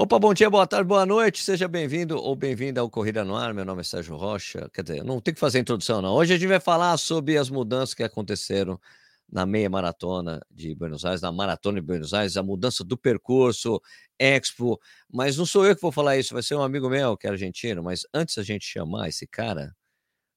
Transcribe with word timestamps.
Opa, 0.00 0.16
bom 0.16 0.32
dia, 0.32 0.48
boa 0.48 0.64
tarde, 0.64 0.86
boa 0.86 1.04
noite, 1.04 1.42
seja 1.42 1.66
bem-vindo 1.66 2.16
ou 2.16 2.36
bem-vinda 2.36 2.80
ao 2.80 2.88
Corrida 2.88 3.24
no 3.24 3.34
Ar. 3.34 3.52
Meu 3.52 3.64
nome 3.64 3.80
é 3.80 3.84
Sérgio 3.84 4.14
Rocha. 4.14 4.70
Quer 4.72 4.84
dizer, 4.84 5.02
não 5.02 5.20
tem 5.20 5.34
que 5.34 5.40
fazer 5.40 5.58
introdução, 5.58 6.00
não. 6.00 6.14
Hoje 6.14 6.32
a 6.32 6.38
gente 6.38 6.48
vai 6.48 6.60
falar 6.60 6.96
sobre 6.98 7.36
as 7.36 7.50
mudanças 7.50 7.94
que 7.94 8.04
aconteceram 8.04 8.80
na 9.28 9.44
meia 9.44 9.68
maratona 9.68 10.40
de 10.48 10.72
Buenos 10.76 11.04
Aires, 11.04 11.20
na 11.20 11.32
maratona 11.32 11.80
de 11.80 11.86
Buenos 11.88 12.14
Aires, 12.14 12.36
a 12.36 12.44
mudança 12.44 12.84
do 12.84 12.96
percurso, 12.96 13.82
Expo. 14.16 14.78
Mas 15.12 15.36
não 15.36 15.44
sou 15.44 15.66
eu 15.66 15.74
que 15.74 15.82
vou 15.82 15.90
falar 15.90 16.16
isso, 16.16 16.32
vai 16.32 16.44
ser 16.44 16.54
um 16.54 16.62
amigo 16.62 16.88
meu 16.88 17.16
que 17.16 17.26
é 17.26 17.30
argentino. 17.30 17.82
Mas 17.82 18.02
antes 18.14 18.38
a 18.38 18.44
gente 18.44 18.64
chamar 18.64 19.08
esse 19.08 19.26
cara, 19.26 19.74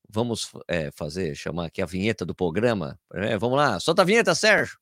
vamos 0.09 0.49
é, 0.67 0.89
fazer, 0.89 1.35
chamar 1.35 1.67
aqui 1.67 1.83
a 1.83 1.85
vinheta 1.85 2.25
do 2.25 2.33
programa. 2.33 2.99
É, 3.13 3.37
vamos 3.37 3.57
lá, 3.57 3.79
solta 3.79 4.01
a 4.01 4.05
vinheta, 4.05 4.33
Sérgio. 4.33 4.80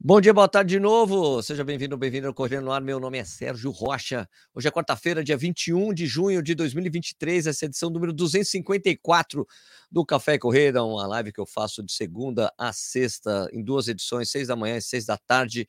Bom 0.00 0.20
dia, 0.20 0.32
boa 0.32 0.46
tarde 0.46 0.76
de 0.76 0.80
novo. 0.80 1.42
Seja 1.42 1.64
bem-vindo, 1.64 1.96
bem-vindo 1.96 2.28
ao 2.28 2.32
Correndo 2.32 2.66
no 2.66 2.72
Ar. 2.72 2.80
Meu 2.80 3.00
nome 3.00 3.18
é 3.18 3.24
Sérgio 3.24 3.72
Rocha. 3.72 4.28
Hoje 4.54 4.68
é 4.68 4.70
quarta-feira, 4.70 5.24
dia 5.24 5.36
21 5.36 5.92
de 5.92 6.06
junho 6.06 6.40
de 6.40 6.54
2023, 6.54 7.48
essa 7.48 7.64
é 7.64 7.66
a 7.66 7.68
edição 7.68 7.90
número 7.90 8.12
254 8.12 9.44
do 9.90 10.06
Café 10.06 10.38
Corrida, 10.38 10.84
uma 10.84 11.04
live 11.04 11.32
que 11.32 11.40
eu 11.40 11.46
faço 11.46 11.82
de 11.82 11.92
segunda 11.92 12.52
a 12.56 12.72
sexta, 12.72 13.50
em 13.52 13.60
duas 13.60 13.88
edições, 13.88 14.30
seis 14.30 14.46
da 14.46 14.54
manhã 14.54 14.76
e 14.76 14.82
seis 14.82 15.04
da 15.04 15.16
tarde. 15.18 15.66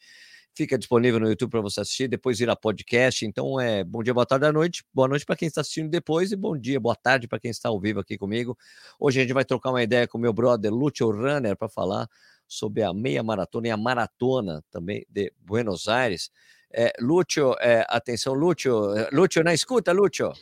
Fica 0.56 0.78
disponível 0.78 1.20
no 1.20 1.28
YouTube 1.28 1.50
para 1.50 1.62
você 1.62 1.82
assistir, 1.82 2.08
depois 2.08 2.40
ir 2.40 2.52
a 2.52 2.56
podcast. 2.56 3.26
Então 3.26 3.60
é 3.60 3.84
bom 3.84 4.04
dia, 4.04 4.14
boa 4.14 4.28
tarde, 4.28 4.44
boa 4.44 4.54
noite. 4.54 4.84
Boa 4.94 5.08
noite 5.08 5.26
para 5.26 5.36
quem 5.36 5.48
está 5.48 5.62
assistindo 5.62 5.90
depois 5.90 6.32
e 6.32 6.36
bom 6.36 6.56
dia, 6.56 6.80
boa 6.80 6.96
tarde 6.96 7.28
para 7.28 7.40
quem 7.40 7.50
está 7.50 7.70
ao 7.70 7.80
vivo 7.80 8.00
aqui 8.00 8.16
comigo. 8.16 8.56
Hoje 9.00 9.20
a 9.20 9.24
gente 9.24 9.34
vai 9.34 9.44
trocar 9.44 9.72
uma 9.72 9.82
ideia 9.82 10.08
com 10.08 10.20
meu 10.20 10.32
brother 10.32 10.72
Lúcio 10.72 11.10
Runner 11.10 11.58
para 11.58 11.68
falar 11.68 12.08
sobre 12.50 12.82
a 12.82 12.92
meia 12.92 13.22
maratona 13.22 13.68
e 13.68 13.72
a 13.72 13.78
maratona 13.78 14.64
também 14.72 15.06
de 15.08 15.32
Buenos 15.40 15.88
Aires. 15.88 16.32
É, 16.74 16.92
Lúcio, 17.00 17.56
é, 17.60 17.86
atenção, 17.88 18.34
Lúcio, 18.34 18.96
é, 18.98 19.10
Lúcio, 19.12 19.44
na 19.44 19.54
escuta, 19.54 19.92
Lúcio. 19.92 20.34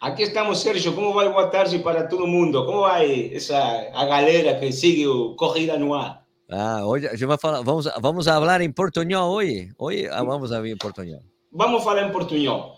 Aqui 0.00 0.24
estamos, 0.24 0.60
Sérgio. 0.60 0.94
Como 0.94 1.12
vai? 1.12 1.28
Boa 1.30 1.48
tarde 1.48 1.78
para 1.78 2.06
todo 2.06 2.26
mundo. 2.26 2.64
Como 2.66 2.82
vai 2.82 3.34
essa 3.34 3.56
a 3.94 4.04
galera 4.04 4.58
que 4.60 4.70
segue 4.72 5.06
o 5.06 5.34
Corrida 5.34 5.78
no 5.78 5.94
Ar? 5.94 6.24
Ah, 6.50 6.84
hoje 6.84 7.06
a 7.06 7.12
gente 7.12 7.26
vai 7.26 7.38
falar, 7.38 7.62
vamos, 7.62 7.88
vamos 8.00 8.26
falar 8.26 8.60
em 8.60 8.70
portunhol 8.70 9.32
hoje? 9.32 9.72
Hoje 9.78 10.06
ah, 10.08 10.22
vamos 10.22 10.50
falar 10.50 10.68
em 10.68 10.76
portunhol. 10.76 11.22
Vamos 11.50 11.84
falar 11.84 12.02
em 12.02 12.12
portunhol. 12.12 12.76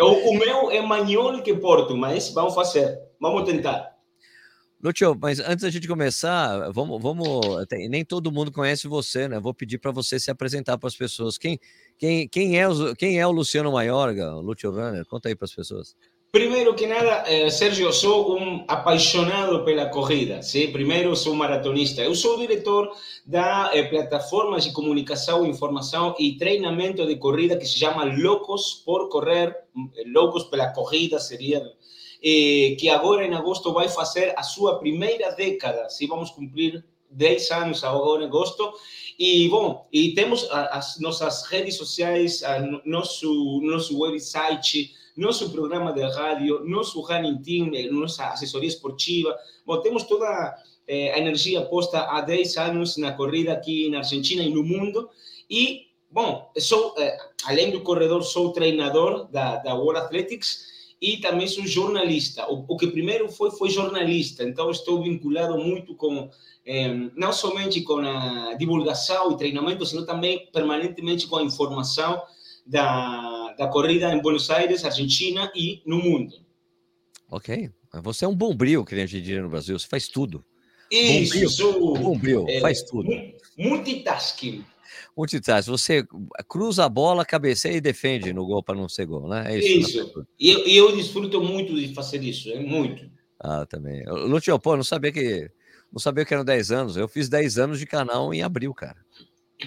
o, 0.00 0.06
o 0.30 0.38
meu 0.38 0.70
é 0.70 0.80
manhol 0.80 1.42
que 1.42 1.54
porto, 1.54 1.96
mas 1.96 2.32
vamos 2.32 2.54
fazer. 2.54 2.98
Vamos 3.20 3.44
tentar. 3.44 3.91
Lúcio, 4.82 5.16
mas 5.20 5.38
antes 5.38 5.62
da 5.62 5.70
gente 5.70 5.86
começar, 5.86 6.70
vamos, 6.72 7.00
vamos 7.00 7.40
nem 7.88 8.04
todo 8.04 8.32
mundo 8.32 8.50
conhece 8.50 8.88
você, 8.88 9.28
né? 9.28 9.38
Vou 9.38 9.54
pedir 9.54 9.78
para 9.78 9.92
você 9.92 10.18
se 10.18 10.28
apresentar 10.28 10.76
para 10.76 10.88
as 10.88 10.96
pessoas. 10.96 11.38
Quem, 11.38 11.60
quem, 11.96 12.26
quem, 12.28 12.58
é 12.58 12.68
o, 12.68 12.96
quem 12.96 13.20
é 13.20 13.24
o 13.24 13.30
Luciano 13.30 13.70
Maiorga, 13.70 14.34
Lúcio 14.34 14.72
Runner? 14.72 15.06
Conta 15.06 15.28
aí 15.28 15.36
para 15.36 15.44
as 15.44 15.54
pessoas. 15.54 15.94
Primeiro 16.32 16.74
que 16.74 16.86
nada, 16.86 17.24
eh, 17.26 17.50
Sérgio, 17.50 17.92
sou 17.92 18.38
um 18.38 18.64
apaixonado 18.66 19.64
pela 19.66 19.86
corrida. 19.90 20.42
Sim? 20.42 20.72
Primeiro, 20.72 21.14
sou 21.14 21.34
maratonista. 21.34 22.00
Eu 22.00 22.14
sou 22.14 22.38
diretor 22.38 22.90
da 23.26 23.70
eh, 23.74 23.82
plataforma 23.84 24.58
de 24.58 24.72
comunicação, 24.72 25.46
informação 25.46 26.16
e 26.18 26.38
treinamento 26.38 27.06
de 27.06 27.16
corrida 27.16 27.56
que 27.56 27.66
se 27.66 27.78
chama 27.78 28.04
Loucos 28.04 28.82
por 28.84 29.10
Correr. 29.10 29.54
Loucos 30.06 30.44
pela 30.44 30.72
Corrida 30.72 31.20
seria 31.20 31.62
eh, 32.22 32.76
que 32.78 32.88
agora 32.88 33.26
em 33.26 33.34
agosto 33.34 33.72
vai 33.72 33.88
fazer 33.88 34.32
a 34.36 34.42
sua 34.42 34.78
primeira 34.78 35.32
década, 35.32 35.88
se 35.88 36.06
vamos 36.06 36.30
cumprir 36.30 36.84
10 37.10 37.50
anos 37.50 37.84
agora 37.84 38.22
em 38.22 38.26
agosto. 38.26 38.72
E, 39.18 39.48
bom, 39.48 39.86
e 39.92 40.14
temos 40.14 40.48
as 40.50 40.98
nossas 40.98 41.44
redes 41.44 41.76
sociais, 41.76 42.42
nosso, 42.84 43.60
nosso 43.62 43.98
website, 43.98 44.92
nosso 45.16 45.50
programa 45.50 45.92
de 45.92 46.02
rádio, 46.02 46.64
nosso 46.64 47.00
running 47.00 47.42
team, 47.42 47.70
nossa 47.92 48.28
assessoria 48.28 48.68
esportiva. 48.68 49.36
Bom, 49.66 49.80
temos 49.80 50.04
toda 50.04 50.56
eh, 50.88 51.12
a 51.12 51.18
energia 51.18 51.62
posta 51.62 52.00
há 52.00 52.20
10 52.22 52.56
anos 52.56 52.96
na 52.96 53.12
corrida 53.12 53.52
aqui 53.52 53.90
na 53.90 53.98
Argentina 53.98 54.42
e 54.42 54.50
no 54.50 54.64
mundo. 54.64 55.10
E, 55.48 55.88
bom, 56.10 56.50
sou, 56.58 56.94
eh, 56.98 57.16
além 57.44 57.70
do 57.70 57.82
corredor, 57.82 58.22
sou 58.22 58.52
treinador 58.52 59.28
da, 59.28 59.56
da 59.56 59.74
World 59.74 60.00
Athletics 60.00 60.71
e 61.02 61.16
também 61.16 61.48
sou 61.48 61.66
jornalista. 61.66 62.48
O, 62.48 62.64
o, 62.68 62.76
que 62.76 62.86
primeiro 62.86 63.28
foi, 63.28 63.50
foi 63.50 63.68
jornalista, 63.68 64.44
então 64.44 64.70
estou 64.70 65.02
vinculado 65.02 65.58
muito 65.58 65.96
com, 65.96 66.30
não 67.16 67.32
somente 67.32 67.82
com 67.82 67.98
a 67.98 68.54
divulgação 68.54 69.32
e 69.32 69.36
treinamento, 69.36 69.84
sino 69.84 70.06
também 70.06 70.48
permanentemente 70.52 71.26
com 71.26 71.36
a 71.36 71.42
informação 71.42 72.22
da, 72.64 73.52
da 73.58 73.66
corrida 73.66 74.14
em 74.14 74.22
Buenos 74.22 74.48
Aires, 74.48 74.84
Argentina 74.84 75.50
e 75.56 75.82
no 75.84 75.98
mundo. 75.98 76.36
Ok. 77.28 77.68
Você 77.94 78.24
é 78.24 78.28
um 78.28 78.34
bombril, 78.34 78.84
que 78.84 78.94
a 78.94 78.98
gente 78.98 79.20
diria 79.20 79.42
no 79.42 79.50
Brasil, 79.50 79.76
você 79.76 79.88
faz 79.88 80.06
tudo. 80.06 80.44
Isso, 80.88 81.32
bombril, 81.34 81.50
sou, 81.50 81.94
bombril, 81.94 82.46
é, 82.48 82.60
faz 82.60 82.82
tudo. 82.82 83.10
Multitasking 83.58 84.64
multitask. 85.16 85.68
Você 85.68 86.04
cruza 86.48 86.84
a 86.84 86.88
bola, 86.88 87.24
cabeceia 87.24 87.76
e 87.76 87.80
defende 87.80 88.32
no 88.32 88.46
gol 88.46 88.62
para 88.62 88.74
não 88.74 88.88
ser 88.88 89.06
gol, 89.06 89.28
né? 89.28 89.54
É 89.54 89.58
isso. 89.58 89.98
Né? 89.98 90.04
isso. 90.04 90.26
E 90.38 90.50
eu, 90.50 90.66
eu, 90.66 90.96
desfruto 90.96 91.42
muito 91.42 91.74
de 91.74 91.94
fazer 91.94 92.22
isso, 92.22 92.50
é 92.50 92.58
muito. 92.58 93.10
Ah, 93.38 93.66
também. 93.66 94.04
Lúcio, 94.06 94.58
pô, 94.58 94.76
não 94.76 94.84
sabia 94.84 95.12
que 95.12 95.50
não 95.92 95.98
sabia 95.98 96.24
que 96.24 96.32
eram 96.32 96.44
10 96.44 96.70
anos. 96.70 96.96
Eu 96.96 97.06
fiz 97.06 97.28
10 97.28 97.58
anos 97.58 97.78
de 97.78 97.86
canal 97.86 98.32
em 98.32 98.42
abril, 98.42 98.72
cara. 98.72 98.96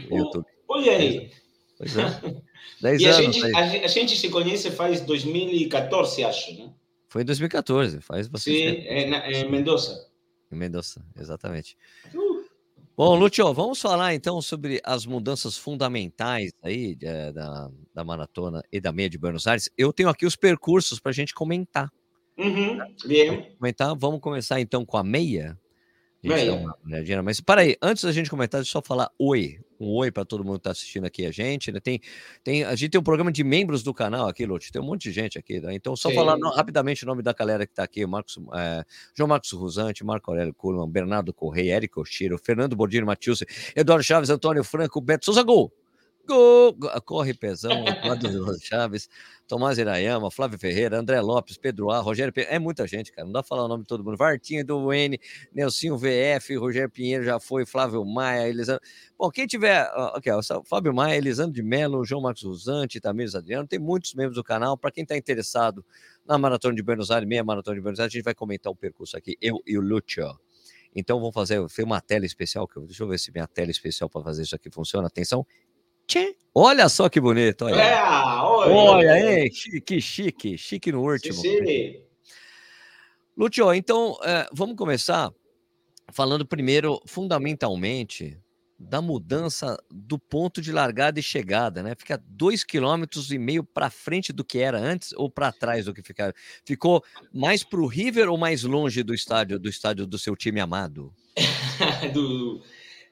YouTube. 0.10 0.46
Olha 0.68 0.98
aí. 0.98 1.32
Pois 1.78 1.96
é. 1.96 2.42
10 2.82 3.02
e 3.02 3.06
anos. 3.06 3.18
A 3.18 3.22
gente, 3.22 3.56
a, 3.86 3.88
gente, 3.88 4.18
se 4.18 4.30
conhece 4.30 4.72
faz 4.72 5.02
2014, 5.02 6.24
acho, 6.24 6.58
né? 6.58 6.74
Foi 7.08 7.22
em 7.22 7.26
2014, 7.26 8.02
faz 8.02 8.28
bastante 8.28 8.58
Sim, 8.58 8.64
tempo. 8.64 8.88
É, 8.88 9.06
na, 9.08 9.32
em 9.32 9.50
Mendoza. 9.50 10.10
Em 10.52 10.56
Mendoza, 10.56 11.06
exatamente. 11.18 11.78
Uh. 12.14 12.25
Bom, 12.98 13.14
Lúcio, 13.14 13.54
vamos 13.54 13.82
falar 13.82 14.16
então 14.16 14.42
sobre 14.42 14.80
as 14.82 15.06
mudanças 15.06 15.58
fundamentais 15.58 16.54
aí 16.64 16.98
é, 17.02 17.30
da, 17.34 17.70
da 17.94 18.04
maratona 18.06 18.64
e 18.72 18.80
da 18.80 18.94
meia 18.94 19.10
de 19.10 19.18
Buenos 19.18 19.46
Aires. 19.48 19.70
Eu 19.78 19.92
tenho 19.92 20.08
aqui 20.08 20.26
os 20.26 20.38
percursos 20.38 20.98
para 20.98 21.10
a 21.10 21.14
gente 21.14 21.34
comentar. 21.34 21.92
Uhum, 22.38 22.78
bem. 23.06 23.54
Comentar, 23.60 23.94
vamos 23.98 24.22
começar 24.22 24.62
então 24.62 24.86
com 24.86 24.96
a 24.96 25.04
meia. 25.04 25.60
Meia. 26.24 27.22
Mas 27.22 27.42
para 27.42 27.62
aí, 27.62 27.76
antes 27.82 28.06
da 28.06 28.14
gente 28.14 28.30
comentar, 28.30 28.62
deixa 28.62 28.78
eu 28.78 28.82
só 28.82 28.88
falar 28.88 29.12
oi 29.20 29.60
um 29.80 29.94
oi 29.96 30.12
para 30.12 30.26
todo 30.26 30.44
mundo 30.44 30.56
que 30.56 30.60
está 30.60 30.72
assistindo 30.72 31.06
aqui 31.06 31.26
a 31.26 31.32
gente. 31.32 31.72
Né? 31.72 31.80
Tem, 31.80 32.00
tem, 32.44 32.64
a 32.64 32.76
gente 32.76 32.92
tem 32.92 33.00
um 33.00 33.04
programa 33.04 33.32
de 33.32 33.44
membros 33.44 33.84
do 33.84 33.94
canal 33.94 34.28
aqui, 34.28 34.46
Lute. 34.46 34.72
Tem 34.72 34.82
um 34.82 34.86
monte 34.86 35.04
de 35.04 35.12
gente 35.12 35.38
aqui. 35.38 35.60
Né? 35.60 35.74
Então, 35.76 35.96
só 35.96 36.10
Sim. 36.10 36.16
falar 36.16 36.38
no, 36.38 36.50
rapidamente 36.50 37.04
o 37.04 37.08
nome 37.08 37.22
da 37.22 37.34
galera 37.34 37.66
que 37.66 37.72
está 37.72 37.84
aqui: 37.84 38.06
Marcos, 38.06 38.38
é, 38.54 38.84
João 39.16 39.28
Marcos 39.28 39.52
Rusante, 39.52 40.04
Marco 40.04 40.32
Aurélio 40.32 40.54
Kuhlmann, 40.54 40.90
Bernardo 40.90 41.34
Correia, 41.34 41.76
Érico 41.76 42.02
Oshiro, 42.02 42.38
Fernando 42.38 42.76
Bordino 42.76 43.06
Matius, 43.06 43.44
Eduardo 43.76 44.04
Chaves, 44.04 44.30
Antônio 44.30 44.64
Franco, 44.64 45.02
Beto 45.02 45.26
Souza 45.26 45.44
Gol. 45.44 45.72
Gol! 46.26 46.76
Corre 47.06 47.34
Pezão, 47.34 47.86
Eduardo 47.88 48.28
Chaves, 48.62 49.08
Tomás 49.48 49.78
Irayama, 49.78 50.32
Flávio 50.32 50.58
Ferreira, 50.58 50.98
André 51.00 51.22
Lopes, 51.22 51.58
Pedro 51.58 51.92
A, 51.92 52.00
Rogério 52.00 52.34
Pinheiro. 52.34 52.56
É 52.56 52.60
muita 52.60 52.88
gente, 52.88 53.12
cara. 53.12 53.26
Não 53.26 53.32
dá 53.32 53.42
pra 53.42 53.48
falar 53.48 53.66
o 53.66 53.68
nome 53.68 53.84
de 53.84 53.88
todo 53.88 54.04
mundo. 54.04 54.18
Vartinha 54.18 54.64
do 54.66 54.92
N, 54.92 55.20
Nelsinho 55.54 55.98
VF, 55.98 56.56
Rogério 56.58 56.90
Pinheiro 56.90 57.24
já 57.24 57.40
foi, 57.40 57.66
Flávio 57.66 58.04
Maia, 58.04 58.50
Elisandro. 58.50 58.82
Bom, 59.18 59.30
quem 59.30 59.46
tiver. 59.46 59.88
Ok, 60.16 60.32
Fábio 60.66 60.94
Maia, 60.94 61.18
Elisandro 61.18 61.54
de 61.54 61.64
Mello, 61.64 62.04
João 62.04 62.22
Marcos 62.22 62.44
Rosante, 62.44 63.00
Tamires 63.00 63.36
Adriano, 63.36 63.68
tem 63.68 63.80
muitos 63.80 64.14
membros 64.14 64.36
do 64.36 64.44
canal. 64.44 64.78
Para 64.78 64.92
quem 64.92 65.04
está 65.04 65.16
interessado 65.16 65.86
na 66.26 66.38
Maratona 66.38 66.76
de 66.76 66.82
Buenos 66.82 67.12
Aires, 67.12 67.28
meia 67.28 67.44
Maratona 67.44 67.76
de 67.76 67.82
Buenos 67.82 68.00
Aires, 68.00 68.14
a 68.14 68.18
gente 68.18 68.26
vai 68.26 68.34
comentar 68.34 68.72
o 68.72 68.76
percurso 68.76 69.16
aqui, 69.16 69.38
eu 69.42 69.62
e 69.66 69.78
o 69.78 69.82
Lúcio. 69.82 70.26
Então 70.96 71.20
vamos 71.20 71.34
fazer, 71.34 71.68
foi 71.70 71.84
uma 71.84 72.00
tela 72.00 72.26
especial, 72.26 72.66
que 72.68 72.78
eu, 72.78 72.86
deixa 72.86 73.04
eu 73.04 73.08
ver 73.08 73.20
se 73.20 73.30
minha 73.32 73.46
tela 73.46 73.70
especial 73.70 74.10
para 74.10 74.24
fazer 74.24 74.44
isso 74.44 74.56
aqui 74.56 74.72
funciona. 74.72 75.08
Atenção. 75.08 75.46
Tchê. 76.08 76.36
Olha 76.54 76.88
só 76.88 77.10
que 77.10 77.20
bonito. 77.20 77.66
Olha, 77.66 77.76
é, 77.76 78.04
olha, 78.04 78.74
olha 78.74 79.44
hein? 79.44 79.52
Que 79.86 80.00
chique, 80.00 80.58
chique 80.58 80.92
no 80.92 81.02
último. 81.02 81.36
Sim, 81.36 81.66
sim. 81.66 82.02
Lúcio, 83.38 83.74
então 83.74 84.18
é, 84.24 84.48
vamos 84.54 84.78
começar 84.78 85.30
falando 86.14 86.46
primeiro, 86.46 87.02
fundamentalmente, 87.06 88.40
da 88.78 89.02
mudança 89.02 89.78
do 89.90 90.20
ponto 90.20 90.62
de 90.62 90.72
largada 90.72 91.20
e 91.20 91.24
chegada, 91.24 91.82
né? 91.82 91.94
Fica 91.98 92.22
dois 92.26 92.64
quilômetros 92.64 93.32
e 93.32 93.38
meio 93.38 93.64
para 93.64 93.90
frente 93.90 94.32
do 94.32 94.44
que 94.44 94.60
era 94.60 94.78
antes 94.78 95.14
ou 95.14 95.30
para 95.30 95.52
trás 95.52 95.86
do 95.86 95.94
que 95.94 96.02
ficava. 96.02 96.34
Ficou 96.66 97.04
mais 97.34 97.64
para 97.64 97.80
o 97.80 97.88
River 97.88 98.30
ou 98.30 98.38
mais 98.38 98.64
longe 98.64 99.04
do 99.04 99.14
estádio 99.14 99.60
do 99.60 99.70
estádio 99.70 100.06
do 100.06 100.18
seu 100.18 100.36
time 100.36 100.60
amado? 100.60 101.14
do, 102.14 102.62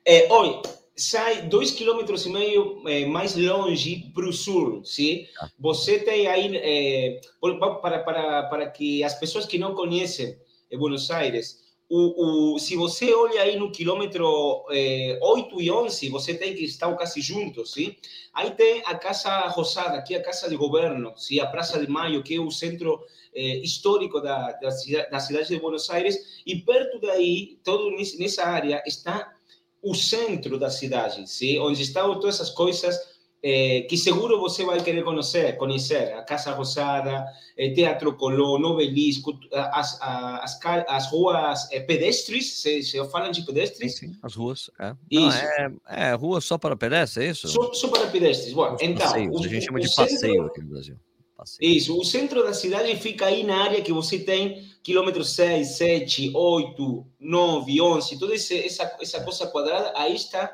é, 0.05 0.27
olha, 0.29 0.61
sai 0.95 1.43
dois 1.43 1.71
quilômetros 1.71 2.25
e 2.25 2.29
meio 2.29 2.87
é, 2.87 3.05
mais 3.05 3.35
longe 3.35 4.11
para 4.13 4.27
o 4.27 4.33
sul, 4.33 4.83
sim? 4.85 5.25
Ah. 5.39 5.49
Você 5.59 5.99
tem 5.99 6.27
aí, 6.27 6.55
é, 6.55 7.21
para, 7.39 7.99
para, 7.99 8.43
para 8.43 8.69
que 8.69 9.03
as 9.03 9.13
pessoas 9.19 9.45
que 9.45 9.57
não 9.57 9.73
conhecem 9.73 10.37
Buenos 10.77 11.09
Aires, 11.11 11.63
o, 11.89 12.55
o, 12.55 12.59
se 12.59 12.75
você 12.75 13.13
olha 13.13 13.41
aí 13.41 13.55
no 13.55 13.71
quilômetro 13.71 14.65
é, 14.71 15.19
8 15.21 15.61
e 15.61 15.69
11, 15.69 16.09
você 16.09 16.33
tem 16.33 16.55
que 16.55 16.63
estar 16.63 16.91
quase 16.95 17.21
juntos, 17.21 17.73
sim? 17.73 17.95
Aí 18.33 18.51
tem 18.51 18.81
a 18.85 18.95
Casa 18.95 19.47
Rosada, 19.49 20.01
que 20.01 20.15
é 20.15 20.17
a 20.17 20.23
Casa 20.23 20.49
de 20.49 20.55
Governo, 20.55 21.13
sim? 21.15 21.39
a 21.39 21.45
Praça 21.45 21.79
de 21.79 21.87
Maio, 21.87 22.23
que 22.23 22.35
é 22.35 22.39
o 22.39 22.49
centro 22.49 23.03
é, 23.35 23.57
histórico 23.57 24.19
da, 24.21 24.53
da, 24.53 24.69
da, 25.11 25.19
cidade 25.19 25.49
de 25.49 25.59
Buenos 25.59 25.89
Aires, 25.89 26.41
e 26.45 26.55
perto 26.61 26.99
daí, 26.99 27.59
todo 27.63 27.91
nessa 27.91 28.43
área, 28.43 28.81
está 28.87 29.31
o 29.83 29.93
centro 29.93 30.57
da 30.57 30.69
cidade, 30.69 31.29
sim? 31.29 31.59
onde 31.59 31.81
estão 31.81 32.13
todas 32.19 32.35
essas 32.35 32.49
coisas 32.49 32.97
eh, 33.45 33.81
que 33.89 33.97
seguro 33.97 34.39
você 34.39 34.63
vai 34.63 34.81
querer 34.81 35.03
conhecer, 35.03 35.57
conhecer 35.57 36.13
a 36.13 36.23
Casa 36.23 36.53
Rosada, 36.53 37.25
eh, 37.57 37.71
Teatro 37.71 38.15
Colón, 38.15 38.63
Obelisco, 38.63 39.37
as, 39.51 39.99
as, 40.01 40.57
as 40.87 41.11
ruas 41.11 41.69
eh, 41.69 41.81
pedestres, 41.81 42.61
se, 42.61 42.81
se 42.81 43.05
falam 43.09 43.31
de 43.31 43.41
pedestres? 43.41 43.97
Sim, 43.97 44.07
sim, 44.07 44.19
as 44.23 44.33
ruas, 44.35 44.71
é. 44.79 44.95
Não, 45.11 45.29
é, 45.29 45.73
é 45.87 46.13
rua 46.13 46.39
só 46.39 46.57
para 46.57 46.77
pedestres, 46.77 47.17
é 47.25 47.29
isso? 47.31 47.49
Só, 47.49 47.73
só 47.73 47.89
para 47.89 48.07
pedestres. 48.07 48.53
Bom, 48.53 48.77
então, 48.79 49.05
passeios, 49.05 49.35
o, 49.35 49.43
a 49.43 49.47
gente 49.49 49.65
chama 49.65 49.81
de 49.81 49.93
passeio 49.93 50.17
centro, 50.17 50.45
aqui 50.45 50.61
no 50.61 50.69
Brasil. 50.69 50.95
Passeio. 51.35 51.75
Isso, 51.75 51.99
o 51.99 52.05
centro 52.05 52.43
da 52.43 52.53
cidade 52.53 52.95
fica 52.95 53.25
aí 53.25 53.43
na 53.43 53.61
área 53.65 53.81
que 53.81 53.91
você 53.91 54.19
tem 54.19 54.63
quilômetro 54.83 55.23
6, 55.23 55.77
7, 55.77 56.31
8, 56.35 57.05
9, 57.19 57.81
11, 57.81 58.19
toda 58.19 58.35
essa, 58.35 58.53
essa, 58.53 58.97
essa 58.99 59.23
coisa 59.23 59.47
quadrada, 59.47 59.93
aí 59.95 60.13
está 60.13 60.53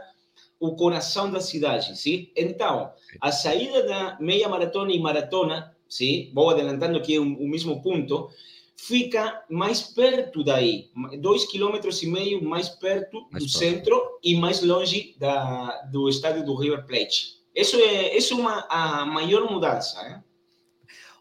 o 0.60 0.76
coração 0.76 1.32
da 1.32 1.42
cidade, 1.42 1.98
sim? 1.98 2.32
Então, 2.36 2.92
a 3.20 3.32
saída 3.32 3.84
da 3.84 4.18
meia 4.20 4.48
maratona 4.48 4.92
e 4.92 5.00
maratona, 5.00 5.76
sim? 5.88 6.32
Vou 6.34 6.50
adelantando 6.50 6.98
aqui 6.98 7.18
o, 7.18 7.24
o 7.24 7.48
mesmo 7.48 7.82
ponto, 7.82 8.30
fica 8.76 9.44
mais 9.50 9.82
perto 9.82 10.44
daí, 10.44 10.90
dois 11.20 11.46
quilômetros 11.46 12.04
e 12.04 12.08
meio 12.08 12.44
mais 12.44 12.70
perto 12.70 13.28
mais 13.32 13.44
do 13.44 13.50
centro 13.50 14.20
e 14.24 14.36
mais 14.36 14.62
longe 14.62 15.16
da, 15.18 15.82
do 15.92 16.08
estádio 16.08 16.46
do 16.46 16.56
River 16.56 16.86
Plate. 16.86 17.40
Isso 17.56 17.76
é, 17.78 18.16
isso 18.16 18.34
é 18.34 18.38
uma, 18.38 18.68
a 18.70 19.06
maior 19.06 19.50
mudança, 19.50 20.02
né? 20.04 20.24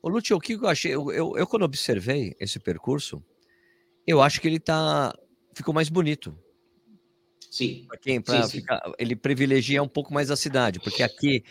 Ô, 0.03 0.09
Lúcio, 0.09 0.37
o 0.37 0.41
que 0.41 0.55
eu 0.55 0.69
achei, 0.69 0.95
eu, 0.95 1.11
eu, 1.13 1.37
eu 1.37 1.47
quando 1.47 1.63
observei 1.63 2.35
esse 2.39 2.59
percurso, 2.59 3.23
eu 4.07 4.23
acho 4.23 4.41
que 4.41 4.49
ele 4.49 4.61
tá, 4.61 5.13
ficou 5.55 5.75
mais 5.75 5.89
bonito. 5.89 6.37
Sim. 7.51 7.87
Para 7.89 7.99
quem, 7.99 8.21
pra 8.21 8.43
sim, 8.43 8.59
ficar, 8.61 8.81
sim. 8.85 8.93
ele 8.99 9.17
privilegia 9.17 9.83
um 9.83 9.89
pouco 9.89 10.13
mais 10.13 10.31
a 10.31 10.37
cidade, 10.37 10.81
porque 10.81 11.03
aqui, 11.03 11.43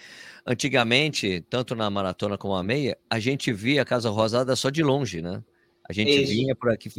antigamente, 0.46 1.44
tanto 1.50 1.76
na 1.76 1.90
maratona 1.90 2.38
como 2.38 2.56
na 2.56 2.64
meia, 2.64 2.98
a 3.10 3.20
gente 3.20 3.52
via 3.52 3.82
a 3.82 3.86
Casa 3.86 4.10
Rosada 4.10 4.56
só 4.56 4.70
de 4.70 4.84
longe, 4.84 5.22
né? 5.22 5.44
A 5.90 5.94
gente 5.94 6.22
Isso. 6.22 6.32
vinha 6.32 6.56
por 6.56 6.72
aqui, 6.72 6.90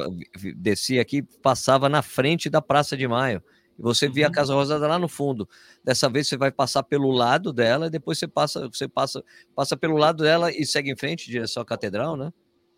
descia 0.57 1.03
aqui, 1.03 1.23
passava 1.23 1.89
na 1.89 2.03
frente 2.03 2.49
da 2.49 2.63
Praça 2.63 2.97
de 2.97 3.07
Maio. 3.07 3.43
Você 3.79 4.09
via 4.09 4.27
uhum. 4.27 4.31
a 4.31 4.35
Casa 4.35 4.55
Rosada 4.55 4.87
lá 4.87 4.99
no 4.99 5.09
fundo. 5.09 5.49
Dessa 5.85 6.09
vez 6.09 6.27
você 6.27 6.37
vai 6.37 6.51
passar 6.51 6.83
pelo 6.83 7.11
lado 7.11 7.53
dela, 7.53 7.87
e 7.87 7.91
depois 7.91 8.19
você 8.19 8.27
passa, 8.27 8.69
você 8.69 8.89
passa, 8.89 9.25
passa 9.55 9.77
pelo 9.77 9.97
lado 9.97 10.25
dela 10.25 10.51
e 10.51 10.67
segue 10.67 10.91
em 10.91 10.97
frente, 10.97 11.31
direção 11.31 11.63
à 11.63 11.67
catedral, 11.67 12.17
né? 12.17 12.33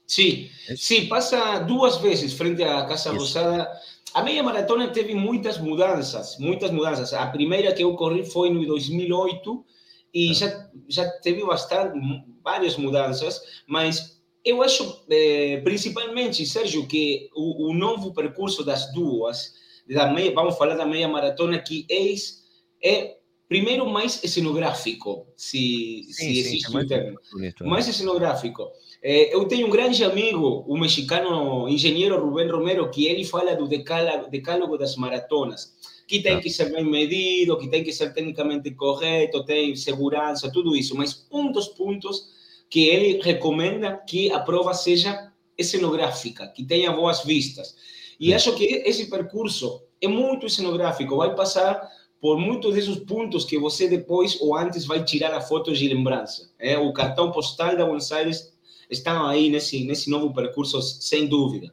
Sim, 0.06 0.50
sim, 0.76 1.06
passa 1.06 1.60
duas 1.60 1.98
vezes 1.98 2.32
frente 2.32 2.62
à 2.64 2.84
Casa 2.84 3.10
Isso. 3.10 3.18
Rosada 3.18 3.70
a 4.12 4.22
meia 4.22 4.42
maratona 4.42 4.88
teve 4.88 5.14
muitas 5.14 5.58
mudanças, 5.58 6.36
muitas 6.38 6.70
mudanças. 6.70 7.12
A 7.14 7.26
primeira 7.26 7.72
que 7.72 7.82
eu 7.82 7.94
corri 7.94 8.24
foi 8.24 8.50
no 8.50 8.66
2008 8.66 9.64
e 10.12 10.34
já, 10.34 10.68
já 10.88 11.08
teve 11.20 11.44
bastante, 11.44 11.98
várias 12.42 12.76
mudanças, 12.76 13.40
mas 13.66 14.20
eu 14.44 14.62
acho, 14.62 15.04
eh, 15.08 15.60
principalmente, 15.62 16.44
Sérgio, 16.44 16.88
que 16.88 17.28
o, 17.34 17.68
o, 17.68 17.74
novo 17.74 18.12
percurso 18.12 18.64
das 18.64 18.92
duas, 18.92 19.54
da 19.88 20.12
meia, 20.12 20.32
vamos 20.32 20.56
falar 20.56 20.74
da 20.74 20.86
meia 20.86 21.08
maratona, 21.08 21.58
que 21.58 21.86
é, 21.90 22.88
é 22.88 23.16
primeiro 23.48 23.88
mais 23.88 24.12
cenográfico, 24.12 25.26
se, 25.36 26.04
sim, 26.06 26.12
se 26.12 26.38
existe 26.38 26.66
sim, 26.66 26.70
é 26.70 26.74
mais, 26.74 26.88
termo, 26.88 27.18
bonito, 27.32 27.66
mais 27.66 27.84
cenográfico. 27.86 28.70
É, 29.02 29.34
eu 29.34 29.46
tenho 29.46 29.66
um 29.66 29.70
grande 29.70 30.04
amigo, 30.04 30.64
o 30.68 30.78
mexicano 30.78 31.68
engenheiro 31.68 32.20
Rubén 32.20 32.48
Romero, 32.48 32.90
que 32.90 33.06
ele 33.06 33.24
fala 33.24 33.56
do 33.56 33.66
decálogo, 33.66 34.30
decálogo 34.30 34.78
das 34.78 34.94
maratonas, 34.94 35.74
que 36.06 36.20
tem 36.20 36.40
que 36.40 36.50
ser 36.50 36.72
bem 36.72 36.84
medido, 36.84 37.56
que 37.56 37.68
tem 37.68 37.82
que 37.82 37.92
ser 37.92 38.12
tecnicamente 38.12 38.70
correto, 38.72 39.44
tem 39.44 39.74
segurança, 39.74 40.50
tudo 40.52 40.76
isso. 40.76 40.96
Mas 40.96 41.26
um 41.30 41.50
dos 41.50 41.68
pontos 41.68 42.28
que 42.68 42.88
ele 42.88 43.20
recomenda 43.22 43.96
que 43.96 44.30
a 44.32 44.38
prova 44.38 44.74
seja 44.74 45.32
cenográfica, 45.60 46.46
que 46.48 46.64
tenha 46.64 46.92
boas 46.92 47.24
vistas. 47.24 47.74
E 48.20 48.34
acho 48.34 48.54
que 48.54 48.64
esse 48.64 49.08
percurso 49.08 49.82
é 49.98 50.06
muito 50.06 50.48
cenográfico, 50.48 51.16
vai 51.16 51.34
passar 51.34 51.88
por 52.20 52.38
muitos 52.38 52.74
desses 52.74 52.96
pontos 52.96 53.46
que 53.46 53.58
você 53.58 53.88
depois 53.88 54.38
ou 54.42 54.54
antes 54.54 54.84
vai 54.84 55.02
tirar 55.02 55.32
a 55.32 55.40
foto 55.40 55.72
de 55.72 55.88
lembrança. 55.88 56.50
É, 56.58 56.76
o 56.76 56.92
cartão 56.92 57.32
postal 57.32 57.74
da 57.76 57.84
Buenos 57.86 58.12
Aires 58.12 58.52
estão 58.90 59.26
aí 59.26 59.48
nesse, 59.48 59.84
nesse 59.84 60.10
novo 60.10 60.34
percurso, 60.34 60.82
sem 60.82 61.26
dúvida. 61.26 61.72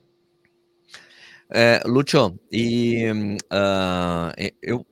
É, 1.49 1.81
Lúcio, 1.85 2.39
e 2.51 3.05
uh, 3.11 4.53
eu 4.61 4.85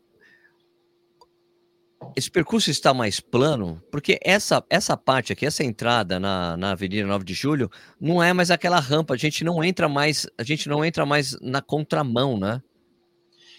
esse 2.16 2.32
percurso 2.32 2.72
está 2.72 2.94
mais 2.94 3.20
plano, 3.20 3.82
porque 3.92 4.18
essa, 4.24 4.64
essa 4.70 4.96
parte 4.96 5.34
aqui, 5.34 5.46
essa 5.46 5.64
entrada 5.64 6.20
na, 6.20 6.56
na 6.56 6.72
Avenida 6.72 7.06
9 7.08 7.26
de 7.26 7.34
Julho, 7.34 7.70
não 8.00 8.24
é 8.24 8.32
mais 8.34 8.50
aquela 8.52 8.80
rampa, 8.80 9.14
a 9.14 9.18
gente 9.18 9.44
não 9.44 9.64
entra 9.64 9.90
mais, 9.90 10.28
a 10.38 10.44
gente 10.44 10.70
não 10.70 10.84
entra 10.84 11.06
mais 11.06 11.38
na 11.42 11.62
contramão, 11.62 12.40
né? 12.40 12.62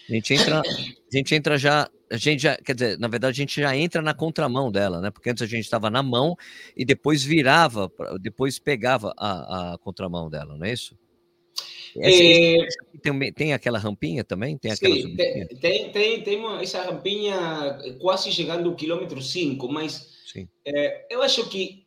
A 0.09 0.13
gente 0.13 0.33
entra, 0.33 0.61
a 0.61 1.17
gente 1.17 1.35
entra 1.35 1.57
já 1.57 1.87
a 2.09 2.15
gente 2.15 2.41
já, 2.41 2.55
quer 2.55 2.73
dizer, 2.73 2.97
na 2.97 3.07
verdade 3.09 3.33
a 3.33 3.43
gente 3.43 3.59
já 3.59 3.75
entra 3.75 4.01
na 4.01 4.13
contramão 4.13 4.71
dela, 4.71 5.01
né? 5.01 5.11
Porque 5.11 5.29
antes 5.29 5.43
a 5.43 5.45
gente 5.45 5.65
estava 5.65 5.89
na 5.89 6.01
mão 6.01 6.35
e 6.75 6.85
depois 6.85 7.23
virava, 7.23 7.91
depois 8.21 8.57
pegava 8.57 9.13
a, 9.17 9.73
a 9.73 9.77
contramão 9.77 10.29
dela, 10.29 10.55
não 10.57 10.65
é 10.65 10.71
isso? 10.71 10.97
É... 11.99 12.67
tem, 13.01 13.33
tem, 13.33 13.53
aquela 13.53 13.79
rampinha 13.79 14.23
também? 14.23 14.57
Tem 14.57 14.71
aquela 14.71 14.95
Sim, 14.95 15.15
tem, 15.15 15.91
tem, 15.91 16.21
tem, 16.21 16.37
uma, 16.37 16.61
essa 16.61 16.81
rampinha 16.83 17.79
quase 17.99 18.31
chegando 18.31 18.69
ao 18.69 18.75
quilômetro 18.75 19.21
5, 19.21 19.67
mas 19.67 20.07
é, 20.65 21.05
eu 21.09 21.21
acho 21.21 21.49
que 21.49 21.85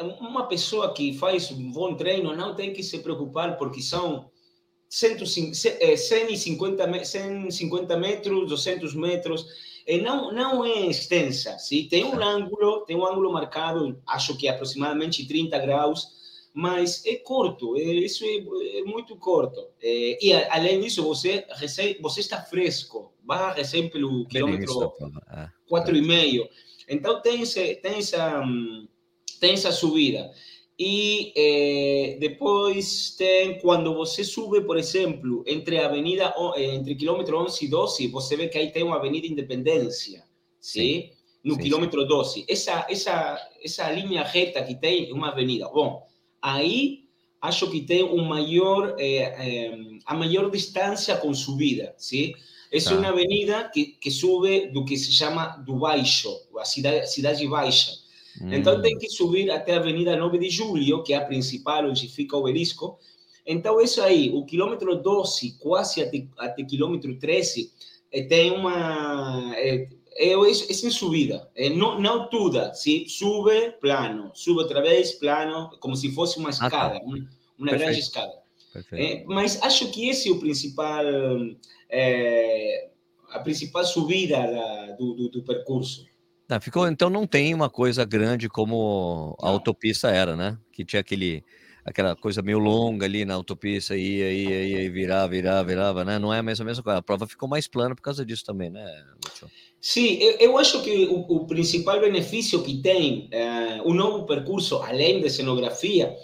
uma 0.00 0.46
pessoa 0.46 0.92
que 0.92 1.12
faz 1.14 1.50
um 1.50 1.70
bom 1.70 1.94
treino 1.94 2.34
não 2.34 2.54
tem 2.54 2.72
que 2.72 2.82
se 2.82 2.98
preocupar 2.98 3.56
porque 3.56 3.80
são 3.80 4.30
150, 4.88 5.96
150 7.04 7.96
metros, 7.96 8.48
200 8.48 8.94
metros, 8.94 9.46
e 9.86 9.98
não, 10.00 10.32
não 10.32 10.64
é 10.64 10.86
extensa, 10.86 11.58
sim? 11.58 11.88
tem 11.88 12.04
um 12.04 12.22
ângulo, 12.22 12.84
tem 12.84 12.96
um 12.96 13.06
ângulo 13.06 13.32
marcado, 13.32 14.00
acho 14.06 14.36
que 14.36 14.48
aproximadamente 14.48 15.26
30 15.26 15.58
graus, 15.58 16.21
mas 16.52 17.04
é 17.06 17.16
curto, 17.16 17.76
é, 17.76 17.82
isso 17.82 18.24
é, 18.24 18.78
é 18.78 18.82
muito 18.82 19.16
curto. 19.16 19.68
É, 19.82 20.18
e 20.24 20.32
além 20.50 20.80
disso, 20.80 21.02
você, 21.02 21.46
recém, 21.50 21.96
você 22.00 22.20
está 22.20 22.42
fresco, 22.42 23.12
vai 23.24 23.54
recém 23.54 23.88
pelo 23.88 24.26
quilômetro 24.26 24.92
4,5. 25.70 26.48
Então 26.88 27.22
tem, 27.22 27.42
esse, 27.42 27.76
tem, 27.76 27.98
essa, 27.98 28.42
tem 29.40 29.54
essa 29.54 29.72
subida. 29.72 30.30
E 30.78 31.32
eh, 31.36 32.16
depois 32.18 33.14
tem, 33.16 33.58
quando 33.60 33.94
você 33.94 34.24
sube, 34.24 34.62
por 34.62 34.76
exemplo, 34.76 35.44
entre 35.46 35.78
a 35.78 35.86
avenida, 35.86 36.34
eh, 36.56 36.74
entre 36.74 36.94
quilômetro 36.94 37.38
11 37.38 37.64
e 37.64 37.68
12, 37.68 38.06
você 38.08 38.36
vê 38.36 38.48
que 38.48 38.58
aí 38.58 38.72
tem 38.72 38.82
uma 38.82 38.96
avenida 38.96 39.26
Independência, 39.26 40.24
sim? 40.60 41.10
No 41.44 41.54
sim, 41.54 41.60
quilômetro 41.60 42.00
sim. 42.02 42.08
12. 42.08 42.44
Essa, 42.48 42.86
essa, 42.88 43.50
essa 43.62 43.92
linha 43.92 44.24
reta 44.24 44.62
que 44.62 44.74
tem 44.74 45.12
uma 45.12 45.28
avenida. 45.28 45.68
Bom, 45.68 46.06
aí 46.42 47.04
acho 47.40 47.70
que 47.70 47.80
tem 47.80 48.04
um 48.04 48.24
maior, 48.24 48.96
eh, 48.98 49.72
a 50.04 50.14
maior 50.14 50.50
distância 50.50 51.16
com 51.16 51.32
subida, 51.32 51.94
sim? 51.96 52.34
Essa 52.72 52.94
é 52.94 52.96
uma 52.96 53.08
avenida 53.08 53.68
que, 53.72 53.84
que 54.00 54.10
sube 54.10 54.68
do 54.68 54.84
que 54.84 54.96
se 54.96 55.12
chama 55.12 55.58
do 55.58 55.78
Baixo, 55.78 56.34
a 56.58 56.64
cidade, 56.64 57.10
cidade 57.12 57.46
Baixa. 57.46 57.92
Hum. 58.40 58.52
Então 58.52 58.80
tem 58.80 58.96
que 58.96 59.10
subir 59.10 59.50
até 59.50 59.74
a 59.74 59.76
Avenida 59.76 60.16
9 60.16 60.38
de 60.38 60.48
Julho, 60.48 61.02
que 61.02 61.12
é 61.12 61.16
a 61.16 61.24
principal, 61.24 61.86
onde 61.86 62.08
fica 62.08 62.34
o 62.34 62.40
obelisco. 62.40 62.98
Então, 63.46 63.80
isso 63.80 64.00
aí, 64.00 64.30
o 64.30 64.44
quilômetro 64.46 64.94
12, 64.96 65.58
quase 65.58 66.00
até, 66.00 66.26
até 66.38 66.64
quilômetro 66.64 67.14
13, 67.18 67.70
é, 68.10 68.22
tem 68.22 68.52
uma. 68.52 69.52
É, 69.56 69.88
é, 70.16 70.32
é, 70.32 70.54
sem 70.54 70.90
subida, 70.90 71.48
é, 71.54 71.70
não, 71.70 72.00
não 72.00 72.28
toda, 72.28 72.74
se 72.74 73.06
sube, 73.08 73.72
plano, 73.80 74.30
sube 74.34 74.60
outra 74.60 74.82
vez, 74.82 75.12
plano, 75.12 75.70
como 75.80 75.96
se 75.96 76.12
fosse 76.12 76.38
uma 76.38 76.50
escada, 76.50 76.98
ah, 76.98 77.00
uma, 77.02 77.28
uma 77.58 77.70
grande 77.72 78.00
escada. 78.00 78.32
É, 78.92 79.24
mas 79.24 79.60
acho 79.62 79.90
que 79.90 80.08
esse 80.08 80.28
é 80.28 80.32
o 80.32 80.38
principal, 80.38 81.04
é, 81.90 82.90
a 83.30 83.38
principal 83.40 83.84
subida 83.84 84.36
da, 84.36 84.92
do, 84.96 85.14
do, 85.14 85.28
do 85.28 85.42
percurso. 85.42 86.06
Não, 86.48 86.60
ficou, 86.60 86.88
então 86.88 87.08
não 87.08 87.26
tem 87.26 87.54
uma 87.54 87.70
coisa 87.70 88.04
grande 88.04 88.48
como 88.48 89.36
a 89.40 89.48
autopista 89.48 90.10
era, 90.10 90.36
né? 90.36 90.58
Que 90.72 90.84
tinha 90.84 91.00
aquele, 91.00 91.44
aquela 91.84 92.14
coisa 92.16 92.42
meio 92.42 92.58
longa 92.58 93.06
ali 93.06 93.24
na 93.24 93.34
autopista, 93.34 93.96
ia, 93.96 94.32
ia, 94.32 94.64
ia, 94.64 94.90
virar, 94.90 95.26
virar, 95.26 95.62
virava, 95.62 96.04
né? 96.04 96.18
Não 96.18 96.32
é 96.32 96.38
a 96.38 96.42
mesma, 96.42 96.64
a 96.64 96.66
mesma 96.66 96.82
coisa. 96.82 96.98
A 96.98 97.02
prova 97.02 97.26
ficou 97.26 97.48
mais 97.48 97.66
plana 97.66 97.94
por 97.94 98.02
causa 98.02 98.24
disso 98.24 98.44
também, 98.44 98.70
né, 98.70 98.84
Lúcio? 99.24 99.50
Sim, 99.84 100.14
eu, 100.20 100.36
eu, 100.38 100.58
acho 100.58 100.80
que 100.80 101.06
o, 101.06 101.26
o, 101.28 101.44
principal 101.44 102.00
benefício 102.00 102.62
que 102.62 102.76
tem 102.76 103.28
uh, 103.34 103.90
o 103.90 103.92
novo 103.92 104.24
percurso, 104.24 104.76
além 104.76 105.20
da 105.20 105.28
cenografia, 105.28 106.16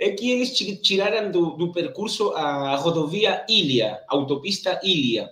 é 0.00 0.10
que 0.10 0.32
eles 0.32 0.50
tiraram 0.82 1.30
do, 1.30 1.50
do 1.50 1.72
percurso 1.72 2.32
a 2.32 2.74
rodovia 2.74 3.46
Ilha, 3.48 4.00
autopista 4.08 4.80
Ilha, 4.82 5.30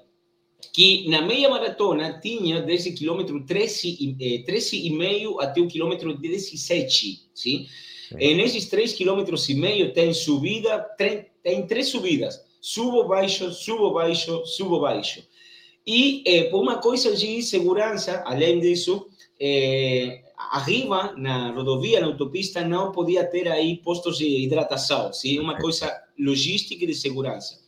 que 0.72 1.08
na 1.08 1.22
meia 1.22 1.50
maratona 1.50 2.20
tinha 2.20 2.62
desde 2.62 2.90
o 2.90 2.94
quilômetro 2.94 3.44
13, 3.44 4.16
eh, 4.20 4.44
13,5 4.48 5.40
até 5.40 5.60
o 5.60 5.66
quilômetro 5.66 6.16
17, 6.16 7.30
sim? 7.34 7.66
E 8.16 8.32
nesses 8.34 8.66
3 8.66 8.92
quilômetros 8.92 9.48
e 9.48 9.54
meio 9.54 9.92
tem 9.92 10.14
subida, 10.14 10.78
tem, 10.96 11.26
tem 11.42 11.66
três 11.66 11.88
subidas, 11.88 12.40
subo, 12.60 13.08
baixo, 13.08 13.50
subo, 13.50 13.90
baixo, 13.90 14.46
subo, 14.46 14.78
baixo. 14.78 15.20
E 15.86 16.22
eh, 16.26 16.44
por 16.44 16.62
uma 16.62 16.78
coisa 16.78 17.14
de 17.16 17.42
segurança, 17.42 18.22
além 18.24 18.60
disso, 18.60 19.06
eh, 19.40 20.22
arriba 20.36 21.14
na 21.16 21.50
rodovia, 21.50 22.00
na 22.00 22.06
autopista, 22.06 22.62
não 22.62 22.92
podia 22.92 23.24
ter 23.24 23.48
aí 23.48 23.76
postos 23.78 24.18
de 24.18 24.26
hidratação, 24.26 25.12
sim? 25.12 25.38
uma 25.38 25.58
coisa 25.58 25.92
logística 26.18 26.84
e 26.84 26.86
de 26.86 26.94
segurança. 26.94 27.60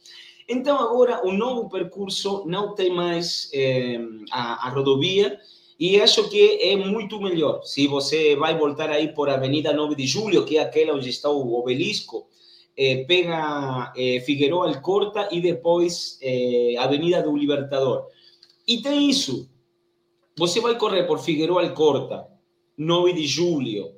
Então, 0.48 0.78
agora, 0.78 1.26
o 1.26 1.32
novo 1.32 1.68
percurso 1.68 2.44
não 2.46 2.74
tem 2.74 2.90
mais 2.90 3.50
eh, 3.52 3.98
a, 4.30 4.66
a, 4.66 4.70
rodovia 4.70 5.38
e 5.80 6.00
acho 6.00 6.28
que 6.28 6.58
é 6.60 6.76
muito 6.76 7.20
melhor. 7.20 7.62
Se 7.64 7.86
você 7.86 8.36
vai 8.36 8.56
voltar 8.56 8.90
aí 8.90 9.08
por 9.08 9.28
Avenida 9.30 9.72
9 9.72 9.94
de 9.94 10.06
Julho, 10.06 10.44
que 10.44 10.58
é 10.58 10.62
aquela 10.62 10.94
onde 10.94 11.08
está 11.08 11.30
o 11.30 11.54
obelisco, 11.54 12.26
eh, 12.76 13.04
pega 13.06 13.92
eh, 13.96 14.20
Figueroa 14.20 14.66
Alcorta 14.68 15.28
e 15.30 15.40
depois 15.40 16.18
eh, 16.20 16.74
Avenida 16.78 17.22
do 17.22 17.36
Libertador. 17.36 18.06
E 18.66 18.82
tem 18.82 19.08
isso. 19.08 19.48
Você 20.36 20.60
vai 20.60 20.76
correr 20.76 21.04
por 21.04 21.20
Figueroa 21.20 21.62
Alcorta, 21.62 22.26
9 22.76 23.12
de 23.12 23.26
julho, 23.26 23.92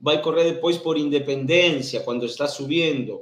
vai 0.00 0.22
correr 0.22 0.54
depois 0.54 0.78
por 0.78 0.96
Independência, 0.96 2.00
quando 2.00 2.24
está 2.24 2.48
subindo, 2.48 3.20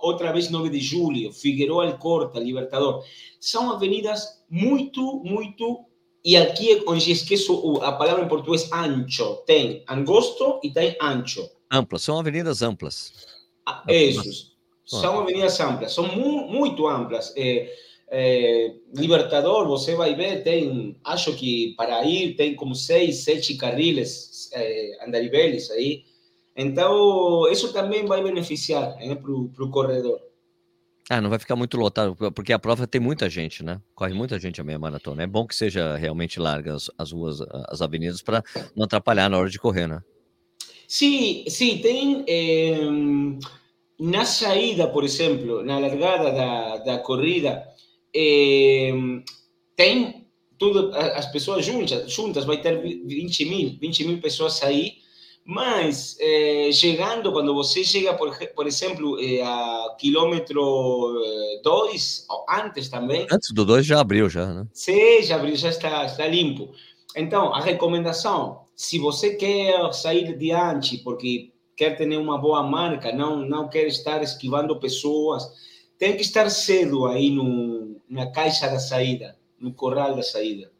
outra 0.00 0.32
vez 0.32 0.48
9 0.48 0.70
de 0.70 0.80
julho, 0.80 1.30
Figueroa 1.30 1.86
Alcorta, 1.86 2.40
Libertador. 2.40 3.04
São 3.38 3.70
avenidas 3.70 4.42
muito, 4.48 5.22
muito. 5.24 5.84
E 6.24 6.36
aqui 6.36 6.82
onde 6.88 7.12
esqueço 7.12 7.76
a 7.82 7.92
palavra 7.92 8.24
em 8.24 8.28
português 8.28 8.72
ancho. 8.72 9.42
Tem 9.46 9.84
angosto 9.86 10.58
e 10.64 10.70
tem 10.70 10.96
ancho. 11.00 11.46
Amplas, 11.70 12.02
são 12.02 12.18
avenidas 12.18 12.62
amplas. 12.62 13.35
Ah, 13.66 13.82
isso. 13.88 14.54
São 14.84 15.20
avenidas 15.20 15.58
amplas, 15.58 15.92
são 15.92 16.06
mu 16.06 16.46
muito 16.46 16.86
amplas. 16.86 17.34
É, 17.36 17.74
é, 18.08 18.72
Libertador, 18.94 19.66
você 19.66 19.96
vai 19.96 20.14
ver, 20.14 20.44
tem, 20.44 20.96
acho 21.04 21.34
que 21.34 21.74
para 21.76 22.04
ir 22.04 22.36
tem 22.36 22.54
como 22.54 22.74
seis, 22.74 23.24
sete 23.24 23.56
carriles 23.56 24.48
é, 24.52 25.04
andariveles 25.04 25.70
aí. 25.72 26.04
Então, 26.54 27.50
isso 27.50 27.72
também 27.72 28.06
vai 28.06 28.22
beneficiar 28.22 28.96
né, 28.96 29.14
para 29.16 29.32
o 29.32 29.70
corredor. 29.70 30.20
Ah, 31.10 31.20
não 31.20 31.30
vai 31.30 31.38
ficar 31.38 31.54
muito 31.54 31.76
lotado, 31.76 32.16
porque 32.32 32.52
a 32.52 32.58
prova 32.58 32.86
tem 32.86 33.00
muita 33.00 33.30
gente, 33.30 33.62
né? 33.62 33.80
Corre 33.94 34.12
muita 34.12 34.40
gente 34.40 34.60
a 34.60 34.64
meia 34.64 34.78
maratona. 34.78 35.22
É 35.22 35.26
bom 35.26 35.46
que 35.46 35.54
seja 35.54 35.96
realmente 35.96 36.40
larga 36.40 36.74
as, 36.74 36.90
as 36.98 37.12
ruas, 37.12 37.40
as 37.68 37.80
avenidas, 37.80 38.22
para 38.22 38.42
não 38.74 38.84
atrapalhar 38.84 39.28
na 39.28 39.38
hora 39.38 39.48
de 39.48 39.58
correr, 39.58 39.86
né? 39.86 40.00
Sim, 40.88 41.44
sim, 41.48 41.78
tem. 41.78 42.24
Eh, 42.28 42.78
na 43.98 44.24
saída, 44.24 44.88
por 44.88 45.04
exemplo, 45.04 45.62
na 45.62 45.78
largada 45.78 46.30
da, 46.30 46.76
da 46.78 46.98
corrida, 46.98 47.66
eh, 48.14 48.92
tem 49.74 50.26
tudo, 50.58 50.90
as 50.94 51.26
pessoas 51.32 51.64
juntas, 51.64 52.10
juntas, 52.10 52.44
vai 52.44 52.60
ter 52.60 52.80
20 52.80 53.44
mil, 53.44 53.78
20 53.80 54.04
mil 54.04 54.20
pessoas 54.20 54.62
aí 54.62 54.98
mas, 55.48 56.16
eh, 56.18 56.70
chegando, 56.72 57.30
quando 57.30 57.54
você 57.54 57.84
chega, 57.84 58.12
por, 58.14 58.36
por 58.52 58.66
exemplo, 58.66 59.16
eh, 59.20 59.40
a 59.42 59.94
quilômetro 59.96 60.60
2, 61.62 62.26
eh, 62.28 62.60
antes 62.60 62.88
também. 62.88 63.28
Antes 63.30 63.52
do 63.52 63.64
2 63.64 63.86
já 63.86 64.00
abriu, 64.00 64.28
já, 64.28 64.52
né? 64.52 64.66
Sim, 64.72 65.22
já 65.22 65.36
abriu, 65.36 65.54
já 65.54 65.68
está, 65.68 66.04
está 66.04 66.26
limpo. 66.26 66.72
Então, 67.14 67.54
a 67.54 67.60
recomendação, 67.60 68.65
se 68.76 68.98
você 68.98 69.34
quer 69.34 69.90
sair 69.94 70.36
diante, 70.36 70.98
porque 70.98 71.50
quer 71.74 71.96
ter 71.96 72.06
uma 72.16 72.38
boa 72.38 72.62
marca, 72.62 73.10
não, 73.10 73.38
não 73.38 73.68
quer 73.68 73.86
estar 73.86 74.22
esquivando 74.22 74.78
pessoas, 74.78 75.42
tem 75.98 76.14
que 76.14 76.22
estar 76.22 76.50
cedo 76.50 77.06
aí 77.06 77.30
no, 77.30 77.98
na 78.08 78.30
caixa 78.30 78.68
da 78.68 78.78
saída, 78.78 79.34
no 79.58 79.72
corral 79.72 80.14
da 80.14 80.22
saída. 80.22 80.70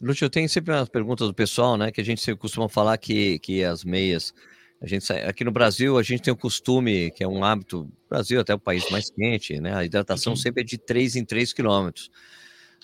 Lúcio, 0.00 0.24
eu 0.24 0.30
tenho 0.30 0.48
sempre 0.48 0.72
umas 0.72 0.88
perguntas 0.88 1.26
do 1.26 1.34
pessoal, 1.34 1.76
né? 1.76 1.90
Que 1.90 2.00
a 2.00 2.04
gente 2.04 2.34
costuma 2.36 2.68
falar 2.68 2.96
que, 2.98 3.38
que 3.40 3.64
as 3.64 3.82
meias. 3.82 4.32
A 4.80 4.86
gente 4.86 5.10
aqui 5.10 5.42
no 5.42 5.50
Brasil 5.50 5.98
a 5.98 6.02
gente 6.02 6.22
tem 6.22 6.32
o 6.32 6.36
costume, 6.36 7.10
que 7.10 7.24
é 7.24 7.28
um 7.28 7.42
hábito, 7.42 7.90
Brasil 8.08 8.38
até 8.38 8.54
o 8.54 8.58
país 8.58 8.88
mais 8.90 9.10
quente, 9.10 9.58
né? 9.58 9.74
A 9.74 9.84
hidratação 9.84 10.34
uhum. 10.34 10.36
sempre 10.36 10.62
é 10.62 10.64
de 10.64 10.76
3 10.76 11.16
em 11.16 11.24
3 11.24 11.52
quilômetros. 11.52 12.10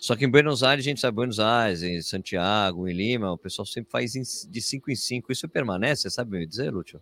Só 0.02 0.16
que 0.16 0.24
em 0.24 0.28
Buenos 0.28 0.64
Aires, 0.64 0.84
a 0.84 0.88
gente 0.88 1.00
sabe, 1.00 1.14
Buenos 1.14 1.38
Aires, 1.38 1.80
em 1.84 2.02
Santiago, 2.02 2.88
em 2.88 2.92
Lima, 2.92 3.30
o 3.30 3.38
pessoal 3.38 3.64
sempre 3.64 3.88
faz 3.88 4.14
de 4.50 4.60
5 4.60 4.90
em 4.90 4.96
5. 4.96 5.30
Isso 5.30 5.48
permanece, 5.48 6.02
você 6.02 6.10
sabe 6.10 6.40
me 6.40 6.44
dizer, 6.44 6.72
Lúcio? 6.72 7.00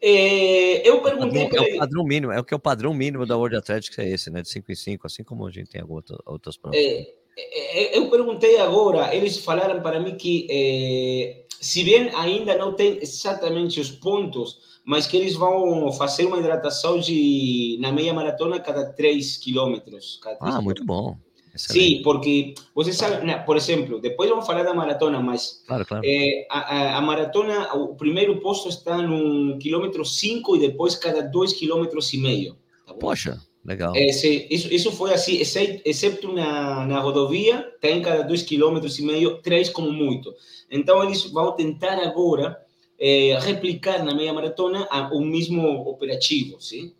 É, 0.00 0.88
eu 0.88 1.02
perguntei. 1.02 1.42
É 1.42 1.46
o, 1.46 1.50
padrão, 1.50 1.66
é 1.66 1.74
o 1.74 1.78
padrão 1.78 2.04
mínimo, 2.04 2.32
é 2.32 2.38
o 2.38 2.44
que 2.44 2.54
é 2.54 2.56
o 2.56 2.60
padrão 2.60 2.94
mínimo 2.94 3.26
da 3.26 3.36
World 3.36 3.56
Athletics, 3.56 3.98
é 3.98 4.08
esse, 4.08 4.30
né? 4.30 4.40
De 4.40 4.48
5 4.48 4.70
em 4.70 4.74
5, 4.76 5.04
assim 5.04 5.24
como 5.24 5.48
a 5.48 5.50
gente 5.50 5.68
tem 5.68 5.82
outras, 5.82 6.16
outras 6.24 6.56
provas. 6.56 6.78
É, 6.78 7.98
eu 7.98 8.08
perguntei 8.08 8.60
agora, 8.60 9.12
eles 9.12 9.38
falaram 9.38 9.82
para 9.82 9.98
mim 9.98 10.14
que, 10.14 10.46
eh, 10.48 11.44
se 11.60 11.82
bem 11.82 12.08
ainda 12.14 12.56
não 12.56 12.72
tem 12.72 13.00
exatamente 13.02 13.80
os 13.80 13.90
pontos, 13.90 14.78
mas 14.84 15.08
que 15.08 15.16
eles 15.16 15.34
vão 15.34 15.92
fazer 15.92 16.24
uma 16.26 16.38
hidratação 16.38 17.00
de, 17.00 17.78
na 17.80 17.90
meia 17.90 18.14
maratona 18.14 18.60
cada 18.60 18.92
3 18.92 19.38
quilômetros. 19.38 20.20
Ah, 20.40 20.62
muito 20.62 20.84
bom. 20.84 21.18
Excelente. 21.56 21.96
Sim, 21.96 22.02
porque 22.02 22.54
você 22.74 22.92
sabe, 22.92 23.26
por 23.44 23.56
exemplo, 23.56 23.98
depois 23.98 24.28
vamos 24.28 24.46
falar 24.46 24.62
da 24.62 24.74
maratona, 24.74 25.20
mas 25.20 25.62
claro, 25.66 25.86
claro. 25.86 26.02
Eh, 26.06 26.46
a, 26.50 26.98
a, 26.98 27.00
maratona, 27.00 27.72
o 27.74 27.96
primeiro 27.96 28.38
posto 28.40 28.68
está 28.68 28.98
no 28.98 29.58
quilômetro 29.58 30.04
5 30.04 30.56
e 30.56 30.60
depois 30.60 30.94
cada 30.94 31.22
2 31.22 31.54
quilômetros 31.54 32.12
e 32.12 32.18
meio. 32.18 32.56
Tá 32.86 32.94
Poxa, 32.94 33.40
Legal. 33.66 33.96
Esse, 33.96 34.46
isso, 34.48 34.72
isso 34.72 34.92
foi 34.92 35.12
assim, 35.12 35.40
exceto 35.40 36.32
na, 36.32 36.86
na 36.86 37.00
rodovia, 37.00 37.62
tem 37.80 38.00
cada 38.00 38.22
dois 38.22 38.40
quilômetros 38.42 38.96
e 39.00 39.02
meio, 39.02 39.38
três 39.42 39.68
como 39.68 39.90
muito. 39.90 40.32
Então, 40.70 41.02
eles 41.02 41.24
vão 41.24 41.50
tentar 41.50 41.98
agora 41.98 42.56
é, 42.96 43.36
replicar 43.40 44.04
na 44.04 44.14
meia 44.14 44.32
maratona 44.32 44.88
o 45.10 45.20
mesmo 45.20 45.66
operativo, 45.88 46.60
sim? 46.60 46.92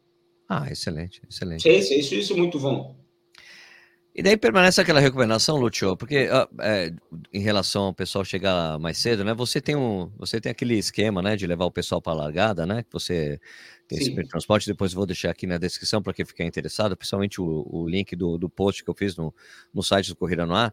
Ah, 0.48 0.66
excelente, 0.68 1.22
excelente. 1.30 1.62
Sim, 1.62 1.98
isso, 1.98 2.14
isso 2.16 2.32
é 2.32 2.36
muito 2.36 2.58
bom. 2.58 2.96
E 4.18 4.22
daí 4.22 4.34
permanece 4.34 4.80
aquela 4.80 4.98
recomendação, 4.98 5.58
Lúcio, 5.58 5.94
porque 5.94 6.26
é, 6.60 6.90
em 7.34 7.40
relação 7.40 7.82
ao 7.82 7.92
pessoal 7.92 8.24
chegar 8.24 8.78
mais 8.78 8.96
cedo, 8.96 9.22
né? 9.22 9.34
Você 9.34 9.60
tem 9.60 9.76
um, 9.76 10.10
você 10.16 10.40
tem 10.40 10.50
aquele 10.50 10.78
esquema, 10.78 11.20
né, 11.20 11.36
de 11.36 11.46
levar 11.46 11.66
o 11.66 11.70
pessoal 11.70 12.00
para 12.00 12.14
a 12.14 12.16
largada, 12.16 12.64
né? 12.64 12.82
Que 12.82 12.90
você 12.90 13.38
tem 13.86 14.00
Sim. 14.00 14.18
esse 14.18 14.28
transporte. 14.30 14.66
Depois 14.66 14.94
vou 14.94 15.04
deixar 15.04 15.28
aqui 15.28 15.46
na 15.46 15.58
descrição 15.58 16.02
para 16.02 16.14
quem 16.14 16.24
ficar 16.24 16.44
interessado, 16.44 16.96
principalmente 16.96 17.42
o, 17.42 17.66
o 17.70 17.86
link 17.86 18.16
do, 18.16 18.38
do 18.38 18.48
post 18.48 18.82
que 18.82 18.88
eu 18.88 18.94
fiz 18.94 19.14
no, 19.16 19.34
no 19.74 19.82
site 19.82 20.08
do 20.08 20.16
Corrida 20.16 20.46
no 20.46 20.54
Ar. 20.54 20.72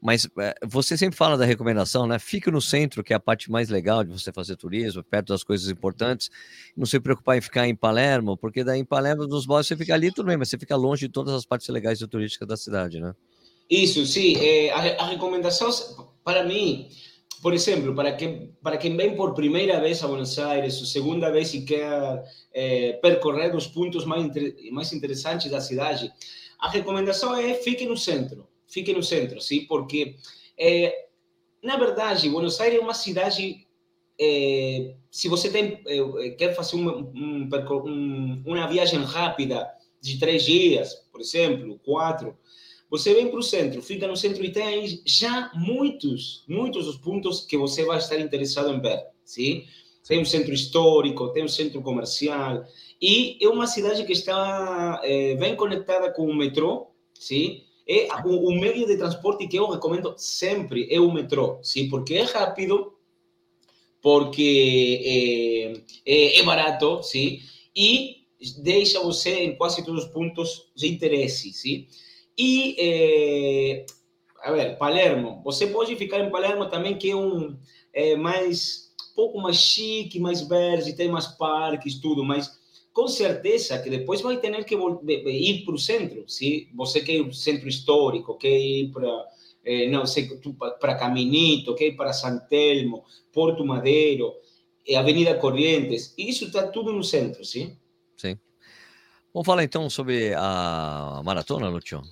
Mas 0.00 0.26
é, 0.38 0.54
você 0.64 0.96
sempre 0.96 1.16
fala 1.16 1.36
da 1.36 1.44
recomendação, 1.44 2.06
né? 2.06 2.18
Fique 2.18 2.50
no 2.50 2.60
centro, 2.60 3.04
que 3.04 3.12
é 3.12 3.16
a 3.16 3.20
parte 3.20 3.50
mais 3.50 3.68
legal 3.68 4.02
de 4.02 4.10
você 4.10 4.32
fazer 4.32 4.56
turismo, 4.56 5.04
perto 5.04 5.28
das 5.28 5.44
coisas 5.44 5.68
importantes. 5.68 6.30
Não 6.74 6.86
se 6.86 6.98
preocupar 6.98 7.36
em 7.36 7.40
ficar 7.42 7.68
em 7.68 7.76
Palermo, 7.76 8.36
porque 8.36 8.64
daí 8.64 8.80
em 8.80 8.84
Palermo, 8.84 9.26
dos 9.26 9.44
bosques, 9.44 9.68
você 9.68 9.76
fica 9.76 9.92
ali 9.92 10.10
tudo 10.10 10.26
bem, 10.26 10.38
mas 10.38 10.48
você 10.48 10.58
fica 10.58 10.74
longe 10.74 11.06
de 11.06 11.12
todas 11.12 11.34
as 11.34 11.44
partes 11.44 11.68
legais 11.68 12.00
e 12.00 12.08
turísticas 12.08 12.48
da 12.48 12.56
cidade, 12.56 12.98
né? 12.98 13.14
Isso, 13.68 14.04
sim. 14.06 14.36
É, 14.38 14.70
a, 14.70 15.02
a 15.02 15.06
recomendação, 15.08 15.70
para 16.24 16.44
mim, 16.44 16.88
por 17.42 17.52
exemplo, 17.52 17.94
para 17.94 18.12
quem, 18.12 18.54
para 18.62 18.78
quem 18.78 18.96
vem 18.96 19.14
por 19.14 19.34
primeira 19.34 19.78
vez 19.80 20.02
a 20.02 20.08
Buenos 20.08 20.38
Aires, 20.38 20.76
segunda 20.90 21.30
vez 21.30 21.52
e 21.52 21.60
quer 21.60 22.24
é, 22.54 22.94
percorrer 22.94 23.54
os 23.54 23.66
pontos 23.66 24.06
mais, 24.06 24.26
mais 24.72 24.92
interessantes 24.94 25.50
da 25.50 25.60
cidade, 25.60 26.10
a 26.58 26.70
recomendação 26.70 27.36
é 27.36 27.54
fique 27.54 27.84
no 27.84 27.96
centro 27.98 28.49
fique 28.70 28.92
no 28.92 29.02
centro, 29.02 29.40
sim, 29.40 29.66
porque 29.66 30.16
é, 30.58 31.08
na 31.62 31.76
verdade 31.76 32.28
Buenos 32.28 32.60
Aires 32.60 32.78
é 32.78 32.82
uma 32.82 32.94
cidade 32.94 33.66
é, 34.18 34.94
se 35.10 35.28
você 35.28 35.50
tem 35.50 35.82
é, 35.86 36.30
quer 36.30 36.54
fazer 36.54 36.76
uma, 36.76 36.96
um, 36.96 37.48
um, 37.48 38.42
uma 38.46 38.66
viagem 38.66 39.02
rápida 39.02 39.68
de 40.00 40.18
três 40.18 40.44
dias, 40.44 40.94
por 41.12 41.20
exemplo, 41.20 41.78
quatro, 41.84 42.36
você 42.90 43.14
vem 43.14 43.28
para 43.28 43.38
o 43.38 43.42
centro, 43.42 43.80
fica 43.80 44.06
no 44.08 44.16
centro 44.16 44.44
e 44.44 44.50
tem 44.50 45.00
já 45.06 45.50
muitos, 45.54 46.44
muitos 46.48 46.86
dos 46.86 46.96
pontos 46.96 47.42
que 47.42 47.56
você 47.56 47.84
vai 47.84 47.98
estar 47.98 48.18
interessado 48.18 48.70
em 48.70 48.80
ver, 48.80 49.06
sim? 49.24 49.64
Tem 50.06 50.20
um 50.20 50.24
centro 50.24 50.52
histórico, 50.52 51.28
tem 51.28 51.44
um 51.44 51.48
centro 51.48 51.80
comercial, 51.82 52.64
E 53.00 53.38
é 53.40 53.48
uma 53.48 53.68
cidade 53.68 54.04
que 54.04 54.12
está 54.12 55.00
é, 55.04 55.36
bem 55.36 55.54
conectada 55.54 56.10
com 56.10 56.26
o 56.26 56.34
metrô, 56.34 56.88
sim? 57.14 57.62
É 57.92 58.06
o, 58.24 58.50
o, 58.50 58.60
meio 58.60 58.86
de 58.86 58.96
transporte 58.96 59.48
que 59.48 59.56
eu 59.56 59.68
recomendo 59.68 60.14
sempre 60.16 60.86
é 60.92 61.00
o 61.00 61.10
metrô, 61.10 61.58
sim? 61.60 61.88
Porque 61.88 62.14
é 62.14 62.22
rápido, 62.22 62.92
porque 64.00 65.82
é, 66.06 66.36
é, 66.36 66.38
é 66.38 66.42
barato, 66.44 67.02
sim? 67.02 67.40
E 67.74 68.18
deixa 68.58 69.02
você 69.02 69.40
em 69.40 69.56
quase 69.56 69.84
todos 69.84 70.04
os 70.04 70.10
pontos 70.12 70.70
de 70.76 70.86
interesse, 70.86 71.52
sim? 71.52 71.88
E, 72.38 72.76
é, 72.78 73.86
a 74.44 74.52
ver, 74.52 74.78
Palermo, 74.78 75.42
você 75.42 75.66
pode 75.66 75.96
ficar 75.96 76.20
em 76.20 76.30
Palermo 76.30 76.66
também, 76.66 76.96
que 76.96 77.10
é 77.10 77.16
um 77.16 77.58
mais, 78.20 78.92
pouco 79.16 79.40
mais 79.40 79.56
chique, 79.56 80.20
mais 80.20 80.42
verde, 80.42 80.92
tem 80.92 81.08
mais 81.08 81.26
parques, 81.26 81.98
tudo, 81.98 82.22
mas 82.24 82.59
com 82.92 83.08
certeza 83.08 83.78
que 83.78 83.90
depois 83.90 84.20
vai 84.20 84.38
ter 84.38 84.64
que 84.64 84.74
ir 84.74 85.64
para 85.64 85.74
o 85.74 85.78
centro, 85.78 86.24
se 86.28 86.68
você 86.74 87.00
quer 87.00 87.20
o 87.20 87.32
centro 87.32 87.68
histórico, 87.68 88.36
quer 88.36 88.58
ir 88.58 88.90
para, 88.90 89.26
eh, 89.64 89.88
não 89.88 90.06
sei, 90.06 90.28
para 90.80 90.96
Caminito, 90.96 91.74
quer 91.74 91.88
ir 91.88 91.96
para 91.96 92.12
San 92.12 92.38
Telmo, 92.48 93.04
Porto 93.32 93.64
Madeiro, 93.64 94.32
eh, 94.86 94.96
Avenida 94.96 95.34
Corrientes, 95.34 96.14
isso 96.18 96.46
está 96.46 96.66
tudo 96.66 96.92
no 96.92 97.04
centro, 97.04 97.44
sim? 97.44 97.76
Sim. 98.16 98.36
Vamos 99.32 99.46
falar 99.46 99.62
então 99.62 99.88
sobre 99.88 100.34
a 100.34 101.22
maratona, 101.24 101.68
Lúcio? 101.68 102.02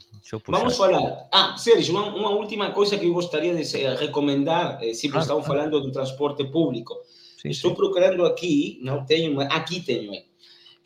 Vamos 0.47 0.76
falar. 0.76 1.28
Ah, 1.32 1.56
Sérgio, 1.56 1.94
uma, 1.94 2.14
uma, 2.14 2.30
última 2.30 2.70
coisa 2.70 2.99
que 2.99 3.06
eu 3.06 3.14
gostaria 3.14 3.54
de 3.54 3.94
recomendar, 3.97 4.78
eh, 4.82 4.94
sempre 4.94 5.18
ah, 5.18 5.23
estamos 5.23 5.44
ah. 5.44 5.47
falando 5.49 5.80
do 5.80 5.90
transporte 5.90 6.44
público. 6.44 6.94
Sim, 7.40 7.49
Estou 7.49 7.70
sim. 7.70 7.76
procurando 7.76 8.25
aqui, 8.26 8.78
não 8.82 9.04
tenho, 9.04 9.40
aqui 9.40 9.80
tenho. 9.80 10.12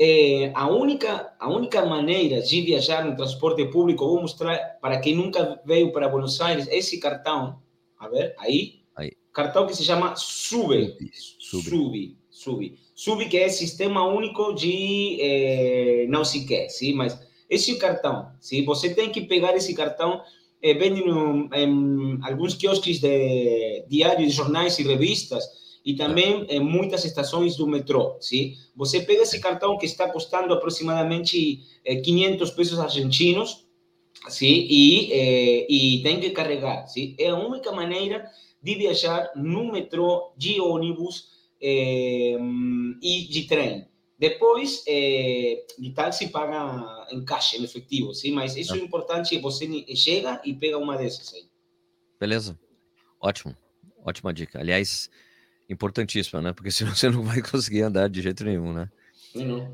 É, 0.04 0.50
a, 0.56 0.66
única, 0.66 1.32
a 1.38 1.49
única 1.49 1.87
maneira 1.87 2.42
de 2.42 2.61
viajar 2.61 3.04
no 3.04 3.14
transporte 3.14 3.64
público, 3.66 4.04
vou 4.04 4.21
mostrar 4.21 4.59
para 4.80 4.99
quem 4.99 5.14
nunca 5.14 5.62
veio 5.64 5.92
para 5.92 6.09
Buenos 6.09 6.40
Aires, 6.40 6.66
esse 6.73 6.99
cartão, 6.99 7.62
a 7.97 8.09
ver, 8.09 8.35
aí, 8.37 8.80
aí. 8.97 9.12
cartão 9.32 9.64
que 9.64 9.76
se 9.76 9.85
chama 9.85 10.16
SUBE. 10.16 10.97
SUBE. 11.38 11.62
SUBE. 11.62 12.16
SUBE. 12.28 12.78
SUBE 12.97 13.28
que 13.28 13.37
é 13.37 13.49
Sistema 13.49 14.04
Único 14.04 14.52
de 14.54 15.18
é, 15.21 16.06
não 16.09 16.25
sei 16.25 16.47
que, 16.47 16.68
sim, 16.68 16.94
mas 16.94 17.16
esse 17.49 17.76
cartão, 17.76 18.32
sim, 18.40 18.64
você 18.64 18.92
tem 18.92 19.12
que 19.12 19.21
pegar 19.21 19.54
esse 19.54 19.73
cartão, 19.73 20.21
é, 20.61 20.75
vende 20.75 21.00
em 21.00 22.18
alguns 22.25 22.54
quiosques 22.54 22.99
de 22.99 23.85
diários, 23.88 24.35
jornais 24.35 24.76
e 24.80 24.82
revistas, 24.82 25.44
e 25.84 25.94
também 25.94 26.46
em 26.48 26.60
muitas 26.60 27.04
estações 27.04 27.56
do 27.56 27.66
metrô, 27.66 28.16
sim? 28.20 28.54
Você 28.76 29.00
pega 29.00 29.22
esse 29.22 29.40
cartão 29.40 29.76
que 29.76 29.86
está 29.86 30.08
custando 30.08 30.54
aproximadamente 30.54 31.60
500 32.04 32.50
pesos 32.52 32.78
argentinos, 32.78 33.66
sim? 34.28 34.66
E, 34.70 35.12
eh, 35.12 35.66
e 35.68 36.02
tem 36.02 36.20
que 36.20 36.30
carregar, 36.30 36.86
sim? 36.86 37.14
É 37.18 37.28
a 37.28 37.36
única 37.36 37.72
maneira 37.72 38.30
de 38.62 38.74
viajar 38.76 39.32
no 39.34 39.72
metrô, 39.72 40.32
de 40.36 40.60
ônibus 40.60 41.28
eh, 41.60 42.36
e 43.02 43.26
de 43.28 43.44
trem. 43.48 43.88
Depois, 44.16 44.84
eh, 44.86 45.64
de 45.76 45.90
táxi 45.90 46.28
paga 46.28 47.08
em 47.10 47.24
caixa, 47.24 47.56
em 47.56 47.64
efetivo, 47.64 48.14
sim? 48.14 48.30
Mas 48.30 48.56
isso 48.56 48.74
é 48.74 48.78
importante, 48.78 49.36
você 49.40 49.66
chega 49.96 50.40
e 50.44 50.54
pega 50.54 50.78
uma 50.78 50.96
dessas 50.96 51.34
aí. 51.34 51.42
Beleza. 52.20 52.56
Ótimo. 53.20 53.56
Ótima 54.04 54.32
dica. 54.32 54.60
Aliás, 54.60 55.10
importantíssima, 55.73 56.41
né? 56.41 56.52
Porque 56.52 56.71
senão 56.73 56.95
você 56.95 57.09
não 57.09 57.23
vai 57.23 57.43
conseguir 57.43 57.83
andar 57.83 58.09
de 58.09 58.23
jeito 58.23 58.45
nenhum, 58.45 58.73
né? 58.73 58.91
Uhum. 59.35 59.73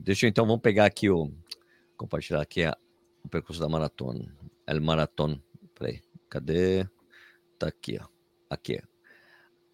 Deixa 0.00 0.26
eu 0.26 0.28
então, 0.28 0.46
vamos 0.46 0.62
pegar 0.62 0.86
aqui 0.86 1.08
o. 1.08 1.32
Compartilhar 1.96 2.42
aqui 2.42 2.64
a, 2.64 2.76
o 3.24 3.28
percurso 3.28 3.60
da 3.60 3.68
maratona. 3.68 4.26
El 4.66 4.80
Marathon. 4.80 5.40
Peraí. 5.74 6.02
Cadê? 6.28 6.86
Tá 7.58 7.68
aqui, 7.68 7.98
ó. 8.00 8.06
Aqui. 8.50 8.82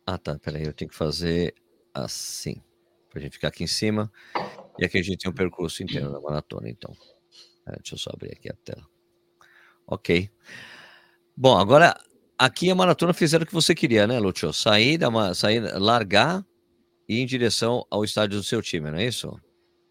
Ah, 0.06 0.18
tá. 0.18 0.38
Peraí, 0.38 0.64
eu 0.64 0.72
tenho 0.72 0.90
que 0.90 0.96
fazer 0.96 1.54
assim. 1.92 2.62
Pra 3.10 3.20
gente 3.20 3.32
ficar 3.32 3.48
aqui 3.48 3.64
em 3.64 3.66
cima. 3.66 4.12
E 4.78 4.84
aqui 4.84 4.98
a 4.98 5.02
gente 5.02 5.18
tem 5.18 5.30
o 5.30 5.32
um 5.32 5.36
percurso 5.36 5.82
inteiro 5.82 6.12
da 6.12 6.20
maratona, 6.20 6.68
então. 6.68 6.94
É, 7.66 7.76
deixa 7.76 7.94
eu 7.94 7.98
só 7.98 8.10
abrir 8.12 8.32
aqui 8.32 8.50
a 8.50 8.54
tela. 8.64 8.86
Ok. 9.86 10.30
Bom, 11.36 11.58
agora 11.58 11.96
aqui 12.44 12.70
a 12.70 12.74
maratona 12.74 13.12
fizeram 13.12 13.44
o 13.44 13.46
que 13.46 13.54
você 13.54 13.72
queria, 13.74 14.06
né, 14.06 14.18
Lúcio? 14.18 14.52
Sair, 14.52 14.98
da, 14.98 15.34
sair, 15.34 15.60
largar 15.78 16.44
e 17.08 17.16
ir 17.16 17.20
em 17.20 17.26
direção 17.26 17.86
ao 17.88 18.04
estádio 18.04 18.38
do 18.38 18.44
seu 18.44 18.60
time, 18.60 18.90
não 18.90 18.98
é 18.98 19.06
isso? 19.06 19.32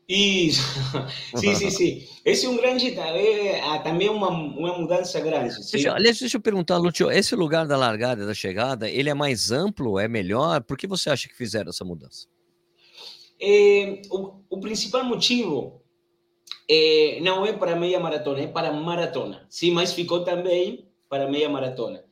Isso, 0.10 0.62
sim, 1.38 1.56
sim, 1.56 1.70
sim. 1.70 2.08
Esse 2.26 2.46
é 2.46 2.50
um 2.50 2.58
grande, 2.58 2.88
é, 3.00 3.80
também 3.80 4.10
uma, 4.10 4.28
uma 4.28 4.78
mudança 4.78 5.22
grande. 5.22 5.56
Deixa, 5.72 5.94
aliás, 5.94 6.20
deixa 6.20 6.36
eu 6.36 6.42
perguntar, 6.42 6.78
Lúcio, 6.78 7.10
esse 7.10 7.34
lugar 7.34 7.66
da 7.66 7.78
largada 7.78 8.24
e 8.24 8.28
da 8.28 8.34
chegada, 8.34 8.90
ele 8.90 9.10
é 9.10 9.14
mais 9.14 9.52
amplo, 9.52 9.98
é 9.98 10.10
melhor? 10.10 10.62
Por 10.64 10.78
que 10.78 10.86
você 10.86 11.10
acha 11.10 11.30
que 11.30 11.36
fizeram 11.36 11.70
essa 11.70 11.86
mudança? 11.86 12.28
É, 13.40 14.02
o, 14.12 14.42
o, 14.50 14.60
principal 14.60 15.06
motivo 15.06 15.82
é, 16.70 17.20
não 17.22 17.46
é 17.46 17.54
para 17.54 17.78
meia 17.78 18.00
maratona, 18.00 18.42
é 18.42 18.48
para 18.48 18.74
maratona. 18.74 19.48
Sim, 19.50 19.72
mas 19.72 19.94
ficou 19.94 20.26
também 20.26 20.86
para 21.08 21.30
meia 21.30 21.48
maratona. 21.50 22.04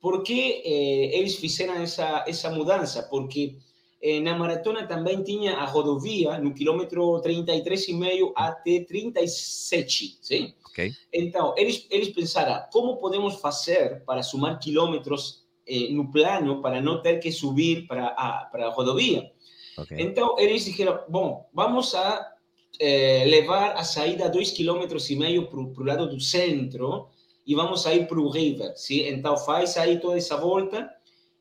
Por 0.00 0.22
que 0.22 0.62
eh, 0.64 1.18
eles 1.18 1.36
fizeram 1.36 1.74
essa, 1.74 2.24
essa 2.26 2.50
mudança? 2.50 3.02
Porque 3.02 3.56
eh, 4.00 4.20
na 4.20 4.36
maratona 4.38 4.86
também 4.86 5.22
tinha 5.22 5.56
a 5.56 5.64
rodovia 5.64 6.38
no 6.38 6.54
quilômetro 6.54 7.20
33,5 7.20 8.32
até 8.36 8.84
37, 8.84 10.18
sim? 10.20 10.54
Okay. 10.70 10.92
Então, 11.12 11.54
eles, 11.56 11.86
eles 11.90 12.10
pensaram, 12.10 12.64
como 12.72 12.98
podemos 12.98 13.40
fazer 13.40 14.04
para 14.04 14.22
sumar 14.22 14.60
quilômetros 14.60 15.44
eh, 15.66 15.88
no 15.90 16.12
plano 16.12 16.62
para 16.62 16.80
não 16.80 17.02
ter 17.02 17.18
que 17.18 17.32
subir 17.32 17.86
para 17.88 18.06
a, 18.08 18.44
para 18.52 18.68
a 18.68 18.70
rodovia? 18.70 19.28
Okay. 19.76 20.00
Então, 20.00 20.38
eles 20.38 20.64
disseram, 20.64 21.00
bom, 21.08 21.48
vamos 21.52 21.94
a 21.96 22.32
eh, 22.78 23.24
levar 23.26 23.72
a 23.72 23.82
saída 23.82 24.30
2,5 24.30 24.54
km 24.56 25.72
para 25.74 25.82
o 25.82 25.86
lado 25.86 26.08
do 26.08 26.20
centro, 26.20 27.08
e 27.48 27.54
vamos 27.54 27.80
sair 27.80 28.06
para 28.06 28.20
o 28.20 28.28
river, 28.28 28.76
sim? 28.76 29.08
Então 29.08 29.34
faz 29.38 29.78
aí 29.78 29.98
toda 29.98 30.18
essa 30.18 30.36
volta 30.36 30.88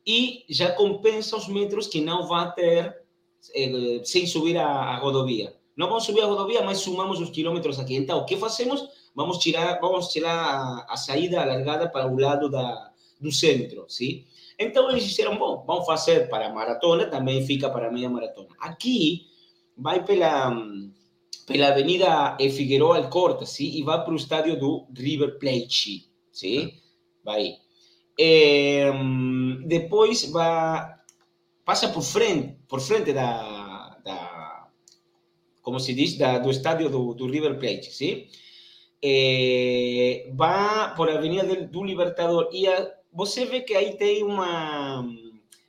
e 0.06 0.46
já 0.50 0.72
compensa 0.72 1.36
os 1.36 1.50
metros 1.50 1.88
que 1.88 2.00
não 2.00 2.26
vai 2.26 2.50
ter 2.54 2.96
eh, 3.54 4.00
sem 4.06 4.26
subir 4.26 4.58
a, 4.58 4.66
a, 4.66 4.98
rodovia. 5.00 5.54
Não 5.76 5.90
vamos 5.90 6.06
subir 6.06 6.22
a 6.22 6.26
rodovia, 6.26 6.64
mas 6.64 6.78
sumamos 6.78 7.20
os 7.20 7.30
quilômetros 7.30 7.78
aqui. 7.78 7.98
Então, 7.98 8.20
o 8.20 8.26
que 8.26 8.38
fazemos? 8.38 8.88
Vamos 9.14 9.40
tirar, 9.40 9.82
vamos 9.82 10.08
tirar 10.08 10.32
a, 10.32 10.94
a 10.94 10.96
saída 10.96 11.42
alargada 11.42 11.90
para 11.90 12.08
o 12.08 12.18
lado 12.18 12.50
da, 12.50 12.90
do 13.20 13.30
centro, 13.30 13.86
sim? 13.90 14.26
Então 14.58 14.90
eles 14.90 15.04
disseram, 15.04 15.38
bom, 15.38 15.64
vamos 15.68 15.86
fazer 15.86 16.30
para 16.30 16.48
a 16.48 16.54
maratona, 16.54 17.06
também 17.08 17.46
fica 17.46 17.70
para 17.70 17.90
a 17.90 17.92
meia 17.92 18.10
maratona. 18.10 18.50
Aqui 18.60 19.28
vai 19.78 20.04
pela 20.06 20.56
pela 21.46 21.70
Avenida 21.70 22.38
Figueroa 22.40 22.98
Alcorta, 22.98 23.46
sim, 23.46 23.72
e 23.78 23.84
vai 23.84 24.04
para 24.04 24.14
o 24.14 24.18
estádio 24.18 24.60
do 24.60 24.88
River 24.96 25.40
Plate, 25.40 26.10
sim, 26.32 26.74
vai. 27.24 27.56
É, 28.20 28.92
depois 29.66 30.30
vai 30.30 30.98
passa 31.64 31.90
por 31.90 32.02
frente, 32.02 32.58
por 32.68 32.80
frente 32.80 33.12
da, 33.12 33.98
da 34.04 34.68
como 35.62 35.82
se 35.82 35.94
diz, 35.94 36.18
da, 36.18 36.40
do 36.40 36.50
estádio 36.50 36.90
do, 36.90 37.14
do 37.14 37.28
River 37.28 37.60
Plate, 37.60 37.92
sim. 37.92 38.28
É, 39.04 40.32
vai 40.34 40.96
por 40.96 41.10
a 41.10 41.18
Avenida 41.18 41.68
do 41.68 41.84
Libertador 41.84 42.50
e 42.54 42.68
a, 42.68 42.90
você 43.12 43.46
vê 43.46 43.62
que 43.62 43.76
aí 43.76 43.98
tem 43.98 44.24
uma 44.24 45.06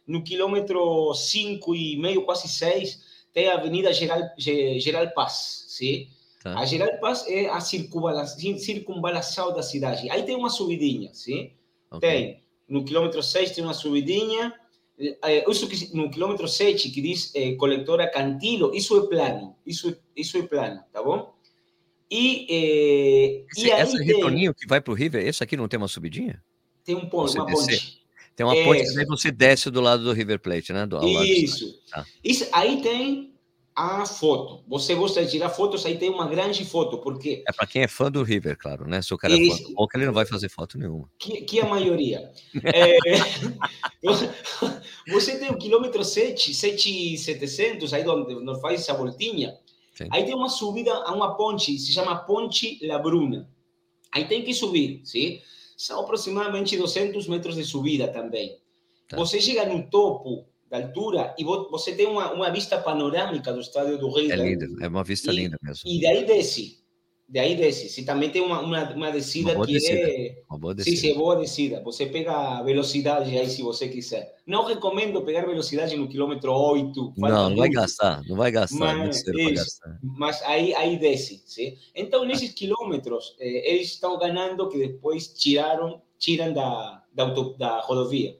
no 0.06 0.22
quilômetro 0.22 1.12
5 1.12 1.74
e 1.74 1.96
meio, 1.96 2.24
quase 2.24 2.48
6, 2.48 3.07
tem 3.32 3.48
a 3.48 3.54
Avenida 3.54 3.92
Geral, 3.92 4.20
Geral 4.36 5.10
Paz, 5.10 5.64
sim? 5.68 6.08
Tá. 6.42 6.58
A 6.58 6.64
Geral 6.64 6.98
Paz 7.00 7.26
é 7.28 7.48
a 7.48 7.60
circunvalação, 7.60 9.52
da 9.52 9.62
cidade. 9.62 10.10
Aí 10.10 10.22
tem 10.22 10.36
uma 10.36 10.50
subidinha, 10.50 11.10
sim? 11.12 11.52
Okay. 11.90 12.00
Tem. 12.00 12.42
No 12.68 12.84
quilômetro 12.84 13.22
6 13.22 13.52
tem 13.52 13.64
uma 13.64 13.74
subidinha. 13.74 14.54
É, 15.22 15.48
isso 15.50 15.68
que, 15.68 15.96
no 15.96 16.10
quilômetro 16.10 16.46
7, 16.46 16.90
que 16.90 17.00
diz 17.00 17.34
é, 17.34 17.54
coletora 17.54 18.10
Cantilo, 18.10 18.74
isso 18.74 18.98
é 18.98 19.06
plano. 19.06 19.56
Isso, 19.64 19.96
isso 20.14 20.36
é 20.36 20.42
plano, 20.42 20.82
tá 20.92 21.02
bom? 21.02 21.34
E, 22.10 22.46
é, 22.50 23.44
esse, 23.52 23.66
e 23.66 23.72
aí 23.72 23.82
esse 23.82 24.02
retorninho 24.02 24.54
que 24.54 24.66
vai 24.66 24.80
para 24.80 24.92
o 24.92 24.94
River, 24.94 25.26
esse 25.26 25.42
aqui 25.42 25.56
não 25.56 25.68
tem 25.68 25.78
uma 25.78 25.88
subidinha? 25.88 26.42
Tem 26.84 26.94
um 26.94 27.08
ponto, 27.08 27.32
uma 27.34 27.46
ponte. 27.46 27.97
Tem 28.38 28.46
uma 28.46 28.54
ponte, 28.54 28.96
aí 28.96 29.04
você 29.04 29.32
desce 29.32 29.68
do 29.68 29.80
lado 29.80 30.04
do 30.04 30.12
River 30.12 30.38
Plate, 30.38 30.72
né? 30.72 30.86
Do, 30.86 31.04
isso. 31.04 31.76
Tá. 31.90 32.06
isso. 32.22 32.46
Aí 32.52 32.80
tem 32.80 33.34
a 33.74 34.06
foto. 34.06 34.62
Você 34.68 34.94
gosta 34.94 35.24
de 35.24 35.32
tirar 35.32 35.48
fotos, 35.50 35.84
aí 35.84 35.98
tem 35.98 36.08
uma 36.08 36.24
grande 36.28 36.64
foto, 36.64 36.98
porque... 36.98 37.42
É 37.48 37.52
para 37.52 37.66
quem 37.66 37.82
é 37.82 37.88
fã 37.88 38.08
do 38.08 38.22
River, 38.22 38.56
claro, 38.56 38.86
né? 38.86 39.02
Se 39.02 39.12
o 39.12 39.18
cara 39.18 39.34
é 39.34 39.44
fã 39.44 39.56
do 39.56 39.74
Boca, 39.74 39.98
ele 39.98 40.06
não 40.06 40.12
vai 40.12 40.24
fazer 40.24 40.48
foto 40.48 40.78
nenhuma. 40.78 41.10
Que, 41.18 41.40
que 41.40 41.58
a 41.58 41.66
maioria. 41.66 42.30
é, 42.62 42.96
você 45.10 45.36
tem 45.36 45.50
o 45.50 45.58
quilômetro 45.58 46.04
7, 46.04 46.54
7,700, 46.54 47.92
aí 47.92 48.06
onde 48.06 48.36
nós 48.44 48.60
faz 48.60 48.82
essa 48.82 48.94
voltinha, 48.94 49.58
Sim. 49.94 50.06
Aí 50.12 50.24
tem 50.24 50.34
uma 50.36 50.48
subida 50.48 50.92
a 50.92 51.12
uma 51.12 51.34
ponte, 51.34 51.76
se 51.76 51.92
chama 51.92 52.14
Ponte 52.14 52.78
La 52.86 53.00
Bruna. 53.00 53.50
Aí 54.12 54.28
tem 54.28 54.44
que 54.44 54.54
subir, 54.54 55.00
sim? 55.02 55.40
São 55.78 56.00
aproximadamente 56.00 56.76
200 56.76 57.28
metros 57.28 57.54
de 57.54 57.62
subida 57.62 58.08
também. 58.08 58.58
Tá. 59.08 59.16
Você 59.16 59.40
chega 59.40 59.64
no 59.64 59.88
topo 59.88 60.44
da 60.68 60.78
altura 60.78 61.36
e 61.38 61.44
você 61.44 61.94
tem 61.94 62.08
uma, 62.08 62.32
uma 62.32 62.50
vista 62.50 62.76
panorâmica 62.78 63.52
do 63.52 63.60
estádio 63.60 63.96
do 63.96 64.10
Rei. 64.10 64.32
É 64.32 64.34
linda, 64.34 64.66
é 64.80 64.88
uma 64.88 65.04
vista 65.04 65.32
e, 65.32 65.36
linda 65.36 65.56
mesmo. 65.62 65.88
E 65.88 66.00
daí 66.00 66.26
desce. 66.26 66.82
De 67.28 67.38
aí 67.38 67.54
desce. 67.54 67.90
Se 67.90 68.04
também 68.06 68.30
tem 68.30 68.40
uma, 68.40 68.60
uma, 68.60 68.90
uma 68.94 69.12
descida 69.12 69.54
uma 69.54 69.66
que 69.66 69.74
descida. 69.74 70.00
é. 70.00 70.42
Uma 70.48 70.58
boa 70.58 70.74
descida. 70.74 70.96
Sim, 70.96 71.02
sim, 71.02 71.10
é 71.12 71.14
boa 71.14 71.36
descida. 71.36 71.82
Você 71.82 72.06
pega 72.06 72.62
velocidade 72.62 73.36
aí 73.36 73.50
se 73.50 73.60
você 73.60 73.86
quiser. 73.86 74.34
Não 74.46 74.64
recomendo 74.64 75.20
pegar 75.20 75.44
velocidade 75.44 75.94
no 75.94 76.08
quilômetro 76.08 76.50
8. 76.50 77.12
Não, 77.18 77.50
não 77.50 77.56
vai 77.56 77.68
gastar, 77.68 78.22
não 78.26 78.34
vai 78.34 78.50
gastar. 78.50 78.96
Mas, 78.96 79.18
isso, 79.18 79.54
gastar. 79.54 79.98
mas 80.02 80.42
aí, 80.42 80.74
aí 80.74 80.98
desce. 80.98 81.42
Sim? 81.44 81.76
Então, 81.94 82.24
nesses 82.24 82.54
quilômetros, 82.54 83.36
eh, 83.38 83.74
eles 83.74 83.88
estão 83.88 84.18
ganhando 84.18 84.66
que 84.70 84.78
depois 84.78 85.28
tiraram, 85.28 86.00
tiram 86.18 86.54
da, 86.54 87.02
da, 87.12 87.24
auto, 87.24 87.58
da 87.58 87.80
rodovia. 87.80 88.38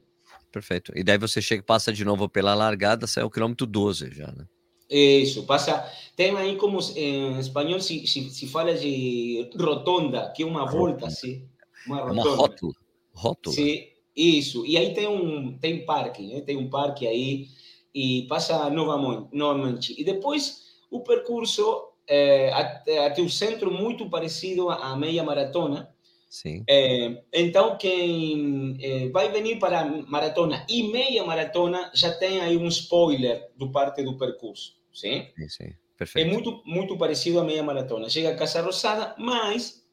Perfeito. 0.51 0.93
E 0.97 1.05
daí 1.05 1.19
você 1.19 1.43
chega, 1.43 1.63
passa 1.63 1.93
de 1.93 2.07
novo 2.07 2.27
pela 2.27 2.55
largada, 2.55 3.07
sai 3.07 3.23
o 3.23 3.31
quilômetro 3.31 3.67
12 3.67 4.11
já, 4.13 4.29
né? 4.29 4.47
Isso, 4.89 5.45
passa. 5.45 5.91
Tem 6.17 6.35
aí 6.37 6.57
como 6.57 6.81
em 6.97 7.39
espanhol 7.39 7.81
se, 7.81 8.07
se, 8.07 8.31
se 8.31 8.47
fala 8.47 8.75
de 8.75 9.49
rotonda, 9.59 10.33
que 10.35 10.43
é 10.43 10.47
uma 10.47 10.65
volta, 10.65 11.07
assim. 11.07 11.47
Uma 11.87 12.01
rotonda. 12.01 12.21
É 12.21 12.25
uma 12.25 12.37
rótula. 12.37 12.73
rótula. 13.13 13.55
Sim, 13.55 13.87
isso. 14.17 14.65
E 14.67 14.77
aí 14.77 14.95
tem 14.95 15.07
um 15.07 15.57
tem 15.59 15.85
parque, 15.85 16.27
né? 16.27 16.41
tem 16.41 16.57
um 16.57 16.69
parque 16.69 17.07
aí 17.07 17.49
e 17.95 18.27
passa 18.29 18.69
novamente. 18.71 19.29
novamente. 19.33 20.01
E 20.01 20.05
depois 20.05 20.69
o 20.91 21.01
percurso 21.01 21.89
é, 22.07 22.51
até, 22.53 23.07
até 23.07 23.23
o 23.23 23.29
centro 23.29 23.71
muito 23.71 24.09
parecido 24.09 24.71
à 24.71 24.97
meia 24.97 25.23
maratona. 25.23 25.95
Sim. 26.29 26.63
É, 26.69 27.23
então, 27.33 27.79
quem 27.79 28.77
é, 28.81 29.09
vai 29.09 29.31
vir 29.31 29.59
para 29.59 29.81
a 29.81 29.85
maratona 29.85 30.67
e 30.69 30.83
meia 30.83 31.25
maratona 31.25 31.91
já 31.95 32.13
tem 32.13 32.41
aí 32.41 32.57
um 32.57 32.67
spoiler 32.69 33.49
do 33.57 33.73
parte 33.73 34.03
do 34.03 34.19
percurso. 34.19 34.77
Sim? 34.93 35.27
Sim, 35.37 35.49
sim. 35.49 35.75
Perfeito. 35.97 36.29
É 36.29 36.31
muito, 36.31 36.63
muito 36.65 36.97
parecido 36.97 37.41
à 37.41 37.45
meia 37.45 37.63
maratona. 37.63 38.09
Chega 38.09 38.31
a 38.31 38.37
Casa 38.37 38.63
Rosada, 38.63 39.17
mas 39.19 39.85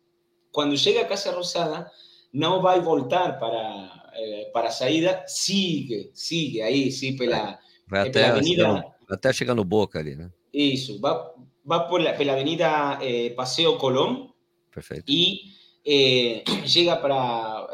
quando 0.52 0.78
chega 0.78 1.02
a 1.02 1.06
Casa 1.06 1.32
Rosada, 1.32 1.90
não 2.32 2.62
vai 2.62 2.80
voltar 2.82 3.40
para, 3.40 4.12
eh, 4.14 4.52
para 4.54 4.68
a 4.68 4.72
saída, 4.72 5.24
sigue, 5.26 6.12
sigue 6.14 6.62
aí, 6.62 6.92
sim, 6.92 7.16
pela, 7.16 7.58
vai 7.88 8.02
até, 8.02 8.12
pela 8.12 8.28
avenida... 8.34 8.86
até 9.10 9.34
chegar 9.34 9.56
no 9.56 9.64
Boca 9.64 9.98
ali, 9.98 10.16
né? 10.16 10.30
Isso, 10.54 11.00
vai, 11.00 11.16
vai 11.64 11.88
por 11.88 12.02
la, 12.02 12.14
pela 12.14 12.34
avenida 12.34 13.00
eh, 13.02 13.32
Paseo 13.32 13.78
Colón. 13.78 14.28
Perfeito. 14.72 15.06
E 15.08 15.56
eh, 15.86 16.44
chega 16.66 16.96
para, 16.96 17.68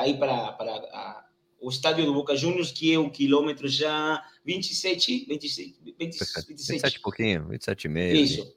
aí 0.00 0.16
para, 0.16 0.52
para 0.52 0.72
a, 0.72 1.24
o 1.60 1.68
estádio 1.68 2.06
do 2.06 2.14
Boca 2.14 2.36
Juniors, 2.36 2.70
que 2.70 2.92
é 2.92 2.98
o 2.98 3.10
quilômetro 3.10 3.66
já 3.66 4.22
27, 4.44 5.26
26, 5.28 5.74
27, 5.98 6.46
27 6.48 6.96
e 6.96 7.00
pouquinho, 7.00 7.48
27 7.48 7.84
e 7.84 7.88
meio. 7.88 8.16
Isso. 8.16 8.56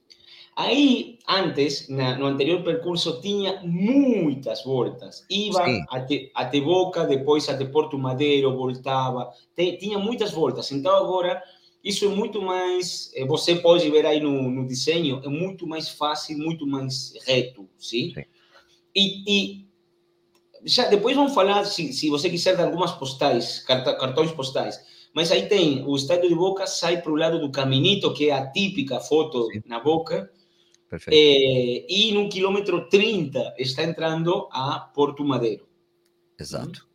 Aí, 0.56 1.17
antes, 1.28 1.88
na, 1.88 2.17
no 2.17 2.26
anterior 2.26 2.62
percurso, 2.62 3.22
tinha 3.22 3.62
muitas 3.63 4.63
voltas. 4.63 5.26
Iba 5.30 5.86
até, 5.89 6.30
até 6.36 6.60
Boca, 6.60 7.06
depois 7.06 7.48
até 7.48 7.63
Porto 7.63 7.98
Madeiro, 7.98 8.54
voltava. 8.54 9.32
Tem, 9.56 9.78
tinha 9.78 9.98
muitas 9.98 10.32
voltas. 10.32 10.69
Então, 10.72 10.93
agora, 10.98 11.41
isso 11.82 12.04
é 12.04 12.10
muito 12.10 12.41
mais... 12.41 13.10
Eh, 13.15 13.26
você 13.26 13.56
pode 13.56 13.89
ver 13.89 14.06
aí 14.06 14.19
no, 14.19 14.52
no 14.52 14.67
desenho, 14.67 15.22
é 15.24 15.30
muito 15.30 15.65
mais 15.65 15.88
fácil, 15.88 16.38
muito 16.38 16.67
mais 16.67 17.13
reto, 17.26 17.69
sim? 17.78 18.12
sim. 18.13 18.26
E, 18.95 19.23
e 19.28 19.65
já 20.65 20.88
depois 20.88 21.15
vamos 21.15 21.34
falar, 21.34 21.63
se, 21.65 21.93
se 21.93 22.10
você 22.10 22.30
quiser, 22.30 22.56
de 22.56 22.62
algumas 22.62 22.91
postais, 22.91 23.60
cartões 23.60 24.32
postais. 24.32 24.80
Mas 25.13 25.32
aí 25.32 25.47
tem 25.47 25.84
o 25.86 25.95
estádio 25.95 26.30
de 26.30 26.36
Boca, 26.36 26.67
sai 26.67 27.02
para 27.02 27.12
o 27.12 27.15
lado 27.15 27.39
do 27.39 27.52
Caminito, 27.52 28.13
que 28.13 28.30
é 28.30 28.34
a 28.34 28.49
típica 28.49 28.99
foto 28.99 29.47
Sim. 29.52 29.62
na 29.65 29.80
Boca. 29.80 30.32
Perfeito. 30.89 31.15
É, 31.15 31.86
e 31.88 32.12
no 32.13 32.30
quilômetro 32.30 32.88
30 32.89 33.56
está 33.58 33.84
entrando 33.84 34.47
a 34.52 34.80
Porto 34.80 35.23
Madeiro. 35.23 35.67
Exato. 36.39 36.88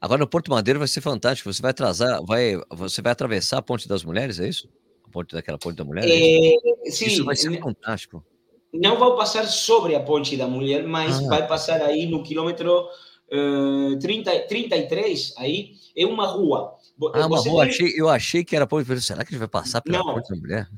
Agora 0.00 0.20
no 0.20 0.26
Porto 0.26 0.50
Madeiro 0.50 0.78
vai 0.78 0.88
ser 0.88 1.00
fantástico. 1.00 1.52
Você 1.52 1.62
vai 1.62 1.70
atrasar, 1.70 2.22
vai, 2.24 2.60
você 2.70 3.00
vai 3.00 3.12
atravessar 3.12 3.58
a 3.58 3.62
Ponte 3.62 3.88
das 3.88 4.04
Mulheres, 4.04 4.38
é 4.38 4.48
isso? 4.48 4.68
A 5.04 5.10
ponte 5.10 5.34
daquela 5.34 5.58
Ponte 5.58 5.76
da 5.76 5.84
Mulher? 5.84 6.04
É 6.04 6.54
é, 6.54 6.90
sim, 6.90 7.06
isso 7.06 7.24
vai 7.24 7.36
ser 7.36 7.58
fantástico. 7.60 8.24
Não 8.72 8.98
vai 8.98 9.16
passar 9.16 9.46
sobre 9.46 9.94
a 9.94 10.00
Ponte 10.00 10.36
da 10.36 10.46
Mulher, 10.46 10.86
mas 10.86 11.18
ah. 11.18 11.28
vai 11.28 11.46
passar 11.46 11.80
aí 11.82 12.06
no 12.06 12.22
quilômetro 12.22 12.88
uh, 13.32 13.98
30, 13.98 14.40
33, 14.40 15.34
aí 15.36 15.72
é 15.96 16.06
uma 16.06 16.26
rua. 16.26 16.76
Ah, 17.12 17.26
uma 17.26 17.38
rua, 17.38 17.62
tem... 17.64 17.70
achei, 17.70 17.94
eu 17.96 18.08
achei 18.08 18.44
que 18.44 18.56
era 18.56 18.66
ponte. 18.66 19.00
Será 19.00 19.22
que 19.22 19.28
a 19.28 19.32
gente 19.32 19.38
vai 19.38 19.48
passar 19.48 19.82
pela 19.82 19.98
Não. 19.98 20.14
ponte 20.14 20.30
da 20.30 20.36
mulher? 20.36 20.68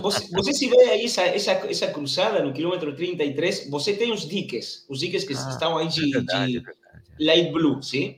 Você, 0.00 0.28
você 0.30 0.52
se 0.52 0.68
vê 0.68 0.80
aí 0.90 1.04
essa, 1.04 1.22
essa, 1.22 1.52
essa 1.52 1.86
cruzada 1.88 2.42
no 2.42 2.52
quilômetro 2.52 2.94
33, 2.94 3.68
você 3.68 3.92
tem 3.92 4.12
os 4.12 4.28
diques, 4.28 4.84
os 4.88 5.00
diques 5.00 5.24
que 5.24 5.34
ah, 5.34 5.48
estão 5.50 5.76
aí 5.76 5.88
de, 5.88 6.08
é 6.08 6.18
verdade, 6.18 6.52
de 6.52 6.58
é 6.58 7.24
light 7.24 7.52
blue, 7.52 7.82
sim? 7.82 8.16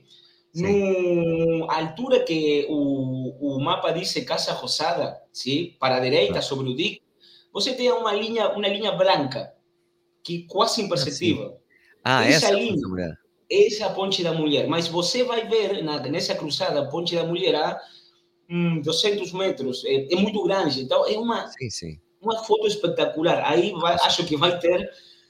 sim. 0.53 0.61
No 0.61 1.71
altura 1.71 2.23
que 2.23 2.67
o, 2.69 3.55
o 3.55 3.59
mapa 3.59 3.91
diz 3.91 4.13
Casa 4.25 4.53
Rosada, 4.53 5.19
sim? 5.33 5.75
para 5.79 5.97
a 5.97 5.99
direita, 5.99 6.39
ah. 6.39 6.43
sobre 6.43 6.69
o 6.69 6.75
dique, 6.75 7.01
você 7.51 7.73
tem 7.73 7.91
uma 7.91 8.13
linha, 8.13 8.49
uma 8.49 8.67
linha 8.67 8.91
branca, 8.91 9.53
que 10.23 10.43
quase 10.43 10.81
imperceptível. 10.81 11.57
Ah, 12.03 12.23
essa, 12.25 12.47
essa 12.47 12.51
linha, 12.51 13.17
essa 13.49 13.83
é 13.83 13.87
a 13.87 13.89
Ponte 13.89 14.23
da 14.23 14.31
Mulher. 14.31 14.67
Mas 14.67 14.87
você 14.87 15.23
vai 15.23 15.47
ver 15.47 15.83
na, 15.83 15.99
nessa 16.01 16.35
cruzada, 16.35 16.81
a 16.81 16.85
Ponte 16.85 17.15
da 17.15 17.23
Mulher, 17.23 17.55
a 17.55 17.79
hum, 18.49 18.81
200 18.81 19.33
metros. 19.33 19.83
É, 19.85 20.13
é, 20.13 20.15
muito 20.15 20.43
grande. 20.43 20.81
Então, 20.81 21.05
é 21.07 21.17
uma, 21.17 21.47
sim, 21.47 21.69
sim. 21.69 21.99
uma 22.21 22.43
foto 22.43 22.67
espetacular. 22.67 23.43
Aí 23.43 23.71
vai, 23.71 23.95
acho 23.95 24.25
que 24.25 24.37
vai 24.37 24.59
ter 24.59 24.89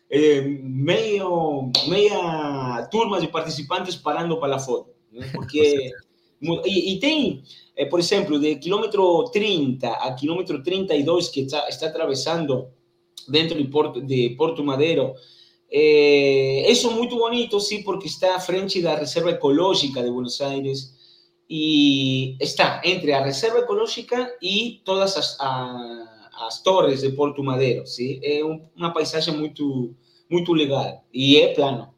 é, 0.09 0.41
meio, 0.41 1.71
meia 1.87 2.87
turma 2.91 3.21
de 3.21 3.27
participantes 3.27 3.95
parando 3.95 4.39
para 4.39 4.57
a 4.57 4.59
foto. 4.59 4.91
Né? 5.11 5.29
Porque. 5.33 5.91
e, 6.41 6.93
e, 6.93 6.99
tem, 6.99 7.41
é, 7.79 7.85
por 7.85 7.99
exemplo, 7.99 8.39
de 8.39 8.55
quilômetro 8.57 9.29
30 9.31 9.87
a 9.87 10.13
quilômetro 10.13 10.61
32, 10.61 11.29
que 11.29 11.41
está, 11.41 11.67
está 11.67 11.87
atravessando 11.87 12.69
dentro 13.27 13.57
de 13.57 13.65
Porto, 13.65 14.01
de 14.01 14.35
Porto 14.37 14.63
Madeiro, 14.63 15.15
Eh, 15.71 16.63
eso 16.67 16.89
muy 16.91 17.07
bonito, 17.07 17.59
sí, 17.59 17.79
porque 17.79 18.07
está 18.07 18.39
frente 18.39 18.79
a 18.79 18.93
la 18.93 18.95
Reserva 18.95 19.31
Ecológica 19.31 20.01
de 20.01 20.09
Buenos 20.09 20.41
Aires 20.41 20.95
y 21.47 22.35
está 22.39 22.81
entre 22.83 23.11
la 23.11 23.23
Reserva 23.23 23.59
Ecológica 23.59 24.29
y 24.41 24.81
todas 24.83 25.37
las 26.39 26.63
torres 26.63 27.01
de 27.01 27.11
Porto 27.11 27.43
Madero, 27.43 27.85
sí. 27.85 28.19
Es 28.23 28.43
una 28.75 28.93
paisaje 28.93 29.31
muy, 29.31 29.53
muy 30.29 30.57
legal 30.57 31.01
y 31.11 31.37
es 31.37 31.55
plano. 31.55 31.93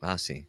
Ah, 0.00 0.18
sim. 0.18 0.47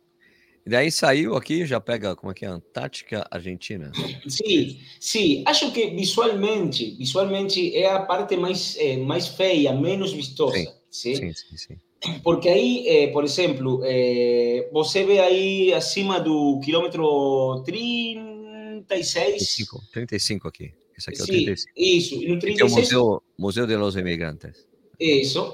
E 0.66 0.70
daí 0.70 0.92
saiu 0.92 1.36
aqui, 1.36 1.66
já 1.66 1.80
pega 1.80 2.16
como 2.16 2.32
é 2.32 2.36
que 2.36 2.46
é 2.46 2.48
Antártica, 2.48 3.26
Argentina. 3.32 3.92
Sim, 4.28 4.80
sim. 5.00 5.44
Acho 5.46 5.72
que 5.72 5.90
visualmente, 5.92 6.96
visualmente 6.98 7.76
é 7.76 7.90
a 7.90 8.00
parte 8.02 8.36
mais 8.38 8.76
é, 8.78 8.98
mais 8.98 9.28
feia, 9.28 9.74
menos 9.74 10.14
vistosa. 10.14 10.58
Sim, 10.92 11.16
sim, 11.16 11.34
sim. 11.34 11.58
sim. 11.58 11.78
Porque 12.24 12.48
aí, 12.48 12.88
eh, 12.88 13.08
por 13.08 13.26
exemplo, 13.26 13.82
eh, 13.84 14.70
você 14.72 15.04
vê 15.04 15.20
aí 15.20 15.74
acima 15.74 16.20
do 16.20 16.60
quilômetro 16.64 17.62
36. 17.66 19.34
35, 19.38 19.82
35 19.92 20.48
aqui. 20.48 20.74
Esse 20.98 21.10
aqui 21.10 21.20
é 21.20 21.24
o 21.24 21.28
35. 21.28 21.72
Isso, 21.76 22.16
no 22.16 22.40
36. 22.40 22.60
é 22.60 22.64
o 22.64 22.70
Museu, 22.70 23.24
Museu 23.38 23.68
de 23.68 23.76
los 23.76 23.96
Imigrantes. 23.96 24.69
Isso, 25.00 25.54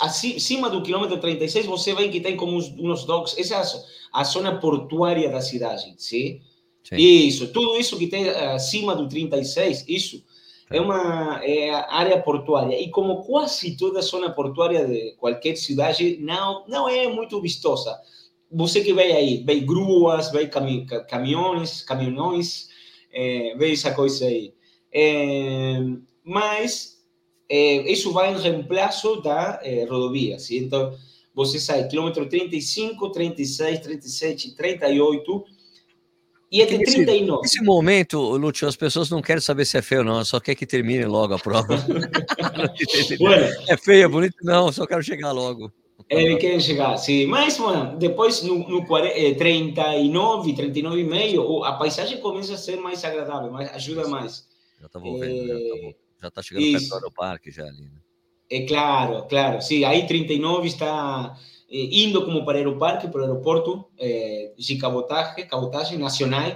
acima 0.00 0.68
do 0.68 0.82
quilômetro 0.82 1.18
36 1.18 1.64
você 1.64 1.94
vê 1.94 2.10
que 2.10 2.20
tem 2.20 2.36
como 2.36 2.56
uns, 2.58 2.68
uns 2.78 3.04
docks, 3.04 3.38
essa 3.38 3.54
é 3.54 3.82
a 4.12 4.22
zona 4.22 4.60
portuária 4.60 5.30
da 5.30 5.40
cidade, 5.40 5.94
sim? 5.96 6.42
sim? 6.84 6.96
Isso, 6.96 7.48
tudo 7.48 7.78
isso 7.78 7.98
que 7.98 8.06
tem 8.06 8.28
acima 8.28 8.94
do 8.94 9.08
36, 9.08 9.86
isso 9.88 10.22
é 10.70 10.78
uma 10.78 11.40
é 11.42 11.70
área 11.70 12.20
portuária 12.20 12.78
e 12.78 12.90
como 12.90 13.22
quase 13.22 13.76
toda 13.78 13.98
a 13.98 14.02
zona 14.02 14.30
portuária 14.30 14.86
de 14.86 15.14
qualquer 15.16 15.56
cidade 15.56 16.18
não 16.20 16.66
não 16.68 16.86
é 16.88 17.08
muito 17.08 17.40
vistosa. 17.40 17.98
Você 18.50 18.82
que 18.82 18.92
vê 18.92 19.12
aí, 19.12 19.42
vê 19.42 19.60
gruas, 19.60 20.30
vê 20.30 20.46
cami 20.46 20.84
caminhões, 21.08 21.82
caminhões, 21.82 22.68
é, 23.10 23.54
vê 23.56 23.72
essa 23.72 23.94
coisa 23.94 24.26
aí. 24.26 24.52
É, 24.92 25.78
mas 26.22 26.91
é, 27.48 27.90
isso 27.90 28.12
vai 28.12 28.32
em 28.32 28.40
reemplaço 28.40 29.20
da 29.20 29.60
é, 29.62 29.84
rodovia, 29.84 30.38
sim? 30.38 30.58
Então, 30.58 30.96
você 31.34 31.58
sai 31.58 31.88
quilômetro 31.88 32.28
35, 32.28 33.10
36, 33.10 33.80
37, 33.80 34.56
38 34.56 35.44
E 36.50 36.60
é 36.60 36.66
de 36.66 36.78
39. 36.78 37.42
Nesse 37.42 37.62
momento, 37.62 38.18
Lúcio, 38.36 38.68
as 38.68 38.76
pessoas 38.76 39.10
não 39.10 39.22
querem 39.22 39.40
saber 39.40 39.64
se 39.64 39.78
é 39.78 39.82
feio 39.82 40.02
ou 40.02 40.06
não, 40.06 40.24
só 40.24 40.38
quer 40.38 40.54
que 40.54 40.66
termine 40.66 41.04
logo 41.06 41.34
a 41.34 41.38
prova. 41.38 41.76
bueno, 43.18 43.46
é 43.68 43.76
feio, 43.76 44.04
é 44.04 44.08
bonito? 44.08 44.36
Não, 44.42 44.70
só 44.70 44.86
quero 44.86 45.02
chegar 45.02 45.32
logo. 45.32 45.72
Ele 46.08 46.36
quer 46.36 46.60
chegar, 46.60 46.96
sim. 46.98 47.26
Mas, 47.26 47.58
mano, 47.58 47.96
depois 47.96 48.42
no, 48.42 48.68
no 48.68 48.86
40, 48.86 49.38
39, 49.38 50.52
39 50.54 51.00
e 51.00 51.04
meio, 51.04 51.64
a 51.64 51.72
paisagem 51.72 52.20
começa 52.20 52.54
a 52.54 52.58
ser 52.58 52.76
mais 52.76 53.02
agradável, 53.04 53.50
mais, 53.50 53.72
ajuda 53.72 54.06
mais. 54.08 54.46
Já 54.80 54.88
tá 54.88 54.98
vendo, 54.98 55.24
é... 55.24 55.28
já 55.28 55.54
tá 55.54 55.96
chegando 56.42 56.64
Isso. 56.64 56.88
perto 56.88 57.04
do 57.04 57.12
parque 57.12 57.50
já 57.50 57.64
ali, 57.64 57.82
né? 57.82 57.98
É 58.50 58.66
claro, 58.66 59.26
claro. 59.28 59.62
Sim, 59.62 59.84
aí 59.84 60.06
39 60.06 60.66
está 60.68 61.34
eh, 61.70 61.88
indo 61.90 62.22
como 62.24 62.44
para 62.44 62.56
o 62.56 62.58
aeroparque, 62.58 63.08
para 63.08 63.20
o 63.20 63.24
aeroporto 63.24 63.86
eh, 63.98 64.52
de 64.58 64.76
cabotagem, 64.76 65.46
cabotagem 65.46 65.98
nacional, 65.98 66.54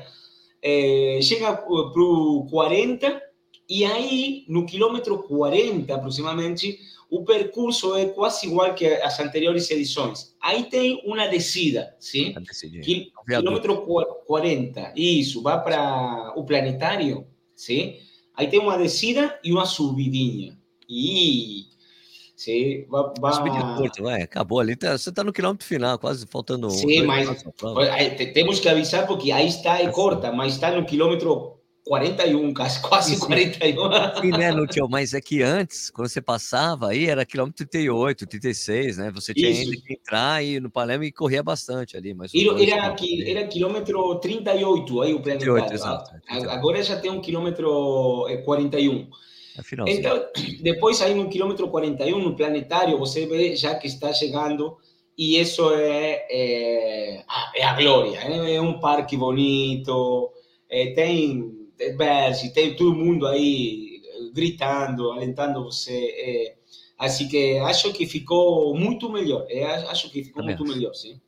eh, 0.63 1.19
chega 1.23 1.55
para 1.57 1.73
o 1.73 2.47
40 2.51 3.23
e 3.69 3.85
aí 3.85 4.45
no 4.47 4.67
quilômetro 4.67 5.23
40 5.23 5.95
aproximadamente 5.95 6.79
o 7.09 7.25
percurso 7.25 7.97
é 7.97 8.07
quase 8.07 8.47
igual 8.47 8.75
que 8.75 8.87
as 8.87 9.19
anteriores 9.21 9.71
edições. 9.71 10.35
Aí 10.41 10.65
tem 10.65 11.01
uma 11.05 11.27
descida, 11.29 11.95
sim? 11.99 12.35
Quil 12.83 13.07
quilômetro 13.27 13.87
40, 14.27 14.93
isso, 14.97 15.43
vai 15.43 15.63
para 15.63 16.33
o 16.37 16.45
planetário, 16.45 17.27
sim? 17.55 18.01
Aí 18.37 18.49
tem 18.49 18.61
uma 18.61 18.77
descida 18.77 19.39
e 19.43 19.53
uma 19.53 19.65
subidinha. 19.65 20.57
E 20.89 21.65
Sim, 22.37 22.85
vai. 22.91 23.03
vai... 23.19 23.77
Curto, 23.77 24.03
vai, 24.03 24.23
acabou 24.23 24.61
ali. 24.61 24.77
Tá, 24.77 24.97
você 24.97 25.09
está 25.09 25.25
no 25.25 25.33
quilômetro 25.33 25.67
final, 25.67 25.99
quase 25.99 26.27
faltando. 26.27 26.71
Sim, 26.71 27.03
mas 27.03 27.45
temos 28.35 28.61
que 28.61 28.69
avisar 28.69 29.07
porque 29.07 29.33
aí 29.33 29.49
está 29.49 29.83
e 29.83 29.91
corta, 29.91 30.31
mas 30.31 30.53
está 30.53 30.71
no 30.71 30.85
quilômetro 30.85 31.56
41, 31.87 32.53
quase, 32.53 32.83
quase 32.83 33.21
41. 33.21 34.21
Sim, 34.21 34.31
né, 34.33 34.51
Lúcio? 34.51 34.89
Mas 34.91 35.15
é 35.15 35.21
que 35.21 35.41
antes, 35.41 35.89
quando 35.89 36.09
você 36.09 36.21
passava 36.21 36.89
aí, 36.89 37.07
era 37.07 37.25
quilômetro 37.25 37.65
38, 37.65 38.27
36, 38.27 38.99
né? 38.99 39.13
Você 39.15 39.33
tinha 39.33 39.49
ainda 39.49 39.77
que 39.77 39.93
entrar 39.93 40.45
e 40.45 40.59
no 40.59 40.69
Palermo 40.69 41.05
e 41.05 41.13
corria 41.13 41.45
bastante 41.45 41.97
ali. 41.97 42.13
Mas 42.13 42.33
era, 42.35 42.61
era, 42.65 42.87
aqui, 42.89 43.31
era 43.31 43.47
quilômetro 43.47 44.17
38 44.17 45.03
aí 45.03 45.15
o 45.15 45.23
planetário. 45.23 45.55
38, 45.55 45.73
exato, 45.73 46.11
Agora 46.51 46.83
já 46.83 46.99
tem 46.99 47.11
um 47.11 47.21
quilômetro 47.21 48.27
41. 48.45 49.09
É 49.87 49.93
então, 49.93 50.27
depois 50.63 51.01
aí 51.01 51.15
no 51.15 51.29
quilômetro 51.29 51.69
41, 51.69 52.19
no 52.19 52.35
planetário, 52.35 52.99
você 52.99 53.27
vê 53.27 53.55
já 53.55 53.77
que 53.77 53.87
está 53.87 54.13
chegando 54.13 54.77
e 55.17 55.41
isso 55.41 55.73
é, 55.73 56.27
é, 56.29 57.25
é 57.55 57.65
a 57.65 57.75
glória. 57.75 58.19
É, 58.19 58.61
um 58.61 58.81
parque 58.81 59.17
bonito, 59.17 60.33
é, 60.69 60.93
tem 60.93 61.56
verdes, 61.79 62.53
tem 62.53 62.77
todo 62.77 62.95
mundo 62.95 63.27
aí 63.27 64.03
gritando, 64.33 65.11
alentando 65.13 65.65
você. 65.65 65.93
É, 65.93 66.57
assim 66.99 67.29
que 67.29 67.59
acho 67.59 67.93
que 67.93 68.07
ficou 68.07 68.75
muito 68.75 69.11
melhor. 69.11 69.47
É, 69.49 69.65
acho 69.89 70.11
que 70.11 70.25
ficou 70.25 70.43
muito 70.43 70.65
melhor, 70.65 70.95
sim. 70.95 71.21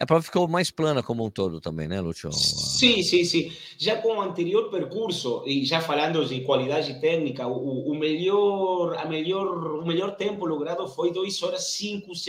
A 0.00 0.06
prova 0.06 0.22
ficou 0.22 0.48
mais 0.48 0.70
plana 0.70 1.02
como 1.02 1.24
um 1.24 1.30
todo 1.30 1.60
também, 1.60 1.86
né, 1.86 2.00
Lúcio? 2.00 2.32
Sim, 2.32 3.02
sim, 3.02 3.24
sim. 3.24 3.52
Já 3.78 3.96
com 3.96 4.16
o 4.16 4.20
anterior 4.22 4.70
percurso, 4.70 5.44
e 5.46 5.64
já 5.64 5.80
falando 5.80 6.24
de 6.24 6.40
qualidade 6.40 6.98
técnica, 6.98 7.46
o, 7.46 7.90
o 7.90 7.94
melhor, 7.94 8.96
a 8.96 9.04
melhor, 9.04 9.46
o 9.46 9.86
melhor 9.86 10.16
tempo 10.16 10.46
logrado 10.46 10.88
foi 10.88 11.12
2 11.12 11.42
horas 11.42 11.76
500, 11.76 12.24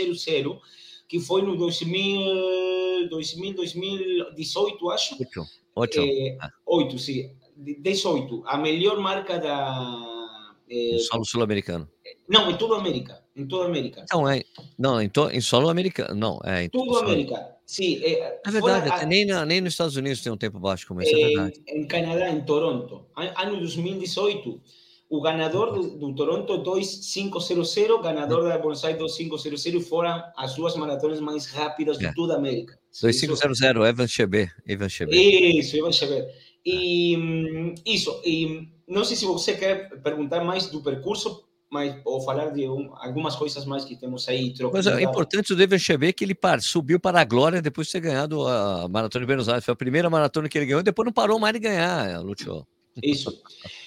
que 1.07 1.19
foi 1.19 1.41
no 1.41 1.55
2000, 1.55 3.09
2000 3.09 3.53
2018, 3.55 4.91
acho. 4.91 5.15
8. 5.19 5.45
8. 5.75 5.99
É, 6.01 6.37
8, 6.65 6.99
sim. 6.99 7.31
18. 7.55 8.43
A 8.45 8.57
melhor 8.57 8.99
marca 8.99 9.39
da... 9.39 10.53
É, 10.69 10.97
solo 10.99 11.25
sul-americano. 11.25 11.89
Não, 12.27 12.49
em 12.49 12.57
toda 12.57 12.75
a 12.75 12.79
América. 12.79 13.21
Em 13.35 13.45
toda 13.45 13.65
a 13.65 13.67
América. 13.67 14.05
Não, 14.11 14.27
é, 14.27 14.43
não 14.77 15.01
em, 15.01 15.09
to, 15.09 15.29
em 15.29 15.41
solo 15.41 15.69
americano. 15.69 16.15
Não, 16.15 16.39
é 16.43 16.63
em 16.63 16.69
toda 16.69 16.99
a 16.99 17.03
América. 17.03 17.53
Sim, 17.65 18.01
é, 18.03 18.39
é 18.45 18.51
verdade, 18.51 18.89
a, 18.89 19.05
nem, 19.05 19.25
na, 19.25 19.45
nem 19.45 19.61
nos 19.61 19.73
Estados 19.73 19.95
Unidos 19.95 20.21
tem 20.21 20.31
um 20.31 20.37
tempo 20.37 20.59
baixo 20.59 20.87
como 20.87 21.01
esse, 21.01 21.13
é, 21.13 21.21
é 21.21 21.27
verdade. 21.27 21.61
Em 21.67 21.87
Canadá, 21.87 22.29
em 22.29 22.41
Toronto, 22.41 23.05
ano 23.15 23.57
2018, 23.57 24.61
o 25.09 25.21
ganador 25.21 25.73
do, 25.73 25.97
do 25.97 26.13
Toronto 26.13 26.57
2500, 26.57 28.01
ganador 28.01 28.43
da 28.43 28.57
Buenos 28.57 28.83
Aires 28.83 28.99
2500 28.99 29.87
foram 29.87 30.23
as 30.35 30.55
duas 30.55 30.75
maratonas 30.75 31.19
mais 31.19 31.45
rápidas 31.45 31.97
de 31.97 32.13
toda 32.13 32.33
a 32.33 32.37
América. 32.37 32.77
2500, 33.01 33.61
Evan 33.87 34.07
Cheber. 34.07 34.53
Evan 34.67 34.89
Cheber. 34.89 35.15
Isso, 35.15 35.77
Evan 35.77 35.91
Cheber. 35.91 36.27
E 36.65 37.17
hum, 37.17 37.75
isso, 37.85 38.21
e 38.25 38.69
não 38.87 39.03
sei 39.03 39.17
se 39.17 39.25
você 39.25 39.55
quer 39.55 39.89
perguntar 40.01 40.43
mais 40.43 40.67
do 40.67 40.81
percurso 40.81 41.43
mas 41.73 41.99
ou 42.05 42.21
falar 42.21 42.51
de 42.51 42.69
um, 42.69 42.91
algumas 42.97 43.35
coisas 43.35 43.65
mais 43.65 43.83
que 43.83 43.95
temos 43.95 44.29
aí 44.29 44.53
trocando. 44.53 44.85
Mas 44.85 44.85
é 44.95 45.01
importante 45.01 45.51
o 45.51 45.55
David 45.55 46.13
que 46.13 46.23
ele 46.23 46.35
par, 46.35 46.61
subiu 46.61 46.99
para 46.99 47.19
a 47.19 47.23
glória 47.25 47.63
depois 47.63 47.87
de 47.87 47.93
ter 47.93 47.99
ganhado 47.99 48.47
a 48.47 48.87
Maratona 48.87 49.23
de 49.23 49.25
Buenos 49.25 49.49
Aires. 49.49 49.65
Foi 49.65 49.73
a 49.73 49.75
primeira 49.75 50.07
maratona 50.07 50.47
que 50.47 50.55
ele 50.55 50.67
ganhou, 50.67 50.83
depois 50.83 51.07
não 51.07 51.11
parou 51.11 51.39
mais 51.39 51.51
de 51.53 51.59
ganhar, 51.59 52.21
Lúcio. 52.21 52.65
Isso. 53.01 53.41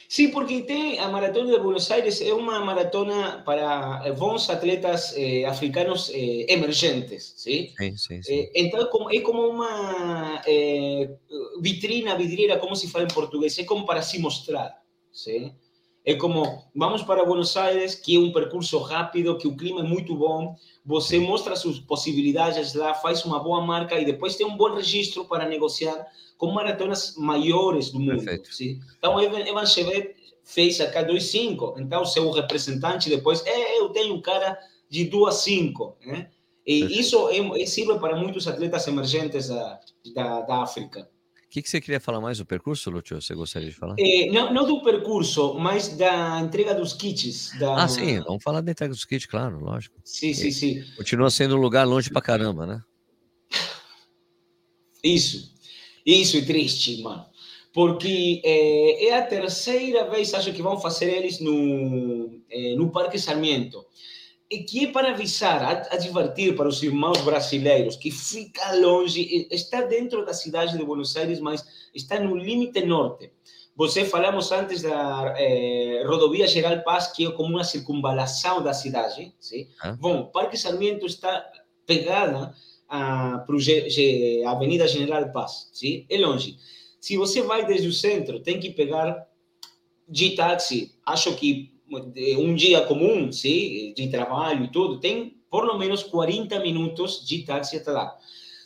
Sim, 0.08 0.30
porque 0.30 0.62
tem 0.62 0.98
a 0.98 1.08
Maratona 1.08 1.52
de 1.52 1.58
Buenos 1.58 1.90
Aires 1.90 2.20
é 2.20 2.32
uma 2.32 2.60
maratona 2.60 3.42
para 3.44 4.12
bons 4.12 4.48
atletas 4.48 5.12
eh, 5.16 5.44
africanos 5.44 6.10
eh, 6.14 6.46
emergentes, 6.48 7.34
sim? 7.36 7.72
Sim, 7.76 7.96
sim, 7.96 8.22
sim. 8.22 8.40
Eh, 8.40 8.50
então 8.54 8.80
é 9.10 9.20
como, 9.20 9.48
uma 9.48 10.42
eh, 10.46 11.10
vitrina, 11.60 12.16
vidriera, 12.16 12.58
como 12.58 12.76
se 12.76 12.88
fala 12.88 13.04
em 13.04 13.08
português, 13.08 13.58
é 13.58 13.64
como 13.64 13.84
para 13.84 14.02
se 14.02 14.18
mostrar, 14.18 14.80
sim? 15.12 15.52
É 16.06 16.14
como, 16.14 16.62
vamos 16.72 17.02
para 17.02 17.24
Buenos 17.24 17.56
Aires, 17.56 17.96
que 17.96 18.14
é 18.14 18.18
um 18.20 18.30
percurso 18.30 18.78
rápido, 18.78 19.36
que 19.36 19.48
o 19.48 19.56
clima 19.56 19.80
é 19.80 19.82
muito 19.82 20.14
bom, 20.14 20.54
você 20.84 21.18
mostra 21.18 21.56
suas 21.56 21.80
possibilidades 21.80 22.74
lá, 22.74 22.94
faz 22.94 23.24
uma 23.24 23.40
boa 23.40 23.60
marca 23.60 23.98
e 23.98 24.04
depois 24.04 24.36
tem 24.36 24.46
um 24.46 24.56
bom 24.56 24.72
registro 24.72 25.24
para 25.24 25.48
negociar 25.48 26.06
com 26.38 26.52
maratonas 26.52 27.16
maiores 27.16 27.90
do 27.90 27.98
mundo. 27.98 28.22
Sim? 28.44 28.78
Então, 28.96 29.20
Evan, 29.20 29.40
Evan 29.40 29.66
Chevet 29.66 30.14
fez 30.44 30.80
acá 30.80 31.02
2,5, 31.02 31.80
então 31.80 32.04
seu 32.04 32.30
representante 32.30 33.10
depois, 33.10 33.44
é, 33.44 33.80
eu 33.80 33.88
tenho 33.88 34.22
cara 34.22 34.56
de 34.88 35.10
2,5, 35.10 35.94
né? 36.06 36.30
E 36.64 37.00
isso 37.00 37.28
é, 37.30 37.66
serve 37.66 37.98
para 37.98 38.14
muitos 38.14 38.46
atletas 38.46 38.86
emergentes 38.86 39.48
da, 39.48 39.80
da, 40.14 40.40
da 40.42 40.62
África. 40.62 41.08
O 41.46 41.48
que, 41.48 41.62
que 41.62 41.70
você 41.70 41.80
queria 41.80 42.00
falar 42.00 42.20
mais 42.20 42.38
do 42.38 42.44
percurso, 42.44 42.90
Lúcio? 42.90 43.20
Você 43.20 43.34
gostaria 43.34 43.70
de 43.70 43.74
falar? 43.74 43.94
É, 43.98 44.26
não, 44.32 44.52
não, 44.52 44.66
do 44.66 44.82
percurso, 44.82 45.54
mas 45.54 45.88
da 45.96 46.40
entrega 46.40 46.74
dos 46.74 46.92
kits. 46.92 47.56
Da... 47.58 47.84
Ah, 47.84 47.88
sim, 47.88 48.20
vamos 48.20 48.42
falar 48.42 48.60
da 48.60 48.72
entrega 48.72 48.92
dos 48.92 49.04
kits, 49.04 49.26
claro, 49.26 49.60
lógico. 49.60 49.96
Sim, 50.04 50.34
sim, 50.34 50.50
sim. 50.50 50.84
Continua 50.96 51.30
sendo 51.30 51.56
um 51.56 51.60
lugar 51.60 51.86
longe 51.86 52.10
pra 52.10 52.20
caramba, 52.20 52.66
né? 52.66 52.82
Isso, 55.04 55.54
isso 56.04 56.36
é 56.36 56.40
triste, 56.40 57.00
mano. 57.00 57.24
Porque 57.72 58.40
é, 58.44 59.06
é 59.06 59.18
a 59.18 59.24
terceira 59.24 60.10
vez, 60.10 60.34
acho 60.34 60.52
que 60.52 60.62
vão 60.62 60.80
fazer 60.80 61.12
eles 61.12 61.38
no, 61.38 62.40
é, 62.50 62.74
no 62.74 62.90
Parque 62.90 63.18
Sarmiento 63.18 63.84
e 64.50 64.58
que 64.58 64.86
é 64.86 64.92
para 64.92 65.10
avisar, 65.10 65.88
advertir 65.90 66.54
para 66.54 66.68
os 66.68 66.82
irmãos 66.82 67.20
brasileiros 67.22 67.96
que 67.96 68.10
fica 68.10 68.72
longe, 68.76 69.48
está 69.50 69.82
dentro 69.82 70.24
da 70.24 70.32
cidade 70.32 70.76
de 70.78 70.84
Buenos 70.84 71.16
Aires, 71.16 71.40
mas 71.40 71.64
está 71.92 72.20
no 72.20 72.36
limite 72.36 72.84
norte. 72.84 73.32
Você 73.74 74.06
falamos 74.06 74.50
antes 74.52 74.82
da 74.82 75.34
eh, 75.36 76.02
rodovia 76.06 76.46
Geral 76.46 76.82
Paz, 76.82 77.08
que 77.08 77.26
é 77.26 77.30
como 77.32 77.50
uma 77.50 77.64
circunvalação 77.64 78.62
da 78.62 78.72
cidade. 78.72 79.34
Sim? 79.38 79.68
Ah. 79.82 79.92
Bom, 79.92 80.26
Parque 80.26 80.56
Sarmiento 80.56 81.04
está 81.04 81.44
pegada 81.84 82.54
a, 82.88 83.44
a 83.44 84.50
Avenida 84.50 84.88
General 84.88 85.30
Paz. 85.30 85.68
Sim? 85.74 86.06
É 86.08 86.16
longe. 86.16 86.56
Se 87.00 87.18
você 87.18 87.42
vai 87.42 87.66
desde 87.66 87.88
o 87.88 87.92
centro, 87.92 88.40
tem 88.40 88.58
que 88.58 88.70
pegar 88.70 89.28
de 90.08 90.30
táxi. 90.34 90.94
Acho 91.04 91.36
que 91.36 91.75
um 91.90 92.54
dia 92.54 92.82
comum, 92.82 93.30
sim, 93.30 93.92
de 93.94 94.08
trabalho 94.08 94.64
e 94.64 94.70
tudo, 94.72 94.98
tem 94.98 95.36
por 95.50 95.64
lo 95.64 95.78
menos 95.78 96.02
40 96.02 96.58
minutos 96.60 97.24
de 97.26 97.44
táxi 97.44 97.76
até 97.76 97.90
lá. 97.92 98.16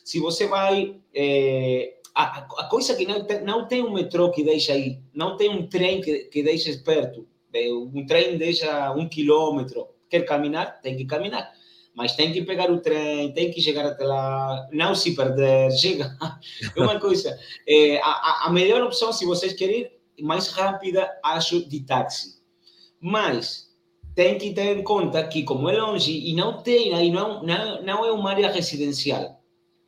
Se 0.05 0.19
você 0.19 0.47
vai. 0.47 0.97
É, 1.15 1.97
a, 2.15 2.39
a, 2.39 2.69
coisa 2.69 2.97
que 2.97 3.07
não 3.07 3.25
não 3.45 3.69
tem 3.69 3.83
um 3.83 3.93
metrô 3.93 4.31
que 4.31 4.43
deixa 4.43 4.73
aí, 4.73 4.99
não 5.15 5.37
tem 5.37 5.49
um 5.49 5.67
trem 5.67 6.01
que, 6.01 6.25
que 6.25 6.43
deixa 6.43 6.77
perto. 6.83 7.27
Um 7.95 8.07
trem 8.07 8.39
deixa 8.39 8.93
um 8.93 9.09
quilômetro. 9.09 9.89
Quer 10.09 10.25
caminhar? 10.25 10.81
Tem 10.81 10.97
que 10.97 11.05
caminhar. 11.05 11.53
Mas 11.95 12.15
tem 12.15 12.33
que 12.33 12.43
pegar 12.43 12.71
o 12.71 12.81
trem, 12.81 13.33
tem 13.33 13.51
que 13.51 13.61
chegar 13.61 13.85
até 13.85 14.05
lá, 14.05 14.69
não 14.73 14.95
se 14.95 15.15
perder, 15.15 15.71
chega. 15.77 16.17
É 16.77 16.81
uma 16.81 16.99
coisa. 16.99 17.39
É, 17.69 17.99
a, 17.99 18.47
a 18.47 18.51
melhor 18.51 18.83
opção, 18.83 19.13
se 19.13 19.27
vocês 19.27 19.53
querem, 19.53 19.91
mais 20.21 20.49
rápida, 20.49 21.09
acho, 21.23 21.69
de 21.69 21.81
táxi 21.81 22.40
mas 23.01 23.69
tem 24.15 24.37
que 24.39 24.53
ter 24.53 24.77
em 24.77 24.83
conta 24.83 25.27
que, 25.27 25.43
como 25.45 25.69
é 25.71 25.81
longe 25.81 26.13
e 26.13 26.35
não 26.35 26.63
tem, 26.63 26.93
aí 26.95 27.11
não, 27.11 27.43
não, 27.43 27.83
não 27.83 28.05
é 28.05 28.13
uma 28.13 28.31
área 28.31 28.51
residencial, 28.51 29.41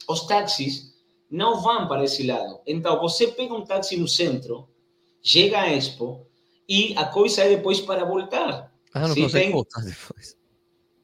os 0.08 0.26
táxis 0.26 0.92
não 1.30 1.60
vão 1.60 1.86
para 1.88 2.04
esse 2.04 2.26
lado. 2.26 2.60
Então, 2.66 3.00
você 3.00 3.28
pega 3.28 3.54
um 3.54 3.64
táxi 3.64 3.96
no 3.96 4.06
centro, 4.08 4.68
chega 5.22 5.60
à 5.60 5.70
Expo 5.70 6.26
e 6.68 6.94
a 6.96 7.04
coisa 7.06 7.42
é 7.42 7.48
depois 7.56 7.80
para 7.80 8.04
voltar. 8.04 8.72
Ah, 8.94 9.08
não 9.08 9.14
consegue 9.14 9.30
tem- 9.46 9.52
voltar 9.52 9.80
depois. 9.80 10.36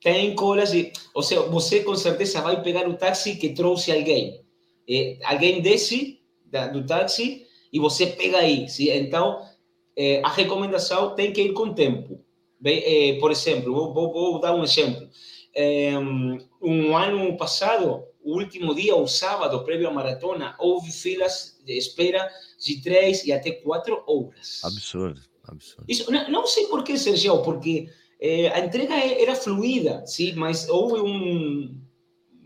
tem 0.03 0.35
colas 0.35 0.71
de. 0.71 0.92
Ou 1.14 1.23
seja, 1.23 1.42
você 1.42 1.83
com 1.83 1.94
certeza 1.97 2.40
vai 2.40 2.62
pegar 2.62 2.87
o 2.88 2.94
táxi 2.97 3.37
que 3.37 3.51
trouxe 3.51 3.90
alguém. 3.90 4.42
Eh, 4.88 5.18
alguém 5.25 5.61
desce 5.61 6.21
do 6.73 6.85
táxi 6.87 7.47
e 7.73 7.79
você 7.79 8.07
pega 8.07 8.38
aí. 8.38 8.68
Sim? 8.68 8.90
Então, 8.90 9.42
eh, 9.99 10.21
a 10.25 10.29
recomendação 10.31 11.15
tem 11.17 11.33
que 11.33 11.43
ir 11.43 11.53
com 11.53 11.75
tempo. 11.75 12.21
Bem, 12.61 12.79
eh, 12.85 13.19
por 13.21 13.31
exemplo, 13.31 13.73
vou, 13.75 13.93
vou- 13.93 14.13
vou 14.13 14.41
dar 14.41 14.55
um 14.55 14.63
exemplo. 14.65 15.09
Um 16.61 16.97
ano 16.97 17.37
passado, 17.37 18.05
o 18.23 18.37
último 18.37 18.75
dia, 18.75 18.95
o 18.97 19.07
sábado, 19.07 19.63
prévio 19.65 19.89
à 19.89 19.93
maratona, 19.93 20.55
houve 20.59 20.91
filas 20.93 21.57
de 21.65 21.77
espera 21.77 22.29
de 22.65 22.81
três 22.83 23.25
e 23.25 23.33
até 23.33 23.51
quatro 23.53 24.03
horas. 24.07 24.61
Absurdo, 24.65 25.21
absurdo. 25.45 25.85
Isso, 25.89 26.11
não, 26.11 26.29
não 26.31 26.47
sei 26.47 26.67
por 26.67 26.83
que, 26.83 26.99
Sergio, 26.99 27.43
porque 27.43 27.89
eh, 28.21 28.49
a 28.49 28.61
entrega 28.61 28.95
era 28.95 29.35
fluida, 29.35 30.05
sim, 30.07 30.33
mas 30.35 30.69
houve 30.69 31.01
um, 31.01 31.81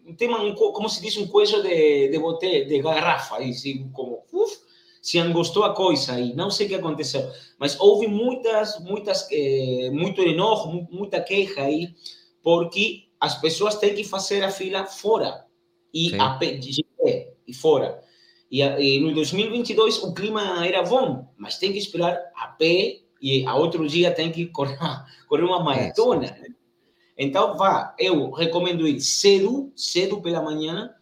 um 0.06 0.14
tema, 0.14 0.40
um, 0.42 0.54
co- 0.54 0.72
como 0.72 0.88
se 0.88 1.00
diz, 1.00 1.16
um 1.16 1.26
coelho 1.26 1.62
de, 1.62 2.08
de 2.08 2.18
bote, 2.18 2.64
de 2.66 2.82
garrafa, 2.82 3.36
aí, 3.38 3.52
sim, 3.54 3.90
como, 3.92 4.22
uf, 4.32 4.58
se 5.02 5.18
angostou 5.18 5.64
a 5.64 5.74
coisa 5.74 6.12
aí, 6.14 6.32
não 6.34 6.50
sei 6.50 6.66
o 6.66 6.68
que 6.70 6.74
aconteceu, 6.76 7.28
mas 7.58 7.78
houve 7.80 8.06
muitas, 8.06 8.78
muitas, 8.80 9.28
eh, 9.32 9.90
muito 9.92 10.22
enojo, 10.22 10.68
mu- 10.68 10.88
muita 10.90 11.20
queixa 11.20 11.60
aí, 11.62 11.88
porque 12.42 13.08
as 13.20 13.34
pessoas 13.40 13.74
têm 13.74 13.94
que 13.94 14.04
fazer 14.04 14.42
a 14.44 14.50
fila 14.50 14.86
fora, 14.86 15.44
e 15.92 16.10
a 16.20 16.30
pé, 16.38 16.52
de 16.52 16.84
pé, 17.02 17.34
e 17.46 17.52
fora. 17.52 18.00
E, 18.50 18.60
e 18.62 19.00
no 19.00 19.12
2022 19.12 20.02
o 20.04 20.14
clima 20.14 20.64
era 20.64 20.82
bom, 20.82 21.26
mas 21.36 21.58
tem 21.58 21.72
que 21.72 21.78
esperar 21.78 22.16
a 22.36 22.46
pé 22.46 23.00
e 23.20 23.44
a 23.46 23.54
outro 23.56 23.86
dia 23.88 24.10
tem 24.12 24.30
que 24.30 24.46
correr, 24.46 24.78
correr 25.28 25.42
uma 25.44 25.62
maratona. 25.62 26.20
né? 26.30 26.46
Então, 27.18 27.56
vá, 27.56 27.94
eu 27.98 28.30
recomendo 28.30 28.86
ir 28.86 29.00
cedo, 29.00 29.72
cedo 29.76 30.20
pela 30.22 30.40
manhã 30.42 30.94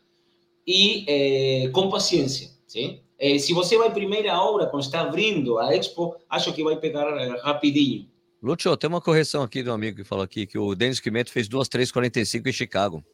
e 0.67 1.05
eh, 1.09 1.69
com 1.71 1.89
paciência, 1.91 2.51
sim? 2.67 3.01
Eh, 3.21 3.39
se 3.39 3.53
você 3.53 3.77
vai 3.77 3.93
primeira 3.93 4.41
hora, 4.41 4.67
quando 4.67 4.83
está 4.83 5.03
abrindo 5.03 5.59
a 5.59 5.77
Expo, 5.77 6.17
acho 6.29 6.55
que 6.55 6.65
vai 6.65 6.77
pegar 6.77 7.07
eh, 7.07 7.39
rapidinho. 7.43 8.09
Lúcio, 8.43 8.75
tem 8.79 8.89
uma 8.89 9.03
correção 9.03 9.43
aqui 9.43 9.63
do 9.63 9.71
amigo 9.71 9.99
que 9.99 10.05
falou 10.05 10.25
aqui 10.25 10.47
que 10.47 10.57
o 10.59 10.75
Denis 10.75 10.99
Quimeto 10.99 11.31
fez 11.31 11.47
2,345 11.47 12.49
em 12.49 12.53
Chicago. 12.53 13.05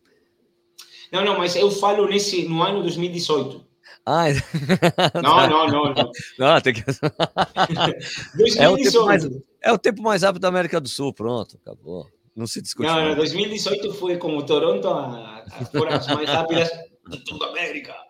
Não, 1.10 1.24
não, 1.24 1.36
mas 1.36 1.56
eu 1.56 1.68
falo 1.72 2.06
nesse, 2.06 2.44
no 2.44 2.62
ano 2.62 2.82
2018. 2.82 3.66
Ah, 4.08 4.26
Não, 5.20 5.48
não, 5.48 5.66
não, 5.66 5.94
não. 5.94 6.12
não, 6.38 6.60
tem 6.60 6.74
que... 6.74 6.84
É 8.56 8.68
o, 8.68 8.76
tempo 8.76 8.92
2018. 8.92 9.04
mais, 9.04 9.28
é 9.60 9.72
o 9.72 9.78
tempo 9.78 10.02
mais 10.02 10.22
rápido 10.22 10.42
da 10.42 10.48
América 10.48 10.80
do 10.80 10.88
Sul, 10.88 11.12
pronto, 11.12 11.58
acabou. 11.60 12.06
Não 12.36 12.46
se 12.46 12.62
discute. 12.62 12.88
Não, 12.88 13.08
no 13.08 13.16
2018 13.16 13.94
foi 13.94 14.16
como 14.18 14.46
Toronto, 14.46 14.86
a, 14.86 15.44
a 15.50 15.64
foram 15.64 15.96
as 15.96 16.06
mais 16.06 16.28
rápidas 16.28 16.70
de 17.08 17.24
toda 17.24 17.46
a 17.46 17.48
América. 17.48 18.05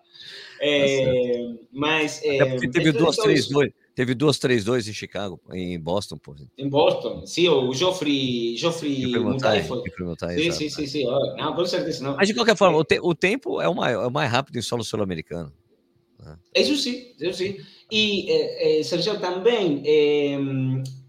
É, 0.61 1.55
mas 1.73 2.19
Até 2.19 2.43
é, 2.43 2.45
porque 2.47 2.71
teve 2.71 2.93
duas, 2.93 3.17
três, 3.17 3.49
dois, 3.49 3.71
teve 3.95 4.15
duas, 4.15 4.39
três, 4.39 4.65
dois 4.65 4.89
em 4.89 4.93
Chicago, 4.93 5.41
em 5.53 5.79
Boston, 5.79 6.17
pô. 6.19 6.35
em 6.59 6.69
Boston, 6.69 7.27
sim, 7.27 7.49
o 7.49 7.73
Geoffrey, 7.73 8.57
Geoffrey 8.57 9.07
Mutai 9.21 9.63
foi. 9.63 9.81
Sim, 10.37 10.51
sim, 10.51 10.69
sim, 10.69 10.87
sim. 10.87 11.05
Não, 11.37 11.55
com 11.55 11.65
certeza 11.65 12.03
não. 12.03 12.17
Mas 12.17 12.29
de 12.29 12.35
qualquer 12.35 12.57
forma, 12.57 12.79
o, 12.79 12.85
te- 12.85 13.01
o 13.03 13.15
tempo 13.15 13.61
é 13.61 13.69
o, 13.69 13.75
maior, 13.75 14.05
é 14.05 14.07
o 14.07 14.11
mais 14.11 14.31
rápido 14.31 14.57
em 14.59 14.63
solo 14.63 14.83
sul-americano. 14.85 15.53
Isso 16.55 16.77
sim, 16.77 17.13
isso 17.21 17.35
sim. 17.39 17.57
E, 17.93 18.31
eh, 18.31 18.81
eh, 18.81 18.83
Sergio, 18.83 19.21
também, 19.21 19.83
eh, 19.85 20.39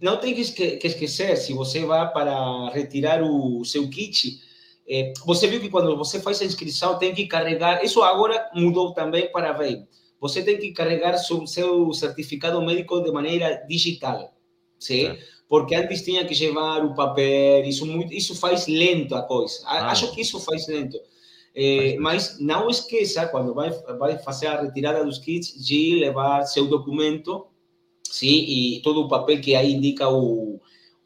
não 0.02 0.18
tem 0.20 0.36
que 0.36 0.42
esquecer, 0.42 1.38
se 1.38 1.54
você 1.54 1.86
vai 1.86 2.12
para 2.12 2.70
retirar 2.70 3.24
o 3.24 3.64
seu 3.64 3.90
kit, 3.90 4.42
eh, 4.88 5.14
você 5.26 5.48
viu 5.48 5.60
que 5.60 5.70
quando 5.70 5.96
você 5.98 6.20
faz 6.20 6.42
a 6.42 6.46
inscrição, 6.46 6.98
tem 6.98 7.14
que 7.14 7.28
carregar, 7.28 7.84
isso 7.84 8.02
agora 8.02 8.50
mudou 8.56 8.94
também 8.94 9.32
para 9.32 9.54
bem, 9.54 9.88
você 10.20 10.42
tem 10.44 10.58
que 10.58 10.72
carregar 10.72 11.18
seu, 11.18 11.46
seu 11.46 11.94
certificado 11.94 12.62
médico 12.62 13.02
de 13.02 13.12
maneira 13.12 13.66
digital, 13.68 14.34
sim? 14.80 15.08
Certo. 15.08 15.38
Porque 15.50 15.76
antes 15.76 16.02
tinha 16.02 16.26
que 16.26 16.36
levar 16.46 16.84
o 16.84 16.94
papel, 16.94 17.64
isso, 17.64 17.86
muito, 17.86 18.14
isso 18.14 18.36
faz 18.36 18.68
lento 18.68 19.16
a 19.16 19.22
coisa. 19.22 19.62
Ah. 19.66 19.92
Acho 19.92 20.12
que 20.14 20.22
isso 20.22 20.40
faz 20.42 20.68
lento. 20.68 20.98
Faz 20.98 21.96
mas 22.00 22.40
não 22.40 22.70
esqueça, 22.70 23.26
quando 23.28 23.54
vai, 23.54 23.72
vai 23.98 24.18
fazer 24.20 24.48
a 24.48 24.62
retirada 24.62 25.04
dos 25.04 25.18
kits, 25.18 25.66
de 25.66 25.96
levar 25.96 26.44
seu 26.44 26.68
documento, 26.68 27.48
sim, 28.04 28.28
e 28.28 28.82
todo 28.82 29.02
o 29.02 29.08
papel 29.08 29.40
que 29.42 29.56
aí 29.56 29.74
indica 29.74 30.10
o, 30.10 30.60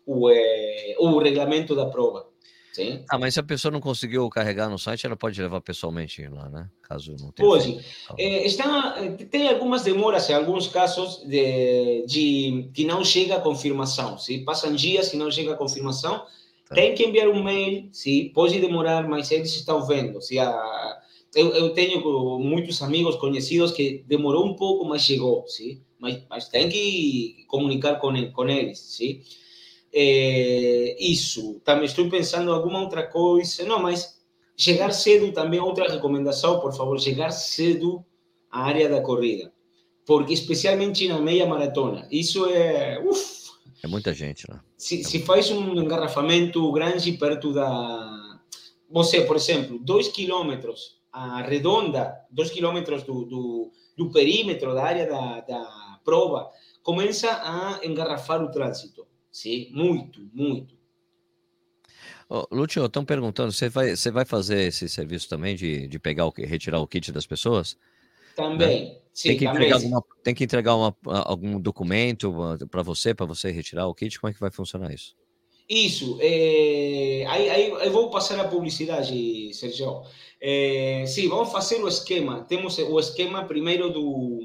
o, 0.06 0.30
eh, 0.30 0.96
o 1.00 1.20
regulamento 1.20 1.76
da 1.76 1.86
prova. 1.86 2.31
Sim? 2.71 3.03
Ah, 3.10 3.17
mas 3.17 3.34
se 3.34 3.39
a 3.39 3.43
pessoa 3.43 3.71
não 3.71 3.81
conseguiu 3.81 4.29
carregar 4.29 4.69
no 4.69 4.79
site, 4.79 5.05
ela 5.05 5.17
pode 5.17 5.41
levar 5.41 5.60
pessoalmente 5.62 6.25
lá, 6.27 6.49
né? 6.49 6.69
Caso 6.81 7.12
não 7.19 7.31
tenha. 7.31 7.47
Pode. 7.49 7.63
feito. 7.73 7.86
Eh, 8.17 8.45
está, 8.45 8.95
eh, 8.97 9.25
tem 9.25 9.49
algumas 9.49 9.84
demoras 9.84 10.29
em 10.29 10.34
alguns 10.34 10.67
casos 10.67 11.21
de, 11.25 12.05
de 12.07 12.69
que 12.73 12.86
não 12.86 13.03
chega 13.03 13.36
a 13.36 13.41
confirmação. 13.41 14.17
Se 14.17 14.38
passam 14.39 14.73
dias 14.73 15.12
e 15.13 15.17
não 15.17 15.29
chega 15.29 15.53
a 15.53 15.57
confirmação, 15.57 16.25
Tá. 16.67 16.75
tem 16.75 16.95
que 16.95 17.03
enviar 17.03 17.27
um 17.27 17.43
mail. 17.43 17.89
Se 17.91 18.31
pode 18.34 18.57
demorar, 18.62 19.05
mas 19.07 19.29
eles 19.29 19.53
estão 19.53 19.86
vendo. 19.86 20.21
Se 20.21 20.39
a, 20.39 20.97
eu, 21.36 21.49
eu 21.49 21.69
tenho 21.73 22.01
muitos 22.39 22.81
amigos 22.81 23.17
conhecidos 23.17 23.73
que 23.73 24.03
demorou 24.07 24.45
um 24.45 24.55
pouco, 24.55 24.86
mas 24.86 25.01
chegou, 25.01 25.45
sim. 25.47 25.81
Mas, 25.99 26.23
mas 26.29 26.47
tem 26.47 26.69
que 26.69 27.43
comunicar 27.47 27.95
com, 27.95 28.31
com 28.31 28.47
eles, 28.47 28.79
sim. 28.79 29.21
É, 29.93 30.95
isso. 30.99 31.60
Também 31.63 31.86
estou 31.86 32.10
pensando 32.10 32.49
em 32.49 32.54
alguma 32.54 32.80
outra 32.80 33.06
coisa. 33.06 33.63
Não, 33.65 33.82
mas 33.82 34.19
chegar 34.56 34.91
cedo 34.91 35.32
também 35.32 35.60
é 35.60 35.63
outra 35.63 35.91
recomendação, 35.91 36.60
por 36.60 36.73
favor, 36.73 36.99
chegar 36.99 37.32
cedo 37.32 38.04
à 38.49 38.63
área 38.63 38.89
da 38.89 39.01
corrida. 39.01 39.51
Porque 40.06 40.34
especialmente 40.34 41.08
na 41.08 41.19
meia 41.19 41.45
maratona, 41.45 42.08
isso 42.12 42.45
é, 42.47 42.99
uf, 43.04 43.51
É 43.84 43.88
muita 43.88 44.13
gente 44.13 44.45
lá. 44.49 44.63
se, 44.77 45.04
se 45.04 45.19
faz 45.19 45.51
um 45.51 45.75
engarrafamento 45.75 46.71
grande 46.71 47.12
perto 47.13 47.54
da. 47.54 48.39
Você, 48.89 49.21
por 49.21 49.36
exemplo, 49.38 49.80
dois 49.80 50.08
quilômetros 50.10 51.01
a 51.12 51.41
redonda, 51.41 52.15
dois 52.32 52.49
quilômetros 52.49 53.04
do, 53.04 53.25
do, 53.25 53.71
do 53.97 54.12
perímetro 54.12 54.73
da 54.73 54.84
área 54.84 55.06
da, 55.06 55.41
da 55.41 55.99
prova, 56.06 56.49
começa 56.82 57.30
a 57.30 57.86
engarrafar 57.86 58.41
o 58.41 58.49
trânsito. 58.49 59.00
Sim, 59.32 59.70
muito, 59.72 60.30
muito. 60.34 60.76
Ô, 62.30 62.48
Lúcio, 62.52 62.86
estão 62.86 63.04
perguntando, 63.06 63.52
você 63.52 63.70
vai, 63.70 63.96
você 63.96 64.12
vai 64.12 64.26
fazer 64.26 64.67
esse 64.67 64.88
serviço 64.88 65.28
também 65.30 65.56
de, 65.56 65.88
de 65.88 66.00
pegar 66.00 66.26
o, 66.26 66.34
retirar 66.38 66.80
o 66.80 66.88
kit 66.88 67.12
das 67.12 67.26
pessoas? 67.26 67.78
Também. 68.36 69.02
Sim, 69.13 69.30
tem, 69.30 69.38
que 69.38 69.46
também. 69.46 69.62
entregar 69.63 69.76
alguma, 69.76 70.04
tem 70.24 70.34
que 70.36 70.44
entregar 70.44 70.76
uma- 70.76 70.96
algum 71.26 71.60
documento 71.60 72.34
para 72.70 72.82
você, 72.82 73.13
para 73.13 73.26
você 73.26 73.52
retirar 73.52 73.88
o 73.88 73.94
kit? 73.94 74.20
Como 74.20 74.32
é 74.32 74.34
que 74.34 74.39
vai 74.39 74.52
funcionar 74.52 74.94
isso? 74.94 75.15
Isso, 75.70 76.17
é, 76.22 77.26
aí, 77.30 77.50
aí 77.50 77.70
eu 77.70 77.91
vou 77.91 78.10
passar 78.10 78.39
a 78.39 78.48
publicidade, 78.48 79.54
Sergio. 79.54 80.04
É, 80.39 81.06
sim, 81.08 81.30
vamos 81.30 81.52
fazer 81.52 81.82
o 81.82 81.88
esquema. 81.88 82.44
Temos 82.44 82.78
o 82.78 83.00
esquema 83.00 83.46
primeiro 83.46 83.89
do 83.89 84.41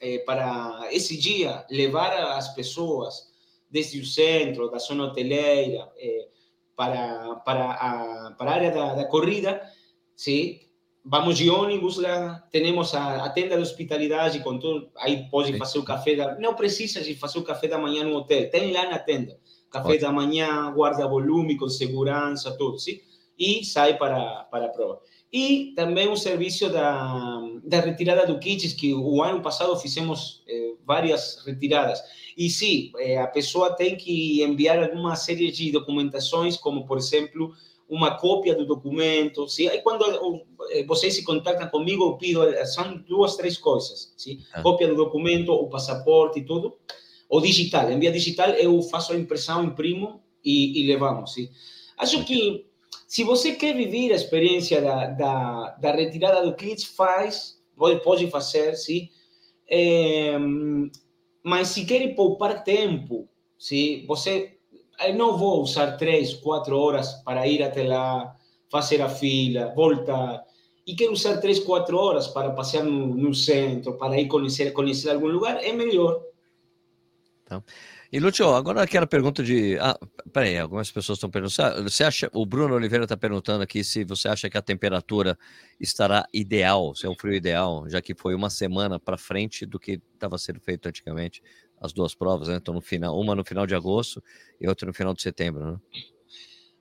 é, 0.00 0.18
para 0.18 0.88
esse 0.90 1.16
dia 1.16 1.64
levar 1.70 2.12
as 2.36 2.54
pessoas 2.54 3.32
desde 3.70 4.00
o 4.00 4.06
centro, 4.06 4.70
da 4.70 4.78
zona 4.78 5.04
hoteleira, 5.04 5.90
é, 5.98 6.28
para 6.74 7.36
para 7.36 7.70
a 7.72 8.30
para 8.32 8.50
a 8.50 8.54
área 8.54 8.70
da, 8.70 8.94
da 8.94 9.04
corrida, 9.06 9.62
sim. 10.14 10.60
Vamos 11.08 11.38
de 11.38 11.48
ônibus 11.48 11.98
lá, 11.98 12.44
temos 12.50 12.92
a, 12.92 13.24
a 13.24 13.30
tenda 13.30 13.54
de 13.54 13.62
hospitalidade 13.62 14.40
com 14.40 14.58
tudo, 14.58 14.90
aí 14.96 15.30
pode 15.30 15.52
Sim. 15.52 15.58
fazer 15.58 15.78
o 15.78 15.84
café 15.84 16.16
da, 16.16 16.36
não 16.40 16.52
precisa 16.56 17.00
de 17.00 17.14
fazer 17.14 17.38
o 17.38 17.44
café 17.44 17.68
da 17.68 17.78
manhã 17.78 18.02
no 18.02 18.16
hotel, 18.16 18.50
tem 18.50 18.72
lá 18.72 18.90
na 18.90 18.98
tenda 18.98 19.38
café 19.76 19.94
Ótimo. 19.94 20.00
da 20.00 20.12
manhã, 20.12 20.72
guarda 20.72 21.06
volume, 21.06 21.56
com 21.56 21.68
segurança, 21.68 22.56
tudo, 22.56 22.78
sim? 22.78 23.00
E 23.38 23.64
sai 23.64 23.98
para, 23.98 24.44
para 24.44 24.66
a 24.66 24.68
prova. 24.68 25.00
E 25.32 25.72
também 25.74 26.08
o 26.08 26.16
serviço 26.16 26.70
da, 26.70 27.40
da 27.64 27.80
retirada 27.80 28.26
do 28.26 28.38
kits, 28.38 28.72
que 28.72 28.94
o 28.94 29.22
ano 29.22 29.42
passado 29.42 29.76
fizemos 29.76 30.42
eh, 30.48 30.74
várias 30.86 31.42
retiradas. 31.44 32.00
E 32.36 32.48
sim, 32.48 32.92
eh, 32.98 33.18
a 33.18 33.26
pessoa 33.26 33.74
tem 33.74 33.96
que 33.96 34.42
enviar 34.42 34.78
alguma 34.82 35.16
série 35.16 35.50
de 35.50 35.72
documentações, 35.72 36.56
como, 36.56 36.86
por 36.86 36.96
exemplo, 36.96 37.52
uma 37.88 38.16
cópia 38.16 38.54
do 38.54 38.64
documento. 38.64 39.48
Sim? 39.48 39.68
Aí, 39.68 39.80
quando 39.82 40.04
eh, 40.70 40.84
vocês 40.84 41.14
se 41.14 41.24
contactam 41.24 41.68
comigo, 41.68 42.04
eu 42.04 42.16
pido, 42.16 42.42
eh, 42.44 42.64
são 42.64 42.96
duas, 42.98 43.36
três 43.36 43.58
coisas. 43.58 44.14
Sim? 44.16 44.40
Ah. 44.52 44.62
Cópia 44.62 44.88
do 44.88 44.94
documento, 44.94 45.52
o 45.52 45.68
passaporte 45.68 46.38
e 46.38 46.44
tudo 46.44 46.76
ou 47.28 47.40
digital. 47.40 47.90
Em 47.90 47.98
via 47.98 48.12
digital, 48.12 48.50
eu 48.50 48.80
faço 48.82 49.12
a 49.12 49.16
impressão, 49.16 49.64
imprimo 49.64 50.22
e, 50.44 50.80
e 50.80 50.86
levamos. 50.86 51.34
Sim? 51.34 51.48
Acho 51.98 52.24
que 52.24 52.66
se 53.16 53.24
você 53.24 53.54
quer 53.54 53.74
viver 53.74 54.12
a 54.12 54.14
experiência 54.14 54.78
da, 54.78 55.06
da, 55.06 55.70
da 55.80 55.92
retirada 55.92 56.44
do 56.44 56.54
kit, 56.54 56.86
faz 56.86 57.58
pode, 57.74 58.02
pode 58.02 58.30
fazer, 58.30 58.76
sim. 58.76 59.08
É, 59.66 60.36
mas 61.42 61.68
se 61.68 61.86
quer 61.86 62.14
poupar 62.14 62.62
tempo, 62.62 63.26
se 63.58 64.04
você 64.06 64.58
eu 65.00 65.14
não 65.14 65.38
vou 65.38 65.62
usar 65.62 65.96
três, 65.96 66.34
quatro 66.34 66.78
horas 66.78 67.14
para 67.24 67.48
ir 67.48 67.62
até 67.62 67.84
lá, 67.84 68.36
fazer 68.70 69.00
a 69.00 69.08
fila, 69.08 69.72
voltar. 69.74 70.44
E 70.86 70.94
quero 70.94 71.12
usar 71.12 71.38
três, 71.38 71.58
quatro 71.58 71.96
horas 71.96 72.26
para 72.26 72.50
passear 72.50 72.84
no, 72.84 73.14
no 73.14 73.34
centro, 73.34 73.96
para 73.96 74.20
ir 74.20 74.26
conhecer, 74.26 74.74
conhecer 74.74 75.08
algum 75.08 75.28
lugar, 75.28 75.64
é 75.64 75.72
melhor. 75.72 76.20
Então, 77.44 77.64
e 78.12 78.20
Lúcio, 78.20 78.48
agora 78.54 78.82
aquela 78.82 79.06
pergunta 79.06 79.42
de. 79.42 79.76
Ah, 79.80 79.98
peraí, 80.32 80.56
algumas 80.58 80.90
pessoas 80.90 81.16
estão 81.16 81.28
perguntando. 81.28 81.82
Você 81.82 82.04
acha. 82.04 82.30
O 82.32 82.46
Bruno 82.46 82.74
Oliveira 82.74 83.04
está 83.04 83.16
perguntando 83.16 83.62
aqui 83.62 83.82
se 83.82 84.04
você 84.04 84.28
acha 84.28 84.48
que 84.48 84.56
a 84.56 84.62
temperatura 84.62 85.36
estará 85.80 86.26
ideal, 86.32 86.94
se 86.94 87.06
é 87.06 87.10
um 87.10 87.16
frio 87.16 87.34
ideal, 87.34 87.88
já 87.88 88.00
que 88.00 88.14
foi 88.14 88.34
uma 88.34 88.48
semana 88.48 89.00
para 89.00 89.18
frente 89.18 89.66
do 89.66 89.78
que 89.78 90.00
estava 90.14 90.38
sendo 90.38 90.60
feito 90.60 90.88
antigamente, 90.88 91.42
as 91.80 91.92
duas 91.92 92.14
provas, 92.14 92.48
né? 92.48 92.56
Então, 92.56 92.72
no 92.72 92.80
final, 92.80 93.18
uma 93.18 93.34
no 93.34 93.44
final 93.44 93.66
de 93.66 93.74
agosto 93.74 94.22
e 94.60 94.68
outra 94.68 94.86
no 94.86 94.94
final 94.94 95.12
de 95.12 95.22
setembro, 95.22 95.72
né? 95.72 95.78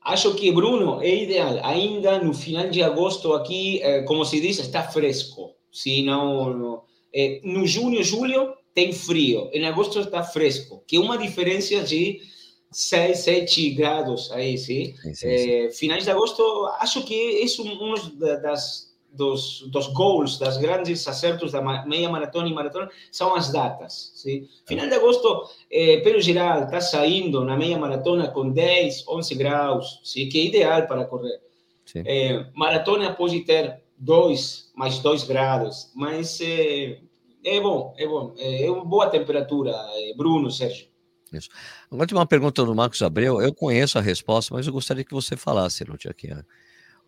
Acho 0.01 0.35
que, 0.35 0.51
Bruno, 0.51 1.01
é 1.01 1.23
ideal. 1.23 1.59
Ainda 1.65 2.19
no 2.19 2.33
final 2.35 2.69
de 2.69 2.83
agosto 2.83 3.33
aqui, 3.33 3.81
eh, 3.81 4.03
como 4.03 4.23
se 4.23 4.39
diz, 4.39 4.59
está 4.59 4.83
fresco. 4.83 5.55
Se 5.71 6.03
não, 6.03 6.53
no, 6.53 6.83
eh, 7.11 7.41
junho, 7.65 8.03
julho, 8.03 8.53
tem 8.75 8.91
frio. 8.91 9.49
Em 9.53 9.65
agosto 9.65 9.99
está 10.01 10.21
fresco, 10.21 10.83
que 10.85 10.97
é 10.97 10.99
uma 10.99 11.17
diferença 11.17 11.81
de 11.81 12.19
6, 12.69 13.19
7 13.19 13.69
graus 13.71 14.29
aí, 14.31 14.57
sim? 14.57 14.93
sim, 15.01 15.13
sim, 15.15 15.27
é, 15.27 15.71
finais 15.71 16.03
de 16.03 16.11
agosto, 16.11 16.43
acho 16.81 17.03
que 17.05 17.41
é 17.41 17.61
um 17.61 18.17
das, 18.41 18.93
dos, 19.09 19.61
dos 19.71 19.87
goals, 19.87 20.37
das 20.37 20.57
grandes 20.57 21.07
acertos 21.07 21.53
da 21.53 21.85
meia 21.85 22.09
maratona 22.09 22.49
e 22.49 22.53
maratona, 22.53 22.89
são 23.09 23.33
as 23.33 23.49
datas, 23.49 24.11
sim? 24.13 24.45
Final 24.67 24.89
de 24.89 24.95
agosto, 24.95 25.49
é, 25.71 26.01
pelo 26.01 26.19
geral, 26.19 26.65
está 26.65 26.81
saindo 26.81 27.45
na 27.45 27.55
meia 27.55 27.77
maratona 27.79 28.27
com 28.27 28.51
10, 28.51 29.07
11 29.07 29.35
graus, 29.35 30.01
sim? 30.03 30.27
que 30.27 30.37
é 30.37 30.43
ideal 30.43 30.85
para 30.85 31.05
correr. 31.05 31.39
É, 32.03 32.45
maratona 32.53 33.13
pode 33.13 33.39
ter 33.41 33.79
2, 33.97 34.71
mais 34.75 34.99
2 34.99 35.23
graus, 35.23 35.91
mas 35.95 36.41
é, 36.41 36.99
é 37.45 37.61
bom, 37.61 37.93
é 37.97 38.07
bom. 38.07 38.33
É 38.37 38.69
uma 38.69 38.83
boa 38.83 39.09
temperatura, 39.09 39.71
é, 39.71 40.13
Bruno, 40.17 40.49
Sérgio. 40.49 40.87
Isso. 41.31 41.49
Agora 41.91 42.07
tem 42.07 42.17
uma 42.17 42.25
pergunta 42.25 42.63
do 42.63 42.75
Marcos 42.75 43.01
Abreu. 43.01 43.41
Eu 43.41 43.53
conheço 43.53 43.97
a 43.97 44.01
resposta, 44.01 44.53
mas 44.53 44.65
eu 44.65 44.73
gostaria 44.73 45.03
que 45.03 45.13
você 45.13 45.37
falasse, 45.37 45.83
Lúcia, 45.83 46.11
aqui. 46.11 46.29